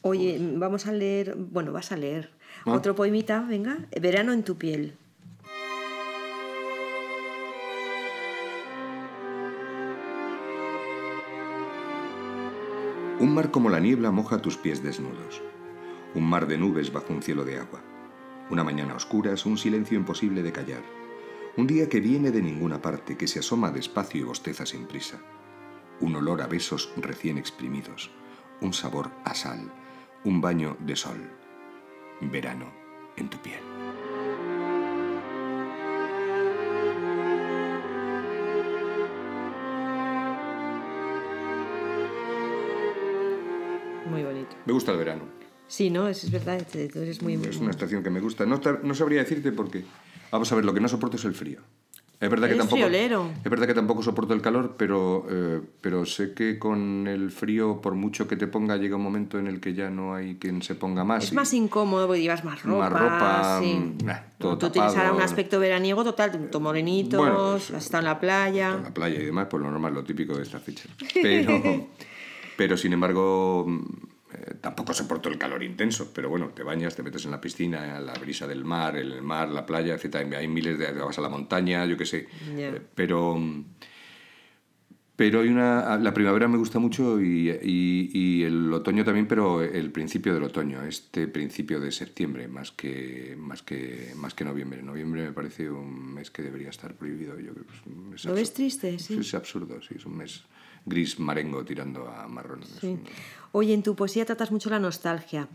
Oye, 0.00 0.38
vamos 0.56 0.86
a 0.86 0.92
leer, 0.92 1.34
bueno, 1.36 1.72
vas 1.72 1.92
a 1.92 1.96
leer 1.96 2.30
Ah. 2.66 2.72
otro 2.72 2.94
poemita, 2.94 3.40
venga, 3.42 3.78
Verano 4.00 4.32
en 4.32 4.44
tu 4.44 4.56
piel. 4.56 4.96
Un 13.20 13.32
mar 13.32 13.52
como 13.52 13.70
la 13.70 13.78
niebla 13.78 14.10
moja 14.10 14.42
tus 14.42 14.56
pies 14.56 14.82
desnudos. 14.82 15.40
Un 16.16 16.28
mar 16.28 16.48
de 16.48 16.58
nubes 16.58 16.92
bajo 16.92 17.12
un 17.12 17.22
cielo 17.22 17.44
de 17.44 17.58
agua. 17.58 17.80
Una 18.50 18.64
mañana 18.64 18.94
a 18.94 18.96
oscuras, 18.96 19.46
un 19.46 19.56
silencio 19.56 19.96
imposible 19.96 20.42
de 20.42 20.50
callar. 20.50 20.82
Un 21.56 21.68
día 21.68 21.88
que 21.88 22.00
viene 22.00 22.32
de 22.32 22.42
ninguna 22.42 22.82
parte, 22.82 23.16
que 23.16 23.28
se 23.28 23.38
asoma 23.38 23.70
despacio 23.70 24.20
y 24.20 24.24
bosteza 24.24 24.66
sin 24.66 24.86
prisa. 24.86 25.20
Un 26.00 26.16
olor 26.16 26.42
a 26.42 26.48
besos 26.48 26.92
recién 26.96 27.38
exprimidos. 27.38 28.10
Un 28.60 28.72
sabor 28.72 29.12
a 29.24 29.34
sal. 29.34 29.72
Un 30.24 30.40
baño 30.40 30.76
de 30.80 30.96
sol. 30.96 31.30
Verano 32.20 32.66
en 33.16 33.30
tu 33.30 33.38
piel. 33.38 33.73
Bonito. 44.44 44.56
Me 44.66 44.72
gusta 44.72 44.92
el 44.92 44.98
verano. 44.98 45.22
Sí, 45.66 45.90
¿no? 45.90 46.06
Es, 46.08 46.22
es 46.24 46.30
verdad, 46.30 46.62
te- 46.70 46.88
tú 46.88 47.00
eres 47.00 47.22
muy... 47.22 47.34
Es 47.34 47.56
una 47.56 47.70
estación 47.70 48.02
que 48.02 48.10
me 48.10 48.20
gusta. 48.20 48.44
No, 48.46 48.60
no 48.82 48.94
sabría 48.94 49.20
decirte 49.20 49.50
por 49.52 49.70
qué. 49.70 49.84
Vamos 50.30 50.50
a 50.52 50.54
ver, 50.56 50.64
lo 50.64 50.74
que 50.74 50.80
no 50.80 50.88
soporto 50.88 51.16
es 51.16 51.24
el 51.24 51.34
frío. 51.34 51.60
Es 52.20 52.30
verdad 52.30 52.48
que 52.48 52.54
tampoco. 52.54 52.76
friolero. 52.76 53.28
Es 53.44 53.50
verdad 53.50 53.66
que 53.66 53.74
tampoco 53.74 54.02
soporto 54.02 54.32
el 54.34 54.40
calor, 54.40 54.76
pero, 54.78 55.26
eh, 55.28 55.60
pero 55.80 56.06
sé 56.06 56.32
que 56.32 56.58
con 56.58 57.06
el 57.06 57.30
frío, 57.30 57.80
por 57.82 57.94
mucho 57.94 58.26
que 58.28 58.36
te 58.36 58.46
ponga, 58.46 58.76
llega 58.76 58.96
un 58.96 59.02
momento 59.02 59.38
en 59.38 59.46
el 59.46 59.60
que 59.60 59.74
ya 59.74 59.90
no 59.90 60.14
hay 60.14 60.36
quien 60.36 60.62
se 60.62 60.74
ponga 60.74 61.04
más. 61.04 61.24
Es 61.24 61.32
y 61.32 61.34
más 61.34 61.52
incómodo 61.52 62.06
porque 62.06 62.22
llevas 62.22 62.44
más 62.44 62.62
ropa. 62.62 62.88
más 62.88 62.92
ropa, 63.02 63.58
sí. 63.60 63.74
mm, 63.74 64.04
nah, 64.06 64.18
todo 64.38 64.56
Tú 64.56 64.70
tienes 64.70 64.96
ahora 64.96 65.12
un 65.12 65.20
aspecto 65.22 65.58
veraniego 65.58 66.02
total, 66.04 66.48
tú 66.50 66.60
morenitos, 66.60 67.18
Bueno, 67.18 67.50
pues, 67.52 67.70
has 67.72 67.84
estado 67.84 68.02
en 68.02 68.06
la 68.06 68.20
playa. 68.20 68.74
en 68.74 68.82
la 68.84 68.94
playa 68.94 69.20
y 69.20 69.24
demás, 69.26 69.48
pues 69.50 69.62
lo 69.62 69.70
normal, 69.70 69.92
lo 69.92 70.04
típico 70.04 70.36
de 70.36 70.44
esta 70.44 70.60
fecha. 70.60 70.88
Pero, 71.22 71.88
pero 72.56 72.76
sin 72.76 72.92
embargo, 72.92 73.66
mm, 73.66 73.82
eh, 74.34 74.54
tampoco 74.60 74.92
soporto 74.92 75.28
el 75.28 75.38
calor 75.38 75.62
intenso. 75.62 76.12
Pero 76.14 76.28
bueno, 76.28 76.48
te 76.48 76.62
bañas, 76.62 76.94
te 76.96 77.02
metes 77.02 77.24
en 77.24 77.30
la 77.30 77.40
piscina, 77.40 78.00
la 78.00 78.14
brisa 78.14 78.46
del 78.46 78.64
mar, 78.64 78.96
el 78.96 79.22
mar, 79.22 79.48
la 79.48 79.64
playa, 79.64 79.94
etc. 79.94 80.16
Hay 80.36 80.48
miles 80.48 80.78
de... 80.78 80.92
vas 80.92 81.18
a 81.18 81.22
la 81.22 81.28
montaña, 81.28 81.84
yo 81.86 81.96
qué 81.96 82.06
sé. 82.06 82.28
Eh, 82.56 82.80
Pero... 82.94 83.38
Pero 85.16 85.42
hay 85.42 85.48
una... 85.48 85.96
La 85.98 86.12
primavera 86.12 86.48
me 86.48 86.58
gusta 86.58 86.80
mucho 86.80 87.20
y, 87.20 87.48
y- 87.48 88.10
y 88.12 88.42
el 88.42 88.72
otoño 88.72 89.04
también, 89.04 89.28
pero 89.28 89.62
el 89.62 89.92
principio 89.92 90.34
del 90.34 90.42
otoño, 90.42 90.82
este 90.82 91.28
principio 91.28 91.78
de 91.78 91.92
septiembre, 91.92 92.48
más 92.48 92.72
que, 92.72 93.36
más 93.38 93.62
que, 93.62 94.12
más 94.16 94.34
que 94.34 94.44
noviembre. 94.44 94.82
Noviembre 94.82 95.22
me 95.22 95.32
parece 95.32 95.70
un 95.70 96.14
mes 96.14 96.32
que 96.32 96.42
debería 96.42 96.70
estar 96.70 96.94
prohibido. 96.94 97.38
Yo 97.38 97.52
creo 97.52 97.64
que 97.64 97.74
es 97.74 97.86
un 97.86 98.10
mes 98.10 98.24
¿Lo 98.24 98.34
ves 98.34 98.52
triste? 98.54 98.98
Sí. 98.98 99.14
Es 99.20 99.32
absurdo, 99.34 99.80
sí, 99.82 99.94
es 99.96 100.04
un 100.04 100.16
mes 100.16 100.42
gris 100.84 101.20
marengo 101.20 101.64
tirando 101.64 102.08
a 102.08 102.26
marrón. 102.26 102.62
Sí. 102.80 102.98
Oye, 103.56 103.72
en 103.72 103.84
tu 103.84 103.94
poesía 103.94 104.24
tratas 104.24 104.50
mucho 104.50 104.68
la 104.68 104.80
nostalgia. 104.80 105.46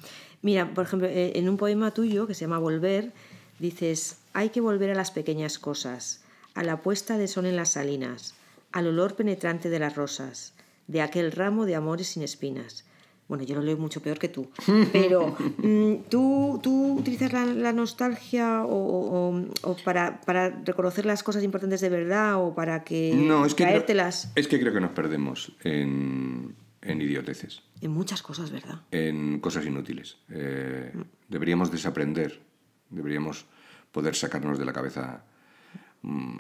Mira, 0.42 0.74
por 0.74 0.86
ejemplo, 0.86 1.06
eh, 1.10 1.34
en 1.36 1.50
un 1.50 1.58
poema 1.58 1.92
tuyo 1.92 2.28
que 2.28 2.34
se 2.34 2.46
llama 2.46 2.58
Volver, 2.58 3.12
dices, 3.60 4.20
hay 4.32 4.50
que 4.52 4.62
volver 4.62 4.90
a 4.92 4.96
las 4.96 5.12
pequeñas 5.12 5.60
cosas, 5.60 6.22
a 6.56 6.64
la 6.64 6.78
puesta 6.82 7.18
de 7.18 7.28
sol 7.28 7.46
en 7.46 7.58
las 7.58 7.72
salinas, 7.74 8.36
al 8.72 8.88
olor 8.88 9.16
penetrante 9.16 9.70
de 9.70 9.80
las 9.80 9.98
rosas, 9.98 10.54
de 10.88 11.02
aquel 11.02 11.34
ramo 11.34 11.66
de 11.66 11.76
amores 11.76 12.08
sin 12.08 12.24
espinas. 12.24 12.86
Bueno, 13.28 13.44
yo 13.44 13.56
lo 13.56 13.62
leo 13.64 13.76
mucho 13.78 14.02
peor 14.02 14.18
que 14.18 14.30
tú, 14.30 14.48
pero 14.94 15.36
mm, 15.58 15.96
¿tú, 16.10 16.60
tú 16.64 16.94
utilizas 17.00 17.34
la, 17.34 17.46
la 17.46 17.74
nostalgia 17.74 18.64
o, 18.64 18.78
o- 19.30 19.44
o 19.64 19.76
para, 19.84 20.22
para 20.22 20.50
reconocer 20.64 21.06
las 21.06 21.22
cosas 21.22 21.44
importantes 21.44 21.82
de 21.82 21.90
verdad 21.90 22.42
o 22.42 22.56
para 22.56 22.86
que 22.86 23.14
No, 23.14 23.46
es 23.46 23.54
que, 23.54 23.66
creo- 23.66 23.76
es 24.36 24.48
que 24.48 24.58
creo 24.58 24.72
que 24.74 24.80
nos 24.80 24.92
perdemos 24.92 25.52
en, 25.66 26.56
en 26.82 27.02
idioteces. 27.02 27.62
en 27.82 27.92
muchas 27.92 28.22
cosas, 28.22 28.52
¿verdad? 28.52 28.82
en 28.92 29.40
cosas 29.40 29.66
inútiles. 29.66 30.18
Eh, 30.30 30.94
deberíamos 31.28 31.72
desaprender, 31.72 32.42
deberíamos 32.90 33.46
poder 33.92 34.16
sacarnos 34.16 34.58
de 34.60 34.66
la 34.66 34.74
cabeza 34.74 35.24
mm, 36.02 36.40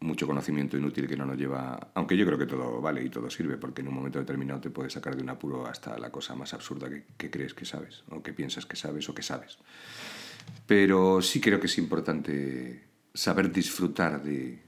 mucho 0.00 0.26
conocimiento 0.26 0.76
inútil 0.76 1.06
que 1.06 1.16
no 1.16 1.24
nos 1.24 1.38
lleva, 1.38 1.92
aunque 1.94 2.16
yo 2.16 2.26
creo 2.26 2.38
que 2.38 2.46
todo 2.46 2.80
vale 2.80 3.02
y 3.02 3.08
todo 3.08 3.30
sirve, 3.30 3.56
porque 3.56 3.82
en 3.82 3.88
un 3.88 3.94
momento 3.94 4.18
determinado 4.18 4.60
te 4.60 4.70
puede 4.70 4.90
sacar 4.90 5.16
de 5.16 5.22
un 5.22 5.30
apuro 5.30 5.66
hasta 5.66 5.98
la 5.98 6.10
cosa 6.10 6.34
más 6.34 6.52
absurda 6.54 6.88
que, 6.88 7.04
que 7.16 7.30
crees 7.30 7.54
que 7.54 7.64
sabes, 7.64 8.04
o 8.10 8.22
que 8.22 8.32
piensas 8.32 8.66
que 8.66 8.76
sabes, 8.76 9.08
o 9.08 9.14
que 9.14 9.22
sabes. 9.22 9.58
Pero 10.66 11.22
sí 11.22 11.40
creo 11.40 11.60
que 11.60 11.66
es 11.66 11.78
importante 11.78 12.84
saber 13.14 13.52
disfrutar 13.52 14.22
de, 14.22 14.62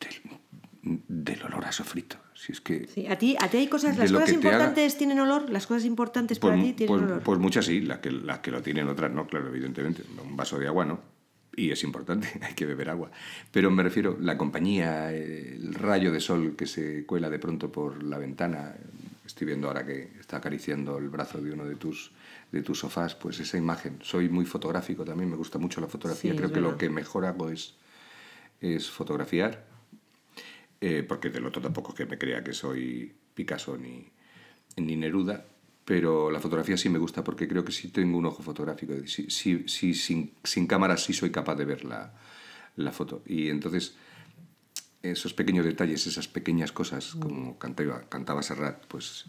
del, 0.00 1.00
del 1.08 1.42
olor 1.42 1.64
a 1.64 1.72
sofrito. 1.72 2.16
Si 2.40 2.52
es 2.52 2.60
que 2.62 2.86
Sí, 2.86 3.06
a 3.06 3.18
ti, 3.18 3.36
a 3.38 3.48
ti 3.48 3.58
hay 3.58 3.66
cosas, 3.68 3.98
las 3.98 4.10
cosas 4.10 4.26
te 4.28 4.32
haga- 4.32 4.48
importantes 4.56 4.96
tienen 4.96 5.20
olor, 5.20 5.50
las 5.50 5.66
cosas 5.66 5.84
importantes 5.84 6.38
Pues, 6.38 6.52
para 6.52 6.62
ti 6.62 6.72
tienen 6.72 6.96
pues- 6.98 7.10
olor. 7.10 7.22
pues 7.22 7.38
muchas 7.38 7.66
sí, 7.66 7.80
las 7.82 7.98
que, 7.98 8.10
las 8.10 8.38
que 8.38 8.50
lo 8.50 8.62
tienen, 8.62 8.88
otras 8.88 9.12
no, 9.12 9.26
claro, 9.26 9.48
evidentemente. 9.48 10.02
Un 10.24 10.36
vaso 10.36 10.58
de 10.58 10.66
agua 10.66 10.86
no. 10.86 11.00
Y 11.54 11.70
es 11.70 11.82
importante, 11.84 12.28
hay 12.42 12.54
que 12.54 12.64
beber 12.64 12.88
agua. 12.88 13.10
Pero 13.52 13.70
me 13.70 13.82
refiero, 13.82 14.16
la 14.20 14.38
compañía, 14.38 15.12
el 15.12 15.74
rayo 15.74 16.10
de 16.12 16.20
sol 16.20 16.54
que 16.56 16.66
se 16.66 17.04
cuela 17.04 17.28
de 17.28 17.38
pronto 17.38 17.70
por 17.70 18.02
la 18.02 18.16
ventana. 18.16 18.74
Estoy 19.26 19.46
viendo 19.46 19.68
ahora 19.68 19.84
que 19.84 20.10
está 20.18 20.38
acariciando 20.38 20.96
el 20.98 21.08
brazo 21.10 21.38
de 21.42 21.52
uno 21.52 21.64
de 21.66 21.76
tus, 21.76 22.10
de 22.52 22.62
tus 22.62 22.78
sofás, 22.78 23.14
pues 23.16 23.38
esa 23.40 23.58
imagen. 23.58 23.98
Soy 24.02 24.28
muy 24.30 24.46
fotográfico 24.46 25.04
también, 25.04 25.28
me 25.30 25.36
gusta 25.36 25.58
mucho 25.58 25.80
la 25.82 25.88
fotografía. 25.88 26.32
Sí, 26.32 26.36
Creo 26.38 26.50
que 26.52 26.60
lo 26.62 26.78
que 26.78 26.88
mejor 26.88 27.26
hago 27.26 27.50
es, 27.50 27.74
es 28.62 28.88
fotografiar 28.90 29.68
eh, 30.80 31.04
porque 31.06 31.30
del 31.30 31.46
otro 31.46 31.60
tampoco 31.60 31.90
es 31.90 31.96
que 31.96 32.06
me 32.06 32.18
crea 32.18 32.42
que 32.42 32.52
soy 32.52 33.12
Picasso 33.34 33.76
ni, 33.76 34.08
ni 34.76 34.96
Neruda, 34.96 35.44
pero 35.84 36.30
la 36.30 36.40
fotografía 36.40 36.76
sí 36.76 36.88
me 36.88 36.98
gusta 36.98 37.24
porque 37.24 37.48
creo 37.48 37.64
que 37.64 37.72
sí 37.72 37.88
tengo 37.88 38.16
un 38.16 38.26
ojo 38.26 38.42
fotográfico. 38.42 38.94
Sí, 39.06 39.26
sí, 39.28 39.64
sí, 39.66 39.94
sin, 39.94 40.32
sin 40.44 40.66
cámara 40.66 40.96
sí 40.96 41.12
soy 41.12 41.30
capaz 41.30 41.56
de 41.56 41.64
ver 41.64 41.84
la, 41.84 42.14
la 42.76 42.92
foto. 42.92 43.22
Y 43.26 43.48
entonces 43.48 43.96
esos 45.02 45.34
pequeños 45.34 45.64
detalles, 45.64 46.06
esas 46.06 46.28
pequeñas 46.28 46.72
cosas, 46.72 47.14
como 47.14 47.58
cantaba, 47.58 48.02
cantaba 48.08 48.42
Serrat, 48.42 48.84
pues, 48.86 49.26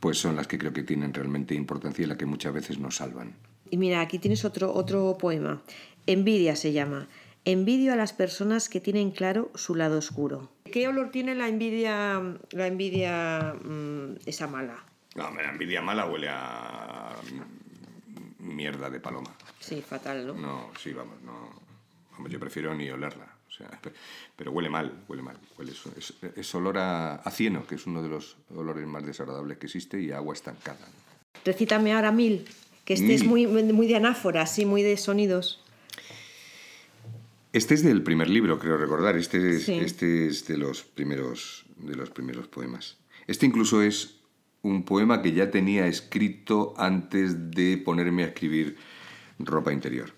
pues 0.00 0.18
son 0.18 0.36
las 0.36 0.46
que 0.46 0.58
creo 0.58 0.72
que 0.72 0.82
tienen 0.82 1.14
realmente 1.14 1.54
importancia 1.54 2.04
y 2.04 2.06
las 2.06 2.18
que 2.18 2.26
muchas 2.26 2.52
veces 2.52 2.78
nos 2.78 2.96
salvan. 2.96 3.34
Y 3.70 3.76
mira, 3.76 4.00
aquí 4.00 4.18
tienes 4.18 4.44
otro, 4.44 4.74
otro 4.74 5.16
poema. 5.18 5.62
Envidia 6.06 6.56
se 6.56 6.72
llama. 6.72 7.08
Envidio 7.44 7.92
a 7.92 7.96
las 7.96 8.12
personas 8.12 8.68
que 8.68 8.80
tienen 8.80 9.10
claro 9.10 9.50
su 9.54 9.74
lado 9.74 9.98
oscuro. 9.98 10.50
¿Qué 10.70 10.88
olor 10.88 11.10
tiene 11.10 11.34
la 11.34 11.48
envidia, 11.48 12.20
la 12.50 12.66
envidia 12.66 13.54
mm, 13.62 14.16
esa 14.26 14.46
mala? 14.46 14.84
No, 15.14 15.30
la 15.34 15.50
envidia 15.50 15.80
mala 15.82 16.06
huele 16.06 16.28
a 16.30 17.14
mierda 18.40 18.90
de 18.90 19.00
paloma. 19.00 19.30
Sí, 19.60 19.82
fatal, 19.82 20.26
¿no? 20.26 20.34
No, 20.34 20.70
sí, 20.80 20.92
vamos, 20.92 21.20
no. 21.22 21.50
Vamos, 22.12 22.30
yo 22.30 22.38
prefiero 22.40 22.74
ni 22.74 22.88
olerla. 22.90 23.26
O 23.48 23.50
sea, 23.50 23.68
pe- 23.80 23.92
pero 24.36 24.50
huele 24.52 24.68
mal, 24.68 25.04
huele 25.08 25.22
mal. 25.22 25.38
Huele, 25.58 25.72
es, 25.96 26.14
es- 26.36 26.54
olor 26.54 26.78
a, 26.78 27.16
a 27.16 27.30
cieno, 27.30 27.66
que 27.66 27.74
es 27.76 27.86
uno 27.86 28.02
de 28.02 28.08
los 28.08 28.36
olores 28.54 28.86
más 28.86 29.04
desagradables 29.04 29.58
que 29.58 29.66
existe, 29.66 30.00
y 30.00 30.10
a 30.12 30.16
agua 30.18 30.34
estancada. 30.34 30.86
Recítame 31.44 31.92
ahora 31.94 32.12
mil, 32.12 32.46
que 32.84 32.94
este 32.94 33.14
es 33.14 33.24
muy, 33.24 33.46
muy 33.46 33.86
de 33.86 33.96
anáfora, 33.96 34.46
sí, 34.46 34.66
muy 34.66 34.82
de 34.82 34.96
sonidos. 34.96 35.62
Este 37.56 37.72
es 37.72 37.82
del 37.82 38.02
primer 38.02 38.28
libro, 38.28 38.58
creo 38.58 38.76
recordar. 38.76 39.16
Este 39.16 39.48
es, 39.48 39.62
Sí. 39.64 39.78
este 39.78 40.26
es 40.26 40.46
de, 40.46 40.58
los 40.58 40.82
primeros, 40.82 41.64
de 41.78 41.96
los 41.96 42.10
primeros 42.10 42.48
poemas. 42.48 42.98
Este 43.26 43.46
incluso 43.46 43.80
es 43.80 44.20
un 44.60 44.84
poema 44.84 45.22
que 45.22 45.32
ya 45.32 45.50
tenía 45.50 45.86
escrito 45.86 46.74
antes 46.76 47.50
de 47.52 47.78
ponerme 47.78 48.24
a 48.24 48.26
escribir 48.26 48.76
ropa 49.38 49.72
interior. 49.72 50.12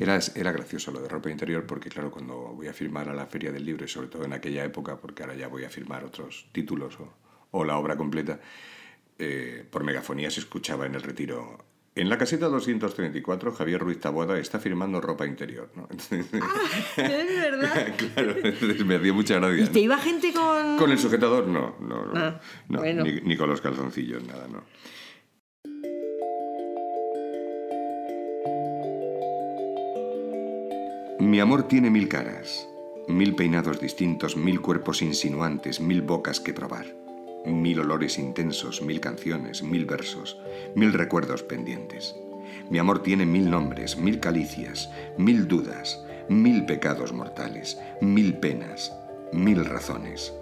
Era, 0.00 0.18
era 0.34 0.50
gracioso 0.50 0.90
lo 0.90 1.00
de 1.00 1.08
ropa 1.08 1.30
interior 1.30 1.64
porque, 1.64 1.90
claro, 1.90 2.10
cuando 2.10 2.34
voy 2.34 2.66
a 2.66 2.72
firmar 2.72 3.08
a 3.08 3.14
la 3.14 3.26
Feria 3.26 3.52
del 3.52 3.64
Libro, 3.64 3.84
y 3.84 3.88
sobre 3.88 4.08
todo 4.08 4.24
en 4.24 4.32
aquella 4.32 4.64
época, 4.64 4.96
porque 5.00 5.22
ahora 5.22 5.36
ya 5.36 5.46
voy 5.46 5.62
a 5.62 5.70
firmar 5.70 6.02
otros 6.02 6.48
títulos 6.50 6.98
o, 6.98 7.14
o 7.52 7.64
la 7.64 7.78
obra 7.78 7.96
completa, 7.96 8.40
eh, 9.20 9.64
por 9.70 9.84
megafonía 9.84 10.28
se 10.32 10.40
escuchaba 10.40 10.86
en 10.86 10.96
el 10.96 11.02
retiro 11.02 11.64
En 11.98 12.08
la 12.08 12.16
caseta 12.16 12.46
234, 12.46 13.52
Javier 13.52 13.80
Ruiz 13.80 13.98
Taboada 13.98 14.38
está 14.38 14.60
firmando 14.60 15.00
ropa 15.00 15.26
interior. 15.26 15.68
¿no? 15.74 15.88
Ah, 15.90 16.62
es 16.96 17.36
verdad. 17.40 17.94
claro, 18.14 18.34
entonces 18.36 18.86
me 18.86 18.94
hacía 18.96 19.12
mucha 19.12 19.34
gracia. 19.40 19.64
¿Y 19.64 19.68
te 19.68 19.80
iba 19.80 19.98
gente 19.98 20.32
con...? 20.32 20.76
Con 20.78 20.90
el 20.92 20.98
sujetador, 20.98 21.48
no, 21.48 21.76
no, 21.80 22.06
no, 22.06 22.12
Ah, 22.14 22.40
no, 22.68 22.78
bueno. 22.78 23.02
ni, 23.02 23.20
ni 23.22 23.36
con 23.36 23.48
los 23.48 23.60
calzoncillos, 23.60 24.22
nada, 24.24 24.46
no. 24.46 24.62
Mi 31.20 31.40
amor 31.40 31.64
tiene 31.68 31.90
mil 31.90 32.08
caras, 32.08 32.68
mil 33.08 33.34
peinados 33.34 33.80
distintos, 33.80 34.36
mil 34.36 34.60
cuerpos 34.60 35.02
insinuantes, 35.02 35.80
mil 35.80 36.02
bocas 36.02 36.40
que 36.40 36.52
probar, 36.54 36.86
mil 37.44 37.80
olores 37.80 38.18
intensos, 38.18 38.82
mil 38.82 39.00
canciones, 39.00 39.62
mil 39.62 39.86
versos, 39.86 40.38
mil 40.74 40.92
recuerdos 40.92 41.42
pendientes. 41.42 42.14
Mi 42.70 42.78
amor 42.78 43.02
tiene 43.02 43.26
mil 43.26 43.50
nombres, 43.50 43.96
mil 43.96 44.20
calicias, 44.20 44.90
mil 45.16 45.48
dudas, 45.48 46.04
mil 46.28 46.66
pecados 46.66 47.12
mortales, 47.12 47.78
mil 48.00 48.36
penas, 48.38 48.92
mil 49.32 49.64
razones, 49.64 50.32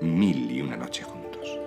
mil 0.00 0.50
y 0.50 0.60
una 0.60 0.76
noche 0.76 1.02
juntos. 1.02 1.58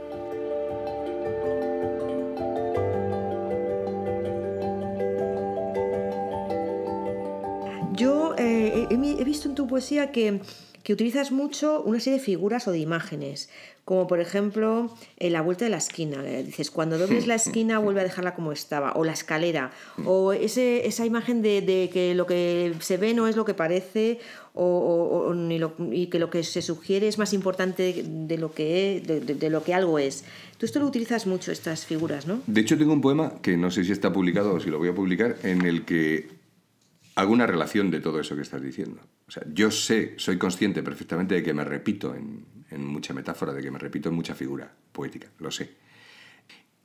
Yo 7.94 8.36
eh, 8.38 8.88
he, 8.92 8.94
he 8.94 9.24
visto 9.24 9.50
en 9.50 9.56
tu 9.56 9.66
poesía 9.66 10.12
que, 10.12 10.42
que 10.88 10.94
utilizas 10.94 11.34
mucho 11.34 11.82
una 11.84 12.00
serie 12.00 12.18
de 12.20 12.24
figuras 12.24 12.66
o 12.70 12.72
de 12.72 12.80
imágenes, 12.80 13.50
como 13.84 14.08
por 14.08 14.22
ejemplo 14.22 14.90
eh, 15.18 15.30
la 15.30 15.42
vuelta 15.42 15.66
de 15.66 15.72
la 15.72 15.80
esquina. 15.80 16.24
Dices, 16.24 16.72
cuando 16.72 16.98
dobles 17.04 17.28
la 17.28 17.36
esquina 17.36 17.78
vuelve 17.78 18.00
a 18.00 18.04
dejarla 18.06 18.36
como 18.36 18.54
estaba, 18.54 18.94
o 18.94 19.04
la 19.04 19.12
escalera, 19.12 19.72
o 20.06 20.32
ese, 20.32 20.88
esa 20.88 21.06
imagen 21.06 21.42
de, 21.42 21.60
de 21.62 21.90
que 21.92 22.16
lo 22.16 22.26
que 22.26 22.74
se 22.80 22.96
ve 22.96 23.14
no 23.14 23.28
es 23.28 23.36
lo 23.36 23.44
que 23.44 23.54
parece, 23.54 24.20
o, 24.54 24.64
o- 24.64 25.28
o 25.28 25.34
ni 25.34 25.60
lo- 25.60 25.74
y 25.92 26.08
que 26.08 26.20
lo 26.20 26.30
que 26.30 26.42
se 26.46 26.62
sugiere 26.62 27.10
es 27.10 27.18
más 27.18 27.34
importante 27.34 28.06
de 28.08 28.38
lo 28.38 28.54
que, 28.54 28.96
es- 28.96 29.08
de- 29.08 29.20
de- 29.20 29.36
de 29.36 29.50
lo 29.50 29.64
que 29.66 29.74
algo 29.74 30.00
es. 30.00 30.24
Tú 30.58 30.66
esto 30.66 30.80
lo 30.80 30.88
utilizas 30.88 31.28
mucho, 31.28 31.52
estas 31.52 31.86
figuras, 31.86 32.28
¿no? 32.28 32.40
De 32.48 32.62
hecho, 32.62 32.78
tengo 32.78 32.94
un 32.94 33.02
poema 33.02 33.34
que 33.42 33.58
no 33.58 33.72
sé 33.72 33.84
si 33.84 33.92
está 33.92 34.14
publicado 34.14 34.54
o 34.54 34.60
si 34.62 34.70
lo 34.70 34.78
voy 34.80 34.88
a 34.88 34.96
publicar, 34.96 35.36
en 35.44 35.64
el 35.64 35.84
que 35.84 36.37
hago 37.18 37.34
una 37.34 37.48
relación 37.48 37.90
de 37.90 38.00
todo 38.00 38.20
eso 38.20 38.36
que 38.36 38.44
estás 38.44 38.62
diciendo. 38.62 39.02
O 39.28 39.32
sea, 39.32 39.42
yo 39.52 39.72
sé, 39.72 40.14
soy 40.18 40.38
consciente 40.38 40.84
perfectamente 40.84 41.34
de 41.34 41.42
que 41.42 41.52
me 41.52 41.64
repito 41.64 42.14
en, 42.14 42.46
en 42.70 42.86
mucha 42.86 43.12
metáfora, 43.12 43.54
de 43.54 43.64
que 43.64 43.72
me 43.72 43.80
repito 43.80 44.10
en 44.10 44.16
mucha 44.16 44.36
figura 44.36 44.72
poética, 44.92 45.28
lo 45.40 45.50
sé. 45.50 45.72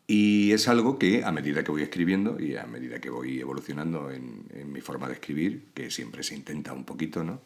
Y 0.07 0.53
es 0.53 0.69
algo 0.69 0.99
que 0.99 1.23
a 1.23 1.33
medida 1.33 1.63
que 1.63 1.71
voy 1.71 1.83
escribiendo 1.83 2.41
y 2.41 2.57
a 2.57 2.65
medida 2.65 2.99
que 2.99 3.11
voy 3.11 3.41
evolucionando 3.41 4.11
en, 4.11 4.47
en 4.55 4.73
mi 4.73 4.81
forma 4.81 5.07
de 5.07 5.15
escribir, 5.15 5.67
que 5.75 5.91
siempre 5.91 6.23
se 6.23 6.35
intenta 6.35 6.73
un 6.73 6.85
poquito, 6.85 7.23
¿no? 7.23 7.43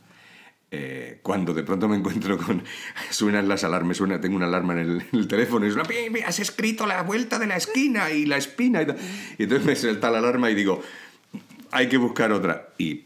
Eh, 0.70 1.20
cuando 1.22 1.55
de 1.55 1.62
pronto 1.62 1.89
me 1.89 1.97
encuentro 1.97 2.39
con... 2.39 2.62
Suenan 3.11 3.49
las 3.49 3.64
alarmas, 3.64 3.97
suena, 3.97 4.20
tengo 4.20 4.37
una 4.37 4.47
alarma 4.47 4.74
en 4.74 4.78
el, 4.78 5.01
en 5.12 5.18
el 5.18 5.28
teléfono 5.28 5.66
y 5.66 5.70
suena, 5.70 5.89
"Pi, 5.89 6.11
pi, 6.12 6.20
has 6.20 6.39
escrito 6.39 6.87
la 6.87 7.03
vuelta 7.03 7.39
de 7.39 7.47
la 7.47 7.57
esquina 7.57 8.11
y 8.11 8.26
la 8.26 8.37
espina 8.37 8.82
y 8.82 8.87
tal". 8.87 8.97
Y 9.39 9.45
entonces 9.45 9.66
me 9.66 9.76
salta 9.76 10.11
la 10.11 10.18
alarma 10.18 10.51
y 10.51 10.55
digo, 10.55 10.82
hay 11.77 11.89
que 11.89 11.97
buscar 11.99 12.33
otra. 12.33 12.68
Y 12.79 13.03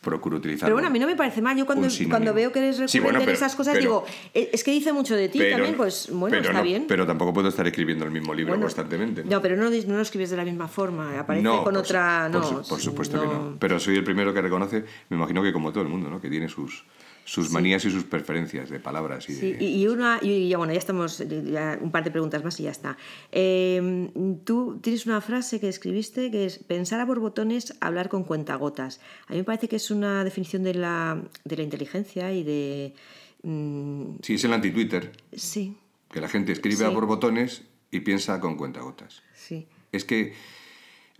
procuro 0.00 0.36
utilizar... 0.38 0.66
Pero 0.66 0.76
bueno, 0.76 0.88
a 0.88 0.90
mí 0.90 0.98
no 0.98 1.06
me 1.06 1.16
parece 1.16 1.42
mal. 1.42 1.56
Yo 1.56 1.66
cuando, 1.66 1.86
cuando 2.08 2.32
veo 2.32 2.50
que 2.52 2.60
eres 2.60 2.76
recurrente 2.76 2.92
Sí, 2.92 3.00
bueno, 3.00 3.18
en 3.18 3.24
pero- 3.26 3.36
esas 3.36 3.54
cosas, 3.54 3.74
pero- 3.74 3.82
digo, 3.82 4.04
"Eh, 4.32 4.50
es 4.52 4.64
que 4.64 4.70
dice 4.70 4.92
mucho 4.92 5.14
de 5.16 5.28
ti 5.28 5.38
pero- 5.38 5.56
también, 5.56 5.76
pues 5.76 6.08
bueno, 6.12 6.36
está 6.36 6.52
no- 6.52 6.62
bien. 6.62 6.84
Pero 6.88 7.04
tampoco 7.06 7.34
puedo 7.34 7.48
estar 7.48 7.66
escribiendo 7.66 8.04
el 8.04 8.10
mismo 8.10 8.32
libro 8.32 8.52
Bueno, 8.52 8.62
constantemente. 8.64 9.24
¿no? 9.24 9.30
No, 9.30 9.42
pero 9.42 9.56
no, 9.56 9.64
no 9.68 9.96
lo 9.96 10.00
escribes 10.02 10.30
de 10.30 10.36
la 10.36 10.44
misma 10.44 10.68
forma, 10.68 11.18
aparece 11.18 11.42
No, 11.44 11.56
con 11.64 11.74
por 11.74 11.74
su- 11.74 11.80
otra... 11.80 12.28
por 12.32 12.40
no, 12.40 12.48
su- 12.62 12.68
por 12.68 12.80
supuesto 12.80 13.20
que 13.20 13.26
no. 13.26 13.56
Pero 13.58 13.78
soy 13.80 13.96
el 13.96 14.04
primero 14.04 14.32
que 14.32 14.40
reconoce, 14.40 14.84
me 15.10 15.16
imagino 15.16 15.42
que 15.42 15.52
como 15.52 15.72
todo 15.72 15.82
el 15.82 15.88
mundo, 15.90 16.08
¿no? 16.08 16.20
Que 16.20 16.30
tiene 16.30 16.48
sus, 16.48 16.84
sus 17.30 17.50
manías 17.50 17.84
y 17.84 17.90
sus 17.90 18.04
preferencias 18.04 18.70
de 18.70 18.80
palabras 18.80 19.28
y 19.28 19.34
Sí, 19.34 19.52
de... 19.52 19.62
y, 19.64 19.82
y 19.82 19.86
una, 19.86 20.18
y 20.22 20.48
ya 20.48 20.56
bueno, 20.56 20.72
ya 20.72 20.78
estamos, 20.78 21.18
ya 21.18 21.78
un 21.78 21.90
par 21.90 22.02
de 22.02 22.10
preguntas 22.10 22.42
más 22.42 22.58
y 22.58 22.62
ya 22.62 22.70
está. 22.70 22.96
Eh, 23.32 24.10
tú 24.44 24.78
tienes 24.82 25.04
una 25.04 25.20
frase 25.20 25.60
que 25.60 25.68
escribiste 25.68 26.30
que 26.30 26.46
es 26.46 26.58
pensar 26.58 27.00
a 27.00 27.04
borbotones, 27.04 27.74
hablar 27.80 28.08
con 28.08 28.24
cuentagotas. 28.24 29.00
A 29.26 29.32
mí 29.32 29.38
me 29.38 29.44
parece 29.44 29.68
que 29.68 29.76
es 29.76 29.90
una 29.90 30.24
definición 30.24 30.62
de 30.62 30.72
la, 30.74 31.22
de 31.44 31.56
la 31.58 31.62
inteligencia 31.64 32.32
y 32.32 32.42
de... 32.44 32.94
mm, 33.42 34.16
Sí, 34.22 34.34
es 34.34 34.44
el 34.44 34.52
anti-Twitter, 34.54 35.12
sí, 35.32 35.76
que 36.10 36.20
la 36.22 36.28
gente 36.28 36.52
escribe 36.52 36.76
Sí. 36.78 36.84
a 36.84 36.88
borbotones 36.88 37.62
y 37.90 38.00
piensa 38.00 38.40
con 38.40 38.56
cuentagotas. 38.56 39.22
sí. 39.34 39.66
Es 39.92 40.04
que 40.04 40.32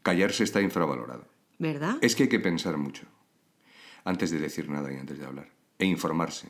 callarse 0.02 0.44
está 0.44 0.60
infravalorado. 0.62 1.26
¿Verdad? 1.58 1.96
Es 2.00 2.14
que 2.16 2.22
hay 2.24 2.28
que 2.28 2.38
pensar 2.40 2.76
mucho 2.78 3.04
antes 4.04 4.30
de 4.30 4.38
decir 4.38 4.68
nada 4.70 4.92
y 4.92 4.96
antes 4.96 5.18
de 5.18 5.26
hablar. 5.26 5.48
E 5.78 5.86
informarse. 5.86 6.48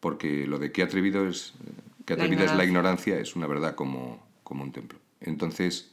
Porque 0.00 0.46
lo 0.46 0.58
de 0.58 0.72
qué 0.72 0.82
atrevido 0.82 1.28
es, 1.28 1.54
eh, 1.66 1.70
qué 2.06 2.16
La 2.16 2.24
atrevida 2.24 2.44
es 2.46 2.54
la 2.54 2.64
ignorancia. 2.64 3.18
es 3.18 3.36
una 3.36 3.46
verdad 3.46 3.74
como, 3.74 4.26
como 4.42 4.62
un 4.64 4.72
templo. 4.72 4.98
Entonces, 5.20 5.92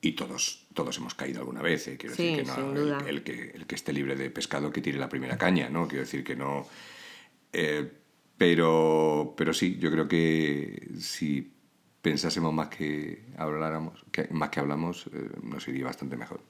y 0.00 0.12
todos, 0.12 0.66
todos 0.74 0.96
hemos 0.98 1.14
caído 1.14 1.40
alguna 1.40 1.62
vez. 1.62 1.86
eh, 1.88 1.96
Quiero 1.96 2.14
Sí, 2.16 2.22
decir 2.34 2.44
que 2.44 2.50
no, 2.50 3.06
el- 3.06 3.22
que, 3.22 3.50
el 3.54 3.66
que 3.66 3.74
esté 3.74 3.92
libre 3.92 4.16
de 4.16 4.30
pescado 4.30 4.72
que 4.72 4.80
tire 4.80 4.98
la 4.98 5.08
primera 5.08 5.36
caña, 5.38 5.68
¿no? 5.68 5.86
Quiero 5.86 6.04
decir 6.04 6.24
que 6.24 6.34
no. 6.36 6.66
eh, 7.52 7.88
pero, 8.36 9.34
pero 9.36 9.52
sí, 9.52 9.76
yo 9.78 9.90
creo 9.90 10.08
que 10.08 10.88
si 10.98 11.52
pensásemos 12.00 12.54
más 12.54 12.68
que 12.68 13.26
habláramos, 13.36 14.02
que, 14.10 14.26
más 14.30 14.48
que 14.48 14.60
hablamos, 14.60 15.06
eh, 15.12 15.30
nos 15.42 15.68
iría 15.68 15.84
bastante 15.84 16.16
mejor. 16.16 16.40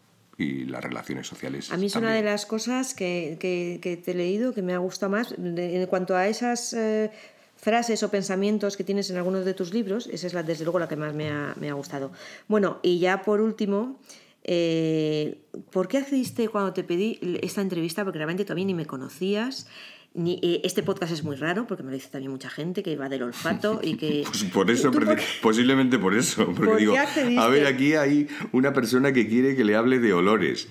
Y 0.42 0.64
las 0.64 0.82
relaciones 0.82 1.26
sociales. 1.26 1.70
A 1.70 1.76
mí 1.76 1.86
es 1.86 1.96
una 1.96 2.14
de 2.14 2.22
las 2.22 2.46
cosas 2.46 2.94
que, 2.94 3.36
que- 3.38 3.78
que 3.82 3.96
te 3.96 4.12
he 4.12 4.14
leído 4.14 4.54
que 4.54 4.62
me 4.62 4.72
ha 4.72 4.78
gustado 4.78 5.10
más. 5.12 5.32
En 5.38 5.86
cuanto 5.86 6.16
a 6.16 6.26
esas 6.28 6.72
eh, 6.72 7.10
frases 7.56 8.02
o 8.02 8.10
pensamientos 8.10 8.76
que 8.76 8.84
tienes 8.84 9.10
en 9.10 9.16
algunos 9.18 9.44
de 9.44 9.52
tus 9.54 9.74
libros, 9.74 10.08
esa 10.10 10.26
es 10.26 10.32
la, 10.34 10.42
desde 10.42 10.64
luego 10.64 10.78
la 10.78 10.88
que 10.88 10.96
más 10.96 11.12
me 11.14 11.28
ha, 11.28 11.54
me 11.60 11.68
ha 11.68 11.74
gustado. 11.74 12.10
Bueno, 12.48 12.78
y 12.82 12.98
ya 12.98 13.20
por 13.22 13.40
último, 13.42 14.00
eh, 14.44 15.36
¿por 15.70 15.88
qué 15.88 15.98
accediste 15.98 16.48
cuando 16.48 16.72
te 16.72 16.84
pedí 16.84 17.18
esta 17.42 17.60
entrevista? 17.60 18.04
Porque 18.04 18.18
realmente 18.18 18.44
todavía 18.44 18.64
ni 18.64 18.74
me 18.74 18.86
conocías. 18.86 19.66
Ni, 20.12 20.40
eh, 20.42 20.60
este 20.64 20.82
podcast 20.82 21.12
es 21.12 21.22
muy 21.22 21.36
raro 21.36 21.66
porque 21.68 21.82
me 21.84 21.90
lo 21.90 21.94
dice 21.94 22.08
también 22.10 22.32
mucha 22.32 22.50
gente 22.50 22.82
que 22.82 22.96
va 22.96 23.08
del 23.08 23.22
olfato 23.22 23.80
y 23.84 23.96
que... 23.96 24.24
Pues 24.26 24.44
por 24.44 24.70
eso, 24.70 24.90
¿Tú 24.90 24.98
por- 25.00 25.18
posiblemente 25.40 25.98
por 25.98 26.14
eso. 26.16 26.46
Porque 26.46 26.64
¿Por 26.64 26.78
digo, 26.78 26.94
a 27.38 27.46
ver, 27.48 27.66
aquí 27.66 27.94
hay 27.94 28.28
una 28.52 28.72
persona 28.72 29.12
que 29.12 29.28
quiere 29.28 29.54
que 29.54 29.64
le 29.64 29.76
hable 29.76 30.00
de 30.00 30.12
olores 30.12 30.68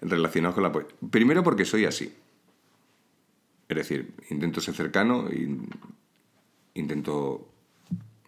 relacionados 0.00 0.54
con 0.54 0.62
la 0.62 0.70
poesía. 0.72 0.94
Primero 1.10 1.42
porque 1.42 1.64
soy 1.64 1.84
así. 1.84 2.14
Es 3.68 3.76
decir, 3.76 4.14
intento 4.30 4.60
ser 4.60 4.74
cercano, 4.74 5.28
y 5.32 5.58
intento 6.74 7.48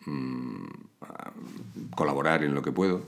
mm, 0.07 0.65
a- 1.03 1.33
colaborar 1.95 2.43
en 2.43 2.55
lo 2.55 2.63
que 2.63 2.73
puedo. 2.73 3.07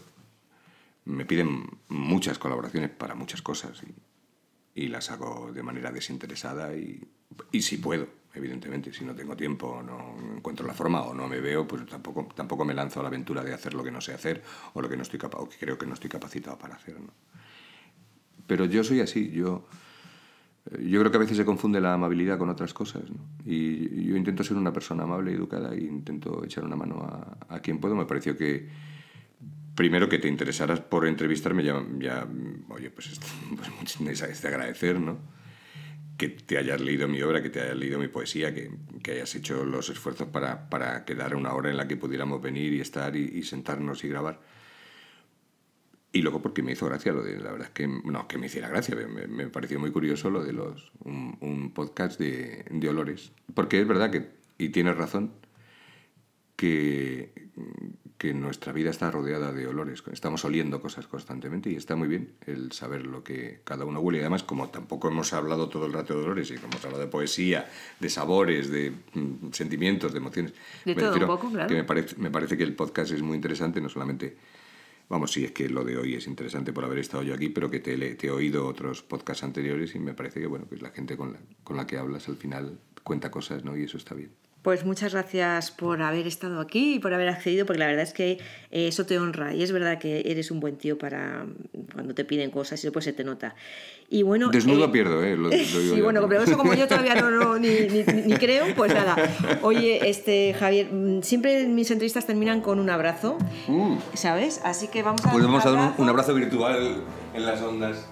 Me 1.04 1.24
piden 1.24 1.64
muchas 1.88 2.38
colaboraciones 2.38 2.90
para 2.90 3.16
muchas 3.16 3.42
cosas 3.42 3.82
y, 3.82 4.82
y 4.84 4.88
las 4.88 5.10
hago 5.10 5.50
de 5.52 5.62
manera 5.64 5.90
desinteresada 5.90 6.76
y, 6.76 7.02
y 7.52 7.62
si 7.62 7.78
puedo, 7.78 8.06
evidentemente. 8.34 8.92
Si 8.92 9.04
no 9.04 9.14
tengo 9.14 9.36
tiempo 9.36 9.82
no 9.82 10.16
encuentro 10.36 10.66
la 10.66 10.74
forma 10.74 11.02
o 11.02 11.14
no 11.14 11.28
me 11.28 11.40
veo, 11.40 11.66
pues 11.66 11.86
tampoco, 11.86 12.28
tampoco 12.34 12.64
me 12.64 12.74
lanzo 12.74 13.00
a 13.00 13.02
la 13.02 13.08
aventura 13.08 13.42
de 13.42 13.54
hacer 13.54 13.74
lo 13.74 13.82
que 13.84 13.90
no 13.90 14.00
sé 14.00 14.12
hacer 14.12 14.42
o 14.74 14.82
lo 14.82 14.88
que 14.88 14.96
no 14.96 15.02
estoy 15.02 15.18
capa- 15.18 15.38
o 15.38 15.48
que 15.48 15.56
creo 15.58 15.78
que 15.78 15.86
no 15.86 15.94
estoy 15.94 16.10
capacitado 16.10 16.58
para 16.58 16.74
hacer. 16.76 17.00
¿no? 17.00 17.10
Pero 18.46 18.64
yo 18.64 18.82
soy 18.84 19.00
así, 19.00 19.30
yo, 19.30 19.66
yo 20.80 21.00
creo 21.00 21.10
que 21.10 21.16
a 21.16 21.20
veces 21.20 21.36
se 21.36 21.44
confunde 21.44 21.80
la 21.80 21.94
amabilidad 21.94 22.38
con 22.38 22.48
otras 22.50 22.74
cosas. 22.74 23.02
¿no? 23.10 23.16
Y 23.44 24.04
yo 24.04 24.16
intento 24.16 24.44
ser 24.44 24.56
una 24.56 24.72
persona 24.72 25.04
amable 25.04 25.32
y 25.32 25.34
educada 25.34 25.72
e 25.74 25.80
intento 25.80 26.44
echar 26.44 26.64
una 26.64 26.76
mano 26.76 27.00
a, 27.02 27.54
a 27.54 27.60
quien 27.60 27.78
puedo. 27.78 27.94
Me 27.94 28.06
pareció 28.06 28.36
que 28.36 28.68
primero 29.74 30.08
que 30.08 30.18
te 30.18 30.28
interesaras 30.28 30.80
por 30.80 31.06
entrevistarme 31.06 31.62
ya, 31.64 31.82
ya 31.98 32.26
oye, 32.68 32.90
pues, 32.90 33.12
es, 33.12 33.20
pues 33.56 34.00
es 34.22 34.42
de 34.42 34.48
agradecer, 34.48 35.00
¿no? 35.00 35.39
Que 36.20 36.28
te 36.28 36.58
hayas 36.58 36.80
leído 36.82 37.08
mi 37.08 37.22
obra, 37.22 37.42
que 37.42 37.48
te 37.48 37.60
hayas 37.62 37.76
leído 37.76 37.98
mi 37.98 38.08
poesía, 38.08 38.52
que, 38.54 38.70
que 39.02 39.12
hayas 39.12 39.34
hecho 39.34 39.64
los 39.64 39.88
esfuerzos 39.88 40.28
para, 40.28 40.68
para 40.68 41.06
quedar 41.06 41.34
una 41.34 41.54
hora 41.54 41.70
en 41.70 41.78
la 41.78 41.88
que 41.88 41.96
pudiéramos 41.96 42.42
venir 42.42 42.74
y 42.74 42.80
estar 42.80 43.16
y, 43.16 43.22
y 43.38 43.42
sentarnos 43.42 44.04
y 44.04 44.08
grabar. 44.08 44.38
Y 46.12 46.22
luego 46.22 46.42
porque 46.42 46.62
me 46.62 46.72
hizo 46.72 46.86
gracia 46.86 47.12
lo 47.12 47.22
de, 47.22 47.38
la 47.38 47.52
verdad 47.52 47.68
es 47.68 47.72
que, 47.72 47.86
no, 47.86 48.26
que 48.28 48.36
me 48.36 48.46
hiciera 48.46 48.68
gracia, 48.68 48.96
me, 48.96 49.26
me- 49.28 49.46
pareció 49.48 49.78
muy 49.80 49.92
curioso 49.92 50.28
lo 50.28 50.42
de 50.44 50.52
los, 50.52 50.92
un, 51.04 51.38
un 51.40 51.72
podcast 51.72 52.18
de, 52.20 52.64
de 52.68 52.88
olores. 52.88 53.32
Porque 53.54 53.80
es 53.80 53.86
verdad 53.88 54.10
que, 54.10 54.28
y 54.58 54.70
tienes 54.70 54.96
razón, 54.98 55.32
que, 56.60 57.32
que 58.18 58.34
nuestra 58.34 58.70
vida 58.74 58.90
está 58.90 59.10
rodeada 59.10 59.50
de 59.50 59.66
olores. 59.66 60.02
Estamos 60.12 60.44
oliendo 60.44 60.82
cosas 60.82 61.06
constantemente 61.06 61.70
y 61.70 61.76
está 61.76 61.96
muy 61.96 62.06
bien 62.06 62.34
el 62.44 62.70
saber 62.72 63.06
lo 63.06 63.24
que 63.24 63.62
cada 63.64 63.86
uno 63.86 64.00
huele. 64.00 64.18
Y 64.18 64.20
además, 64.20 64.42
como 64.42 64.68
tampoco 64.68 65.08
hemos 65.08 65.32
hablado 65.32 65.70
todo 65.70 65.86
el 65.86 65.94
rato 65.94 66.12
de 66.12 66.22
olores 66.22 66.50
y 66.50 66.56
como 66.56 66.72
hemos 66.72 66.84
hablado 66.84 67.02
de 67.02 67.08
poesía, 67.10 67.66
de 67.98 68.10
sabores, 68.10 68.68
de 68.68 68.92
mm, 69.14 69.52
sentimientos, 69.52 70.12
de 70.12 70.18
emociones, 70.18 70.52
De 70.84 70.94
me 70.94 71.00
todo 71.00 71.14
un 71.14 71.26
poco, 71.26 71.50
claro. 71.50 71.66
que 71.66 71.76
me 71.76 71.84
parece, 71.84 72.16
me 72.16 72.30
parece 72.30 72.58
que 72.58 72.62
el 72.62 72.74
podcast 72.74 73.10
es 73.10 73.22
muy 73.22 73.36
interesante, 73.36 73.80
no 73.80 73.88
solamente 73.88 74.36
Vamos, 75.08 75.32
sí, 75.32 75.44
es 75.44 75.52
que 75.52 75.68
lo 75.70 75.82
de 75.82 75.96
hoy 75.96 76.14
es 76.14 76.26
interesante 76.28 76.74
por 76.74 76.84
haber 76.84 76.98
estado 76.98 77.22
yo 77.22 77.34
aquí, 77.34 77.48
pero 77.48 77.68
que 77.68 77.80
te, 77.80 77.96
te 78.14 78.26
he 78.26 78.30
oído 78.30 78.64
otros 78.66 79.02
podcasts 79.02 79.42
anteriores 79.42 79.94
y 79.96 79.98
me 79.98 80.12
parece 80.14 80.40
que, 80.40 80.46
bueno, 80.46 80.66
pues 80.68 80.82
la 80.82 80.90
gente 80.90 81.16
con 81.16 81.32
la, 81.32 81.40
con 81.64 81.76
la 81.76 81.84
que 81.86 81.98
hablas 81.98 82.28
al 82.28 82.36
final 82.36 82.78
cuenta 83.02 83.30
cosas, 83.30 83.64
¿no? 83.64 83.76
Y 83.76 83.84
eso 83.84 83.96
está 83.96 84.14
bien. 84.14 84.30
Pues 84.62 84.84
muchas 84.84 85.12
gracias 85.14 85.70
por 85.70 86.02
haber 86.02 86.26
estado 86.26 86.60
aquí 86.60 86.96
y 86.96 86.98
por 86.98 87.14
haber 87.14 87.28
accedido, 87.30 87.64
porque 87.64 87.78
la 87.78 87.86
verdad 87.86 88.02
es 88.02 88.12
que 88.12 88.32
eh, 88.70 88.88
eso 88.88 89.06
te 89.06 89.18
honra 89.18 89.54
y 89.54 89.62
es 89.62 89.72
verdad 89.72 89.98
que 89.98 90.20
eres 90.26 90.50
un 90.50 90.60
buen 90.60 90.76
tío 90.76 90.98
para 90.98 91.46
cuando 91.94 92.14
te 92.14 92.26
piden 92.26 92.50
cosas 92.50 92.78
y 92.84 92.86
después 92.88 93.06
se 93.06 93.14
te 93.14 93.24
nota. 93.24 93.54
Y 94.10 94.22
bueno, 94.22 94.50
Desnudo 94.50 94.84
eh, 94.84 94.88
pierdo, 94.88 95.24
¿eh? 95.24 95.34
Lo, 95.34 95.44
lo 95.44 95.50
digo 95.50 95.96
bueno, 96.04 96.26
pero 96.28 96.42
eso 96.42 96.58
como 96.58 96.74
yo 96.74 96.86
todavía 96.88 97.14
no, 97.14 97.30
no, 97.30 97.58
ni, 97.58 97.68
ni- 97.68 98.04
ni 98.26 98.34
creo, 98.34 98.74
pues 98.76 98.92
nada. 98.92 99.16
Oye, 99.62 100.10
este 100.10 100.52
Javier, 100.52 100.92
mm, 100.92 101.22
siempre 101.22 101.66
mis 101.66 101.90
entrevistas 101.90 102.26
terminan 102.26 102.60
con 102.60 102.78
un 102.80 102.90
abrazo, 102.90 103.38
Mm. 103.66 103.96
¿sabes? 104.12 104.60
Así 104.64 104.88
que 104.88 105.02
vamos 105.02 105.24
a 105.24 105.32
Pues 105.32 105.42
vamos 105.42 105.64
a 105.64 105.70
dar 105.70 105.94
un 105.96 106.08
abrazo 106.08 106.34
virtual 106.34 107.02
en 107.34 107.46
las 107.46 107.62
ondas 107.62 108.06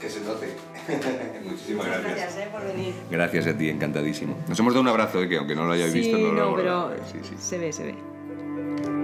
que 0.00 0.08
se 0.10 0.20
note. 0.22 0.48
Muchísimas 1.44 1.86
gracias. 1.86 2.16
gracias 2.16 2.36
eh, 2.38 2.48
por 2.50 2.64
venir. 2.66 2.94
Gracias 3.10 3.46
a 3.46 3.56
ti, 3.56 3.68
encantadísimo. 3.68 4.36
Nos 4.48 4.58
hemos 4.58 4.72
dado 4.72 4.82
un 4.82 4.88
abrazo, 4.88 5.22
¿eh? 5.22 5.28
que 5.28 5.38
aunque 5.38 5.54
no 5.54 5.64
lo 5.64 5.72
hayáis 5.72 5.92
Sí, 5.92 6.00
visto, 6.00 6.18
no 6.18 6.28
lo 6.28 6.32
no, 6.32 6.42
hemos 6.42 6.56
pero 6.60 6.70
dado. 6.70 6.96
Sí, 7.10 7.18
sí. 7.22 7.34
se 7.38 7.58
ve, 7.58 7.72
se 7.72 7.84
ve. 7.84 9.02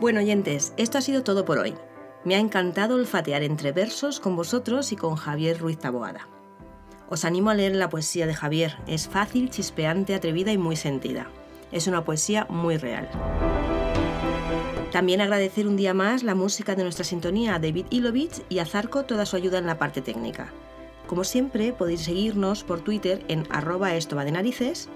Bueno, 0.00 0.20
oyentes, 0.20 0.74
esto 0.76 0.98
ha 0.98 1.00
sido 1.00 1.22
todo 1.22 1.44
por 1.46 1.58
hoy. 1.58 1.74
Me 2.24 2.34
ha 2.34 2.38
encantado 2.38 2.94
olfatear 2.96 3.42
entre 3.42 3.72
versos 3.72 4.20
con 4.20 4.36
vosotros 4.36 4.92
y 4.92 4.96
con 4.96 5.16
Javier 5.16 5.58
Ruiz 5.58 5.78
Taboada. 5.78 6.28
Os 7.08 7.24
animo 7.24 7.50
a 7.50 7.54
leer 7.54 7.76
la 7.76 7.88
poesía 7.88 8.26
de 8.26 8.34
Javier. 8.34 8.76
Es 8.86 9.08
fácil, 9.08 9.50
chispeante, 9.50 10.14
atrevida 10.14 10.52
y 10.52 10.58
muy 10.58 10.76
sentida. 10.76 11.30
Es 11.72 11.86
una 11.86 12.04
poesía 12.04 12.46
muy 12.48 12.76
real. 12.76 13.08
También 14.92 15.20
agradecer 15.20 15.66
un 15.66 15.76
día 15.76 15.92
más 15.92 16.22
la 16.22 16.36
música 16.36 16.76
de 16.76 16.84
nuestra 16.84 17.04
sintonía 17.04 17.56
a 17.56 17.58
David 17.58 17.86
Ilovich 17.90 18.42
y 18.48 18.60
a 18.60 18.64
Zarco 18.64 19.04
toda 19.04 19.26
su 19.26 19.36
ayuda 19.36 19.58
en 19.58 19.66
la 19.66 19.78
parte 19.78 20.02
técnica. 20.02 20.52
Como 21.08 21.24
siempre, 21.24 21.72
podéis 21.72 22.02
seguirnos 22.02 22.64
por 22.64 22.80
Twitter 22.80 23.24
en 23.28 23.46
arroba 23.50 23.90
narices 23.90 24.88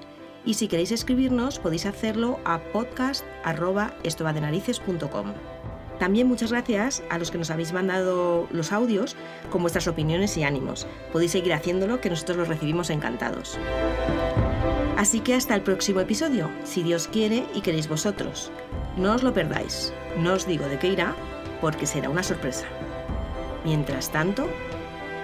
y 0.45 0.55
si 0.55 0.69
queréis 0.69 0.93
escribirnos 0.93 1.59
podéis 1.59 1.85
hacerlo 1.85 2.39
a 2.45 2.61
podcast 2.73 3.25
arroba 3.45 3.95
estovadenarices.com. 4.05 5.58
También 5.99 6.29
muchas 6.29 6.53
gracias 6.53 7.03
a 7.11 7.19
los 7.19 7.31
que 7.31 7.39
nos 7.39 7.51
habéis 7.51 7.73
mandado 7.73 8.47
los 8.53 8.73
audios 8.73 9.17
con 9.51 9.63
vuestras 9.63 9.89
opiniones 9.89 10.37
y 10.37 10.45
ánimos. 10.45 10.87
Podéis 11.13 11.33
seguir 11.33 11.53
haciéndolo 11.53 12.01
que 12.01 12.11
nosotros 12.11 12.39
los 12.39 12.49
recibimos 12.49 12.91
encantados. 12.91 13.59
Así 14.97 15.21
que 15.21 15.35
hasta 15.35 15.55
el 15.55 15.63
próximo 15.63 16.01
episodio, 16.01 16.51
si 16.65 16.83
Dios 16.83 17.09
quiere 17.09 17.47
y 17.55 17.61
queréis 17.61 17.89
vosotros. 17.89 18.51
No 18.97 19.15
os 19.15 19.23
lo 19.23 19.33
perdáis, 19.33 19.93
no 20.19 20.35
os 20.35 20.47
digo 20.47 20.67
de 20.67 20.79
qué 20.79 20.89
irá, 20.89 21.15
porque 21.61 21.87
será 21.87 22.11
una 22.11 22.23
sorpresa. 22.23 22.67
Mientras 23.65 24.11
tanto, 24.11 24.49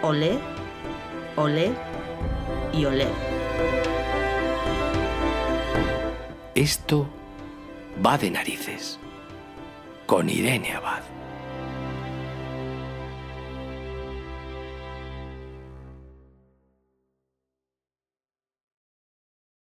oled, 0.03 0.39
oled 1.37 1.73
y 2.73 2.85
oled. 2.85 3.09
Esto 6.55 7.09
va 8.05 8.17
de 8.17 8.31
narices. 8.31 9.01
Con 10.07 10.29
Irene 10.29 10.75
Abad. 10.75 11.14